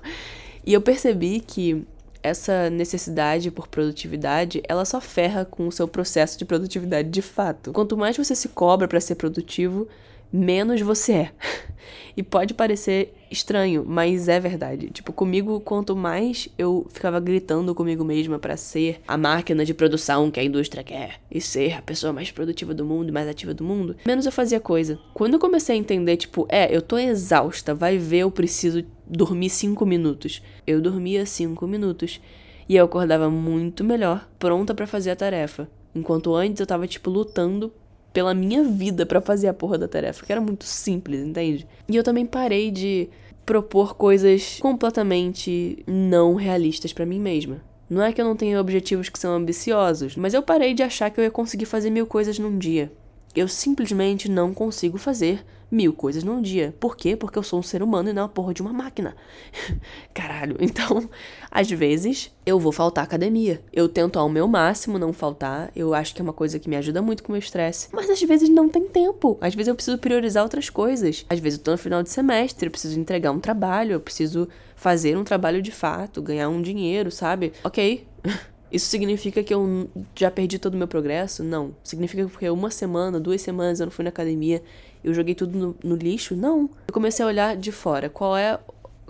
E 0.64 0.72
eu 0.72 0.80
percebi 0.80 1.40
que 1.40 1.86
essa 2.22 2.70
necessidade 2.70 3.50
por 3.50 3.68
produtividade, 3.68 4.62
ela 4.66 4.86
só 4.86 5.02
ferra 5.02 5.44
com 5.44 5.68
o 5.68 5.72
seu 5.72 5.86
processo 5.86 6.38
de 6.38 6.46
produtividade 6.46 7.10
de 7.10 7.20
fato. 7.20 7.72
Quanto 7.72 7.94
mais 7.94 8.16
você 8.16 8.34
se 8.34 8.48
cobra 8.48 8.88
para 8.88 8.98
ser 8.98 9.16
produtivo, 9.16 9.86
menos 10.32 10.80
você 10.80 11.12
é. 11.12 11.32
E 12.16 12.22
pode 12.22 12.52
parecer 12.52 13.14
estranho, 13.30 13.84
mas 13.86 14.28
é 14.28 14.38
verdade. 14.38 14.90
Tipo, 14.90 15.12
comigo, 15.12 15.60
quanto 15.60 15.96
mais 15.96 16.48
eu 16.58 16.86
ficava 16.90 17.18
gritando 17.18 17.74
comigo 17.74 18.04
mesma 18.04 18.38
para 18.38 18.56
ser 18.56 19.00
a 19.08 19.16
máquina 19.16 19.64
de 19.64 19.72
produção 19.72 20.30
que 20.30 20.38
a 20.38 20.44
indústria 20.44 20.84
quer 20.84 21.20
e 21.30 21.40
ser 21.40 21.74
a 21.74 21.82
pessoa 21.82 22.12
mais 22.12 22.30
produtiva 22.30 22.74
do 22.74 22.84
mundo, 22.84 23.12
mais 23.12 23.26
ativa 23.26 23.54
do 23.54 23.64
mundo, 23.64 23.96
menos 24.06 24.26
eu 24.26 24.32
fazia 24.32 24.60
coisa. 24.60 24.98
Quando 25.14 25.34
eu 25.34 25.40
comecei 25.40 25.74
a 25.74 25.78
entender, 25.78 26.18
tipo, 26.18 26.46
é, 26.50 26.74
eu 26.74 26.82
tô 26.82 26.98
exausta, 26.98 27.74
vai 27.74 27.96
ver, 27.96 28.18
eu 28.18 28.30
preciso 28.30 28.84
dormir 29.06 29.48
cinco 29.48 29.86
minutos. 29.86 30.42
Eu 30.66 30.80
dormia 30.80 31.24
cinco 31.24 31.66
minutos. 31.66 32.20
E 32.68 32.76
eu 32.76 32.84
acordava 32.84 33.28
muito 33.28 33.82
melhor, 33.82 34.28
pronta 34.38 34.74
para 34.74 34.86
fazer 34.86 35.10
a 35.10 35.16
tarefa. 35.16 35.68
Enquanto 35.94 36.34
antes 36.34 36.60
eu 36.60 36.66
tava, 36.66 36.86
tipo, 36.86 37.10
lutando 37.10 37.72
pela 38.12 38.34
minha 38.34 38.62
vida 38.62 39.06
para 39.06 39.20
fazer 39.20 39.48
a 39.48 39.54
porra 39.54 39.78
da 39.78 39.88
tarefa, 39.88 40.24
que 40.24 40.32
era 40.32 40.40
muito 40.40 40.64
simples, 40.64 41.20
entende? 41.20 41.66
E 41.88 41.96
eu 41.96 42.04
também 42.04 42.26
parei 42.26 42.70
de 42.70 43.08
propor 43.44 43.94
coisas 43.96 44.58
completamente 44.60 45.82
não 45.86 46.34
realistas 46.34 46.92
para 46.92 47.06
mim 47.06 47.18
mesma. 47.18 47.60
Não 47.88 48.02
é 48.02 48.12
que 48.12 48.20
eu 48.20 48.24
não 48.24 48.36
tenha 48.36 48.60
objetivos 48.60 49.08
que 49.08 49.18
são 49.18 49.34
ambiciosos, 49.34 50.16
mas 50.16 50.32
eu 50.32 50.42
parei 50.42 50.72
de 50.72 50.82
achar 50.82 51.10
que 51.10 51.20
eu 51.20 51.24
ia 51.24 51.30
conseguir 51.30 51.66
fazer 51.66 51.90
mil 51.90 52.06
coisas 52.06 52.38
num 52.38 52.56
dia. 52.56 52.90
Eu 53.34 53.48
simplesmente 53.48 54.30
não 54.30 54.54
consigo 54.54 54.98
fazer 54.98 55.44
mil 55.72 55.94
coisas 55.94 56.22
num 56.22 56.42
dia. 56.42 56.74
Por 56.78 56.94
quê? 56.94 57.16
Porque 57.16 57.38
eu 57.38 57.42
sou 57.42 57.58
um 57.58 57.62
ser 57.62 57.82
humano 57.82 58.10
e 58.10 58.12
não 58.12 58.24
a 58.24 58.28
porra 58.28 58.52
de 58.52 58.60
uma 58.60 58.74
máquina. 58.74 59.16
Caralho. 60.12 60.56
Então, 60.60 61.08
às 61.50 61.70
vezes, 61.70 62.30
eu 62.44 62.60
vou 62.60 62.70
faltar 62.70 63.02
academia. 63.02 63.62
Eu 63.72 63.88
tento 63.88 64.18
ao 64.18 64.28
meu 64.28 64.46
máximo 64.46 64.98
não 64.98 65.14
faltar. 65.14 65.72
Eu 65.74 65.94
acho 65.94 66.14
que 66.14 66.20
é 66.20 66.24
uma 66.24 66.32
coisa 66.32 66.58
que 66.58 66.68
me 66.68 66.76
ajuda 66.76 67.00
muito 67.00 67.22
com 67.22 67.30
o 67.30 67.32
meu 67.32 67.38
estresse. 67.38 67.88
Mas 67.90 68.10
às 68.10 68.20
vezes 68.20 68.50
não 68.50 68.68
tem 68.68 68.86
tempo. 68.86 69.38
Às 69.40 69.54
vezes 69.54 69.68
eu 69.68 69.74
preciso 69.74 69.96
priorizar 69.96 70.42
outras 70.42 70.68
coisas. 70.68 71.24
Às 71.30 71.38
vezes 71.38 71.58
eu 71.58 71.64
tô 71.64 71.70
no 71.70 71.78
final 71.78 72.02
de 72.02 72.10
semestre, 72.10 72.66
eu 72.66 72.70
preciso 72.70 73.00
entregar 73.00 73.32
um 73.32 73.40
trabalho, 73.40 73.94
eu 73.94 74.00
preciso 74.00 74.48
fazer 74.76 75.16
um 75.16 75.24
trabalho 75.24 75.62
de 75.62 75.70
fato, 75.70 76.20
ganhar 76.20 76.50
um 76.50 76.60
dinheiro, 76.60 77.10
sabe? 77.10 77.52
Ok. 77.64 78.06
Isso 78.72 78.86
significa 78.86 79.42
que 79.42 79.52
eu 79.52 79.86
já 80.16 80.30
perdi 80.30 80.58
todo 80.58 80.74
o 80.74 80.78
meu 80.78 80.88
progresso? 80.88 81.44
Não. 81.44 81.76
Significa 81.84 82.26
que 82.26 82.48
uma 82.48 82.70
semana, 82.70 83.20
duas 83.20 83.42
semanas 83.42 83.80
eu 83.80 83.86
não 83.86 83.90
fui 83.90 84.02
na 84.02 84.08
academia, 84.08 84.62
eu 85.02 85.14
joguei 85.14 85.34
tudo 85.34 85.58
no, 85.58 85.76
no 85.82 85.96
lixo? 85.96 86.36
Não. 86.36 86.70
Eu 86.86 86.94
comecei 86.94 87.24
a 87.24 87.28
olhar 87.28 87.56
de 87.56 87.72
fora. 87.72 88.08
Qual 88.08 88.36
é, 88.36 88.58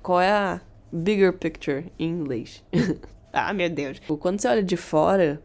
qual 0.02 0.20
é 0.20 0.30
a 0.30 0.60
bigger 0.90 1.32
picture 1.32 1.86
em 1.98 2.08
inglês? 2.08 2.62
ah, 3.32 3.52
meu 3.52 3.68
Deus. 3.68 4.00
Quando 4.20 4.40
você 4.40 4.48
olha 4.48 4.62
de 4.62 4.76
fora, 4.76 5.42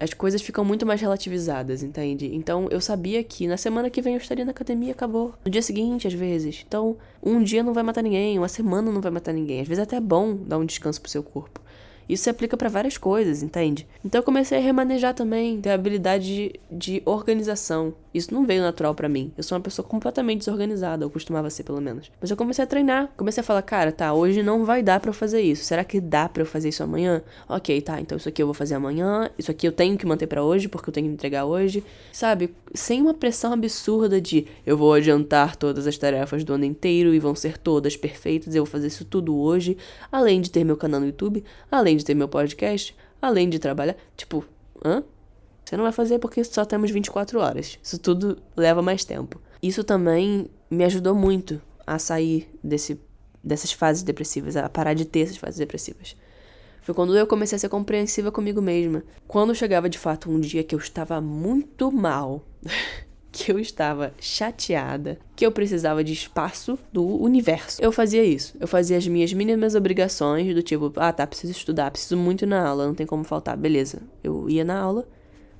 as 0.00 0.14
coisas 0.14 0.40
ficam 0.40 0.64
muito 0.64 0.86
mais 0.86 1.00
relativizadas, 1.00 1.82
entende? 1.82 2.30
Então 2.34 2.68
eu 2.70 2.80
sabia 2.80 3.22
que 3.24 3.46
na 3.46 3.56
semana 3.56 3.90
que 3.90 4.00
vem 4.00 4.14
eu 4.14 4.20
estaria 4.20 4.44
na 4.44 4.52
academia, 4.52 4.92
acabou. 4.92 5.34
No 5.44 5.50
dia 5.50 5.62
seguinte, 5.62 6.06
às 6.06 6.14
vezes. 6.14 6.64
Então, 6.66 6.96
um 7.22 7.42
dia 7.42 7.62
não 7.62 7.74
vai 7.74 7.82
matar 7.82 8.02
ninguém, 8.02 8.38
uma 8.38 8.48
semana 8.48 8.90
não 8.90 9.00
vai 9.00 9.10
matar 9.10 9.32
ninguém. 9.32 9.60
Às 9.60 9.68
vezes 9.68 9.80
é 9.80 9.82
até 9.82 10.00
bom 10.00 10.36
dar 10.36 10.58
um 10.58 10.64
descanso 10.64 11.00
pro 11.00 11.10
seu 11.10 11.22
corpo. 11.22 11.60
Isso 12.08 12.24
se 12.24 12.30
aplica 12.30 12.56
para 12.56 12.68
várias 12.68 12.96
coisas, 12.96 13.42
entende? 13.42 13.86
Então 14.04 14.20
eu 14.20 14.22
comecei 14.22 14.58
a 14.58 14.60
remanejar 14.60 15.14
também, 15.14 15.60
ter 15.60 15.70
habilidade 15.70 16.24
de, 16.24 16.60
de 16.70 17.02
organização. 17.04 17.94
Isso 18.14 18.32
não 18.32 18.46
veio 18.46 18.62
natural 18.62 18.94
para 18.94 19.08
mim. 19.08 19.32
Eu 19.36 19.42
sou 19.42 19.56
uma 19.56 19.62
pessoa 19.62 19.86
completamente 19.86 20.38
desorganizada, 20.38 21.04
eu 21.04 21.10
costumava 21.10 21.50
ser 21.50 21.64
pelo 21.64 21.80
menos. 21.80 22.10
Mas 22.20 22.30
eu 22.30 22.36
comecei 22.36 22.64
a 22.64 22.66
treinar, 22.66 23.12
comecei 23.16 23.42
a 23.42 23.44
falar, 23.44 23.62
cara, 23.62 23.92
tá, 23.92 24.14
hoje 24.14 24.42
não 24.42 24.64
vai 24.64 24.82
dar 24.82 24.98
para 24.98 25.10
eu 25.10 25.14
fazer 25.14 25.42
isso. 25.42 25.64
Será 25.64 25.84
que 25.84 26.00
dá 26.00 26.28
para 26.28 26.42
eu 26.42 26.46
fazer 26.46 26.70
isso 26.70 26.82
amanhã? 26.82 27.22
OK, 27.48 27.80
tá, 27.82 28.00
então 28.00 28.16
isso 28.16 28.28
aqui 28.28 28.42
eu 28.42 28.46
vou 28.46 28.54
fazer 28.54 28.74
amanhã, 28.74 29.30
isso 29.38 29.50
aqui 29.50 29.68
eu 29.68 29.72
tenho 29.72 29.98
que 29.98 30.06
manter 30.06 30.26
para 30.26 30.42
hoje 30.42 30.68
porque 30.68 30.88
eu 30.88 30.94
tenho 30.94 31.06
que 31.08 31.12
entregar 31.12 31.44
hoje. 31.44 31.84
Sabe? 32.12 32.54
Sem 32.72 33.02
uma 33.02 33.14
pressão 33.14 33.52
absurda 33.52 34.20
de 34.20 34.46
eu 34.64 34.76
vou 34.76 34.94
adiantar 34.94 35.56
todas 35.56 35.86
as 35.86 35.98
tarefas 35.98 36.42
do 36.42 36.54
ano 36.54 36.64
inteiro 36.64 37.14
e 37.14 37.18
vão 37.18 37.34
ser 37.34 37.58
todas 37.58 37.96
perfeitas, 37.96 38.54
eu 38.54 38.64
vou 38.64 38.70
fazer 38.70 38.86
isso 38.86 39.04
tudo 39.04 39.36
hoje, 39.36 39.76
além 40.10 40.40
de 40.40 40.50
ter 40.50 40.64
meu 40.64 40.76
canal 40.76 41.00
no 41.00 41.06
YouTube, 41.06 41.44
além 41.70 41.97
de 41.98 42.04
ter 42.04 42.14
meu 42.14 42.28
podcast, 42.28 42.96
além 43.20 43.48
de 43.48 43.58
trabalhar. 43.58 43.96
Tipo, 44.16 44.44
hã? 44.84 45.02
Você 45.64 45.76
não 45.76 45.84
vai 45.84 45.92
fazer 45.92 46.18
porque 46.18 46.42
só 46.44 46.64
temos 46.64 46.90
24 46.90 47.38
horas. 47.40 47.78
Isso 47.82 47.98
tudo 47.98 48.38
leva 48.56 48.80
mais 48.80 49.04
tempo. 49.04 49.40
Isso 49.62 49.84
também 49.84 50.50
me 50.70 50.84
ajudou 50.84 51.14
muito 51.14 51.60
a 51.86 51.98
sair 51.98 52.48
desse, 52.64 52.98
dessas 53.44 53.72
fases 53.72 54.02
depressivas, 54.02 54.56
a 54.56 54.68
parar 54.68 54.94
de 54.94 55.04
ter 55.04 55.20
essas 55.20 55.36
fases 55.36 55.58
depressivas. 55.58 56.16
Foi 56.80 56.94
quando 56.94 57.14
eu 57.14 57.26
comecei 57.26 57.56
a 57.56 57.58
ser 57.58 57.68
compreensiva 57.68 58.32
comigo 58.32 58.62
mesma. 58.62 59.02
Quando 59.26 59.54
chegava 59.54 59.90
de 59.90 59.98
fato 59.98 60.30
um 60.30 60.40
dia 60.40 60.64
que 60.64 60.74
eu 60.74 60.78
estava 60.78 61.20
muito 61.20 61.92
mal, 61.92 62.42
que 63.48 63.52
eu 63.52 63.58
estava 63.58 64.12
chateada, 64.20 65.18
que 65.34 65.46
eu 65.46 65.50
precisava 65.50 66.04
de 66.04 66.12
espaço 66.12 66.78
do 66.92 67.02
universo. 67.02 67.80
Eu 67.80 67.90
fazia 67.90 68.22
isso. 68.22 68.54
Eu 68.60 68.68
fazia 68.68 68.98
as 68.98 69.08
minhas 69.08 69.32
mínimas 69.32 69.74
obrigações, 69.74 70.54
do 70.54 70.62
tipo, 70.62 70.92
ah, 70.96 71.10
tá, 71.14 71.26
preciso 71.26 71.52
estudar, 71.52 71.90
preciso 71.90 72.18
muito 72.18 72.44
na 72.44 72.62
aula, 72.62 72.86
não 72.86 72.94
tem 72.94 73.06
como 73.06 73.24
faltar. 73.24 73.56
Beleza. 73.56 74.02
Eu 74.22 74.50
ia 74.50 74.66
na 74.66 74.78
aula, 74.78 75.08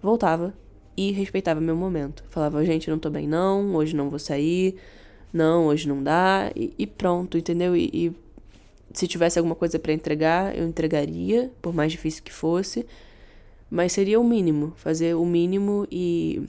voltava 0.02 0.52
e 0.98 1.12
respeitava 1.12 1.62
meu 1.62 1.74
momento. 1.74 2.22
Falava, 2.28 2.62
gente, 2.62 2.90
não 2.90 2.98
tô 2.98 3.08
bem 3.08 3.26
não, 3.26 3.74
hoje 3.74 3.96
não 3.96 4.10
vou 4.10 4.18
sair, 4.18 4.74
não, 5.32 5.68
hoje 5.68 5.88
não 5.88 6.02
dá, 6.02 6.52
e, 6.54 6.74
e 6.78 6.86
pronto, 6.86 7.38
entendeu? 7.38 7.74
E, 7.74 7.88
e 7.94 8.12
se 8.92 9.08
tivesse 9.08 9.38
alguma 9.38 9.54
coisa 9.54 9.78
para 9.78 9.94
entregar, 9.94 10.54
eu 10.54 10.68
entregaria, 10.68 11.50
por 11.62 11.72
mais 11.74 11.90
difícil 11.90 12.22
que 12.22 12.34
fosse. 12.34 12.84
Mas 13.70 13.92
seria 13.92 14.20
o 14.20 14.24
mínimo, 14.24 14.74
fazer 14.76 15.14
o 15.14 15.24
mínimo 15.24 15.86
e 15.90 16.42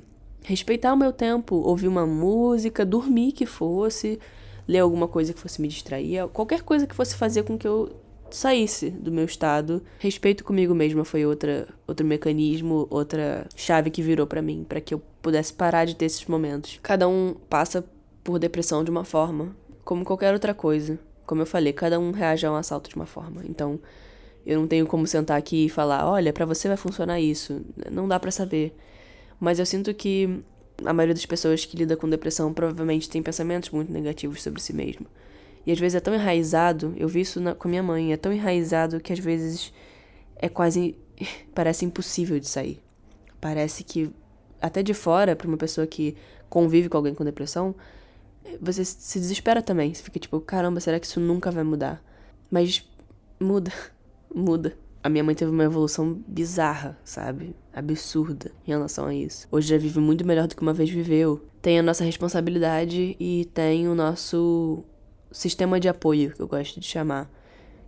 respeitar 0.43 0.93
o 0.93 0.97
meu 0.97 1.11
tempo, 1.11 1.55
ouvir 1.55 1.87
uma 1.87 2.05
música, 2.05 2.85
dormir 2.85 3.31
que 3.31 3.45
fosse, 3.45 4.19
ler 4.67 4.79
alguma 4.79 5.07
coisa 5.07 5.33
que 5.33 5.39
fosse 5.39 5.61
me 5.61 5.67
distrair, 5.67 6.27
qualquer 6.29 6.61
coisa 6.61 6.85
que 6.85 6.95
fosse 6.95 7.15
fazer 7.15 7.43
com 7.43 7.57
que 7.57 7.67
eu 7.67 7.95
saísse 8.31 8.89
do 8.89 9.11
meu 9.11 9.25
estado. 9.25 9.81
Respeito 9.99 10.43
comigo 10.43 10.73
mesma 10.75 11.03
foi 11.03 11.25
outra 11.25 11.67
outro 11.87 12.05
mecanismo, 12.05 12.87
outra 12.89 13.47
chave 13.55 13.89
que 13.89 14.01
virou 14.01 14.27
para 14.27 14.41
mim, 14.41 14.65
para 14.67 14.79
que 14.79 14.93
eu 14.93 15.01
pudesse 15.21 15.53
parar 15.53 15.85
de 15.85 15.95
ter 15.95 16.05
esses 16.05 16.25
momentos. 16.25 16.79
Cada 16.81 17.07
um 17.07 17.35
passa 17.49 17.83
por 18.23 18.37
depressão 18.37 18.83
de 18.83 18.91
uma 18.91 19.03
forma, 19.03 19.55
como 19.83 20.05
qualquer 20.05 20.33
outra 20.33 20.53
coisa. 20.53 20.99
Como 21.25 21.41
eu 21.41 21.45
falei, 21.45 21.73
cada 21.73 21.99
um 21.99 22.11
reage 22.11 22.45
a 22.45 22.51
um 22.51 22.55
assalto 22.55 22.89
de 22.89 22.95
uma 22.95 23.05
forma. 23.05 23.41
Então, 23.45 23.79
eu 24.45 24.59
não 24.59 24.67
tenho 24.67 24.87
como 24.87 25.05
sentar 25.05 25.37
aqui 25.37 25.65
e 25.65 25.69
falar, 25.69 26.09
olha, 26.09 26.33
para 26.33 26.45
você 26.45 26.67
vai 26.67 26.77
funcionar 26.77 27.19
isso. 27.19 27.61
Não 27.91 28.07
dá 28.07 28.19
para 28.19 28.31
saber. 28.31 28.75
Mas 29.39 29.59
eu 29.59 29.65
sinto 29.65 29.93
que 29.93 30.43
a 30.85 30.93
maioria 30.93 31.13
das 31.13 31.25
pessoas 31.25 31.65
que 31.65 31.77
lida 31.77 31.95
com 31.95 32.09
depressão 32.09 32.53
provavelmente 32.53 33.09
tem 33.09 33.21
pensamentos 33.21 33.69
muito 33.69 33.91
negativos 33.91 34.41
sobre 34.41 34.61
si 34.61 34.73
mesmo. 34.73 35.05
E 35.65 35.71
às 35.71 35.79
vezes 35.79 35.95
é 35.95 35.99
tão 35.99 36.13
enraizado, 36.13 36.93
eu 36.97 37.07
vi 37.07 37.21
isso 37.21 37.39
na, 37.39 37.53
com 37.53 37.67
minha 37.67 37.83
mãe, 37.83 38.13
é 38.13 38.17
tão 38.17 38.33
enraizado 38.33 38.99
que 38.99 39.13
às 39.13 39.19
vezes 39.19 39.73
é 40.35 40.49
quase. 40.49 40.95
parece 41.53 41.85
impossível 41.85 42.39
de 42.39 42.47
sair. 42.47 42.81
Parece 43.39 43.83
que, 43.83 44.11
até 44.61 44.83
de 44.83 44.93
fora, 44.93 45.35
para 45.35 45.47
uma 45.47 45.57
pessoa 45.57 45.87
que 45.87 46.15
convive 46.49 46.89
com 46.89 46.97
alguém 46.97 47.13
com 47.13 47.23
depressão, 47.23 47.75
você 48.59 48.83
se 48.83 49.19
desespera 49.19 49.61
também. 49.61 49.93
Você 49.93 50.03
fica 50.03 50.19
tipo, 50.19 50.39
caramba, 50.41 50.79
será 50.79 50.99
que 50.99 51.05
isso 51.05 51.19
nunca 51.19 51.51
vai 51.51 51.63
mudar? 51.63 52.03
Mas 52.49 52.85
muda, 53.39 53.71
muda 54.33 54.75
a 55.09 55.11
minha 55.11 55.23
mãe 55.23 55.35
teve 55.35 55.51
uma 55.51 55.63
evolução 55.63 56.21
bizarra, 56.27 56.97
sabe? 57.03 57.55
Absurda 57.73 58.51
em 58.65 58.71
relação 58.71 59.05
a 59.05 59.13
isso. 59.13 59.47
Hoje 59.51 59.69
já 59.69 59.77
vive 59.77 59.99
muito 59.99 60.25
melhor 60.25 60.47
do 60.47 60.55
que 60.55 60.61
uma 60.61 60.73
vez 60.73 60.89
viveu. 60.89 61.43
Tem 61.61 61.79
a 61.79 61.83
nossa 61.83 62.03
responsabilidade 62.03 63.17
e 63.19 63.45
tem 63.53 63.87
o 63.87 63.95
nosso 63.95 64.83
sistema 65.31 65.79
de 65.79 65.89
apoio, 65.89 66.33
que 66.33 66.41
eu 66.41 66.47
gosto 66.47 66.79
de 66.79 66.85
chamar 66.85 67.29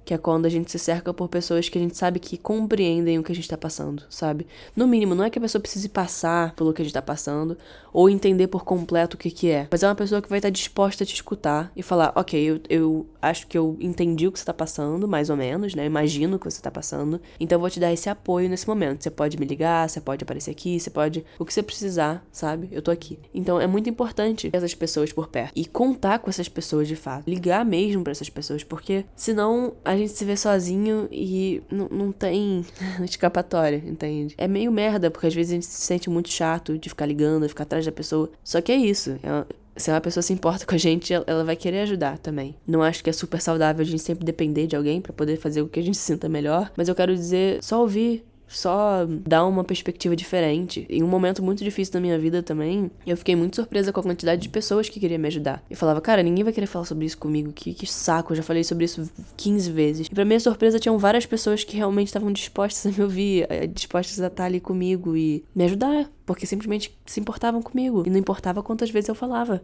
que 0.04 0.14
é 0.14 0.18
quando 0.18 0.46
a 0.46 0.50
gente 0.50 0.72
se 0.72 0.80
cerca 0.80 1.14
por 1.14 1.28
pessoas 1.28 1.70
que 1.70 1.78
a 1.78 1.82
gente 1.82 1.98
sabe 1.98 2.20
que 2.20 2.38
compreendem 2.38 3.20
o 3.20 3.24
que 3.24 3.32
a 3.32 3.36
gente 3.36 3.48
tá 3.48 3.58
passando, 3.58 4.04
sabe? 4.10 4.48
No 4.76 4.88
mínimo, 4.88 5.16
não 5.16 5.24
é 5.24 5.30
que 5.30 5.38
a 5.38 5.42
pessoa 5.42 5.62
precise 5.62 5.90
passar 5.90 6.54
pelo 6.56 6.74
que 6.74 6.82
a 6.82 6.86
gente 6.86 6.94
tá 6.94 7.02
passando 7.02 7.58
ou 7.94 8.10
entender 8.10 8.48
por 8.48 8.64
completo 8.64 9.16
o 9.16 9.20
que 9.20 9.30
que 9.30 9.50
é, 9.50 9.68
mas 9.70 9.84
é 9.84 9.88
uma 9.88 9.96
pessoa 9.96 10.22
que 10.22 10.30
vai 10.30 10.40
estar 10.40 10.48
tá 10.48 10.52
disposta 10.52 11.04
a 11.04 11.08
te 11.08 11.14
escutar 11.14 11.72
e 11.76 11.84
falar, 11.84 12.12
ok, 12.16 12.40
eu, 12.40 12.60
eu 12.70 13.06
acho 13.22 13.48
que 13.48 13.58
eu 13.58 13.78
entendi 13.80 14.28
o 14.28 14.32
que 14.32 14.40
você 14.40 14.46
tá 14.46 14.54
passando, 14.54 15.08
mais 15.08 15.30
ou 15.30 15.38
menos, 15.38 15.76
né? 15.76 15.86
Imagino 15.86 16.38
o 16.38 16.40
que 16.40 16.46
você 16.50 16.62
tá 16.62 16.72
passando, 16.72 17.22
então 17.40 17.58
eu 17.58 17.60
vou 17.60 17.70
te 17.70 17.80
dar 17.80 17.92
esse 17.92 18.10
apoio 18.10 18.50
nesse 18.50 18.68
momento. 18.68 19.04
Você 19.04 19.10
pode 19.10 19.38
me 19.38 19.46
ligar, 19.46 19.90
você 19.90 20.02
pode 20.02 20.24
aparecer 20.24 20.52
aqui, 20.52 20.80
você 20.80 20.90
pode. 20.90 21.26
O 21.38 21.46
que 21.46 21.54
você 21.54 21.64
precisar, 21.64 22.26
sabe? 22.32 22.70
Eu 22.72 22.82
tô 22.82 22.92
aqui. 22.92 23.20
Então 23.34 23.60
é 23.60 23.68
muito 23.68 23.90
importante 23.90 24.50
ter 24.50 24.58
essas 24.58 24.74
pessoas 24.74 25.12
por 25.12 25.28
perto 25.28 25.54
e 25.56 25.66
contar 25.66 26.20
com 26.20 26.30
essas 26.30 26.50
pessoas 26.50 26.88
de 26.88 26.96
fato. 26.96 27.30
Ligar 27.30 27.66
mesmo 27.66 28.04
para 28.04 28.12
essas 28.12 28.30
pessoas, 28.30 28.64
porque 28.64 29.06
senão 29.16 29.74
a 29.84 29.96
gente 30.02 30.18
se 30.18 30.26
vê 30.26 30.36
sozinho 30.36 31.08
e 31.12 31.62
não 31.72 32.12
tem 32.12 32.66
escapatória, 33.04 33.84
entende? 33.86 34.36
É 34.38 34.48
meio 34.48 34.72
merda, 34.72 35.10
porque 35.10 35.28
às 35.28 35.34
vezes 35.34 35.52
a 35.52 35.56
gente 35.56 35.66
se 35.66 35.82
sente 35.82 36.10
muito 36.10 36.30
chato 36.30 36.78
de 36.78 36.90
ficar 36.90 37.06
ligando, 37.06 37.44
de 37.44 37.50
ficar 37.50 37.64
atrás 37.64 37.86
da 37.86 37.92
pessoa. 37.92 38.30
Só 38.44 38.62
que 38.62 38.72
é 38.72 38.76
isso. 38.76 39.12
É 39.24 39.62
se 39.76 39.90
uma 39.90 40.02
pessoa 40.02 40.22
se 40.22 40.34
importa 40.34 40.66
com 40.68 40.76
a 40.76 40.78
gente, 40.78 41.14
ela 41.14 41.44
vai 41.44 41.56
querer 41.56 41.82
ajudar 41.82 42.18
também. 42.18 42.56
Não 42.68 42.84
acho 42.84 43.04
que 43.04 43.10
é 43.10 43.14
super 43.14 43.42
saudável 43.42 43.82
a 43.82 43.86
gente 43.86 44.02
sempre 44.02 44.26
depender 44.26 44.68
de 44.68 44.76
alguém 44.76 45.02
para 45.02 45.14
poder 45.14 45.38
fazer 45.38 45.62
o 45.62 45.68
que 45.68 45.80
a 45.80 45.84
gente 45.84 45.98
se 45.98 46.04
sinta 46.04 46.30
melhor, 46.30 46.72
mas 46.76 46.88
eu 46.88 46.96
quero 46.96 47.16
dizer, 47.16 47.64
só 47.64 47.82
ouvir, 47.82 48.24
só 48.52 49.06
dar 49.08 49.46
uma 49.46 49.64
perspectiva 49.64 50.16
diferente. 50.16 50.86
Em 50.90 51.02
um 51.02 51.08
momento 51.08 51.42
muito 51.42 51.64
difícil 51.64 51.94
da 51.94 52.00
minha 52.00 52.18
vida 52.20 52.44
também, 52.44 52.92
eu 53.06 53.16
fiquei 53.16 53.36
muito 53.36 53.56
surpresa 53.56 53.92
com 53.92 54.00
a 54.00 54.04
quantidade 54.04 54.42
de 54.42 54.50
pessoas 54.50 54.90
que 54.90 55.00
queriam 55.00 55.20
me 55.20 55.28
ajudar. 55.28 55.64
Eu 55.70 55.78
falava, 55.78 56.02
cara, 56.02 56.22
ninguém 56.22 56.44
vai 56.44 56.54
querer 56.54 56.68
falar 56.68 56.86
sobre 56.86 57.06
isso 57.06 57.18
comigo, 57.18 57.52
que, 57.52 57.74
que 57.74 57.88
saco, 57.88 58.34
eu 58.34 58.38
já 58.38 58.44
falei 58.44 58.64
sobre 58.64 58.86
isso 58.86 59.10
15 59.38 59.72
vezes. 59.72 60.08
E 60.08 60.14
pra 60.14 60.26
minha 60.26 60.40
surpresa, 60.40 60.80
tinham 60.80 60.98
várias 60.98 61.26
pessoas 61.26 61.64
que 61.64 61.78
realmente 61.78 62.08
estavam 62.08 62.32
dispostas 62.32 62.86
a 62.86 62.96
me 62.96 63.04
ouvir, 63.04 63.48
eh, 63.50 63.68
dispostas 63.68 64.20
a 64.20 64.28
estar 64.28 64.46
ali 64.46 64.60
comigo 64.60 65.16
e 65.16 65.44
me 65.56 65.64
ajudar, 65.64 66.10
porque 66.26 66.46
simplesmente 66.46 66.98
se 67.06 67.20
importavam 67.20 67.62
comigo. 67.62 68.04
E 68.06 68.10
não 68.10 68.18
importava 68.18 68.62
quantas 68.62 68.90
vezes 68.90 69.10
eu 69.10 69.16
falava. 69.16 69.64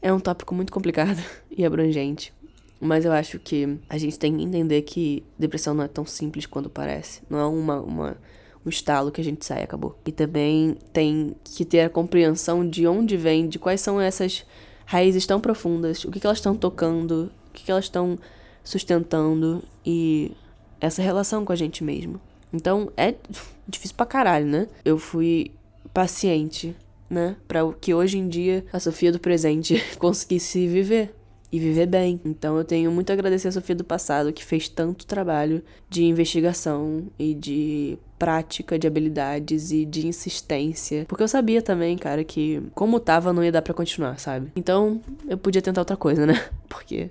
É 0.00 0.12
um 0.12 0.20
tópico 0.20 0.54
muito 0.54 0.72
complicado 0.72 1.22
e 1.50 1.64
abrangente. 1.64 2.32
Mas 2.80 3.04
eu 3.04 3.12
acho 3.12 3.38
que 3.38 3.78
a 3.88 3.98
gente 3.98 4.18
tem 4.18 4.36
que 4.36 4.42
entender 4.42 4.82
que 4.82 5.24
depressão 5.38 5.74
não 5.74 5.84
é 5.84 5.88
tão 5.88 6.06
simples 6.06 6.46
quanto 6.46 6.70
parece. 6.70 7.22
Não 7.28 7.38
é 7.38 7.46
uma, 7.46 7.80
uma, 7.80 8.16
um 8.64 8.68
estalo 8.68 9.10
que 9.10 9.20
a 9.20 9.24
gente 9.24 9.44
sai 9.44 9.60
e 9.60 9.64
acabou. 9.64 9.98
E 10.06 10.12
também 10.12 10.76
tem 10.92 11.34
que 11.42 11.64
ter 11.64 11.80
a 11.80 11.90
compreensão 11.90 12.68
de 12.68 12.86
onde 12.86 13.16
vem, 13.16 13.48
de 13.48 13.58
quais 13.58 13.80
são 13.80 14.00
essas 14.00 14.44
raízes 14.86 15.26
tão 15.26 15.40
profundas, 15.40 16.04
o 16.04 16.10
que, 16.10 16.20
que 16.20 16.26
elas 16.26 16.38
estão 16.38 16.56
tocando, 16.56 17.30
o 17.50 17.52
que, 17.52 17.64
que 17.64 17.70
elas 17.70 17.84
estão 17.84 18.18
sustentando 18.62 19.62
e 19.84 20.32
essa 20.80 21.02
relação 21.02 21.44
com 21.44 21.52
a 21.52 21.56
gente 21.56 21.82
mesmo. 21.82 22.20
Então 22.52 22.90
é 22.96 23.14
difícil 23.66 23.96
pra 23.96 24.06
caralho, 24.06 24.46
né? 24.46 24.68
Eu 24.84 24.98
fui 24.98 25.50
paciente, 25.92 26.76
né? 27.10 27.36
Pra 27.46 27.60
que 27.80 27.92
hoje 27.92 28.18
em 28.18 28.28
dia 28.28 28.64
a 28.72 28.78
Sofia 28.78 29.10
do 29.10 29.18
presente 29.18 29.82
conseguisse 29.98 30.66
viver 30.66 31.14
e 31.50 31.58
viver 31.58 31.86
bem. 31.86 32.20
Então 32.24 32.56
eu 32.58 32.64
tenho 32.64 32.90
muito 32.90 33.10
a 33.10 33.14
agradecer 33.14 33.48
a 33.48 33.52
Sofia 33.52 33.74
do 33.74 33.84
passado, 33.84 34.32
que 34.32 34.44
fez 34.44 34.68
tanto 34.68 35.06
trabalho 35.06 35.62
de 35.88 36.04
investigação 36.04 37.04
e 37.18 37.34
de 37.34 37.98
prática 38.18 38.78
de 38.78 38.86
habilidades 38.86 39.70
e 39.70 39.84
de 39.84 40.06
insistência. 40.06 41.04
Porque 41.08 41.22
eu 41.22 41.28
sabia 41.28 41.62
também, 41.62 41.96
cara, 41.96 42.24
que 42.24 42.62
como 42.74 43.00
tava 43.00 43.32
não 43.32 43.44
ia 43.44 43.52
dar 43.52 43.62
para 43.62 43.74
continuar, 43.74 44.18
sabe? 44.18 44.50
Então 44.56 45.00
eu 45.28 45.38
podia 45.38 45.62
tentar 45.62 45.80
outra 45.80 45.96
coisa, 45.96 46.26
né? 46.26 46.34
Porque 46.68 47.10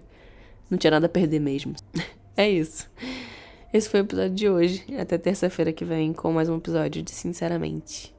não 0.69 0.77
tinha 0.77 0.91
nada 0.91 1.05
a 1.05 1.09
perder 1.09 1.39
mesmo. 1.39 1.73
é 2.35 2.49
isso. 2.49 2.89
Esse 3.73 3.89
foi 3.89 4.01
o 4.01 4.03
episódio 4.03 4.35
de 4.35 4.49
hoje. 4.49 4.85
Até 4.97 5.17
terça-feira 5.17 5.73
que 5.73 5.83
vem 5.83 6.13
com 6.13 6.31
mais 6.31 6.49
um 6.49 6.57
episódio 6.57 7.01
de 7.03 7.11
Sinceramente. 7.11 8.16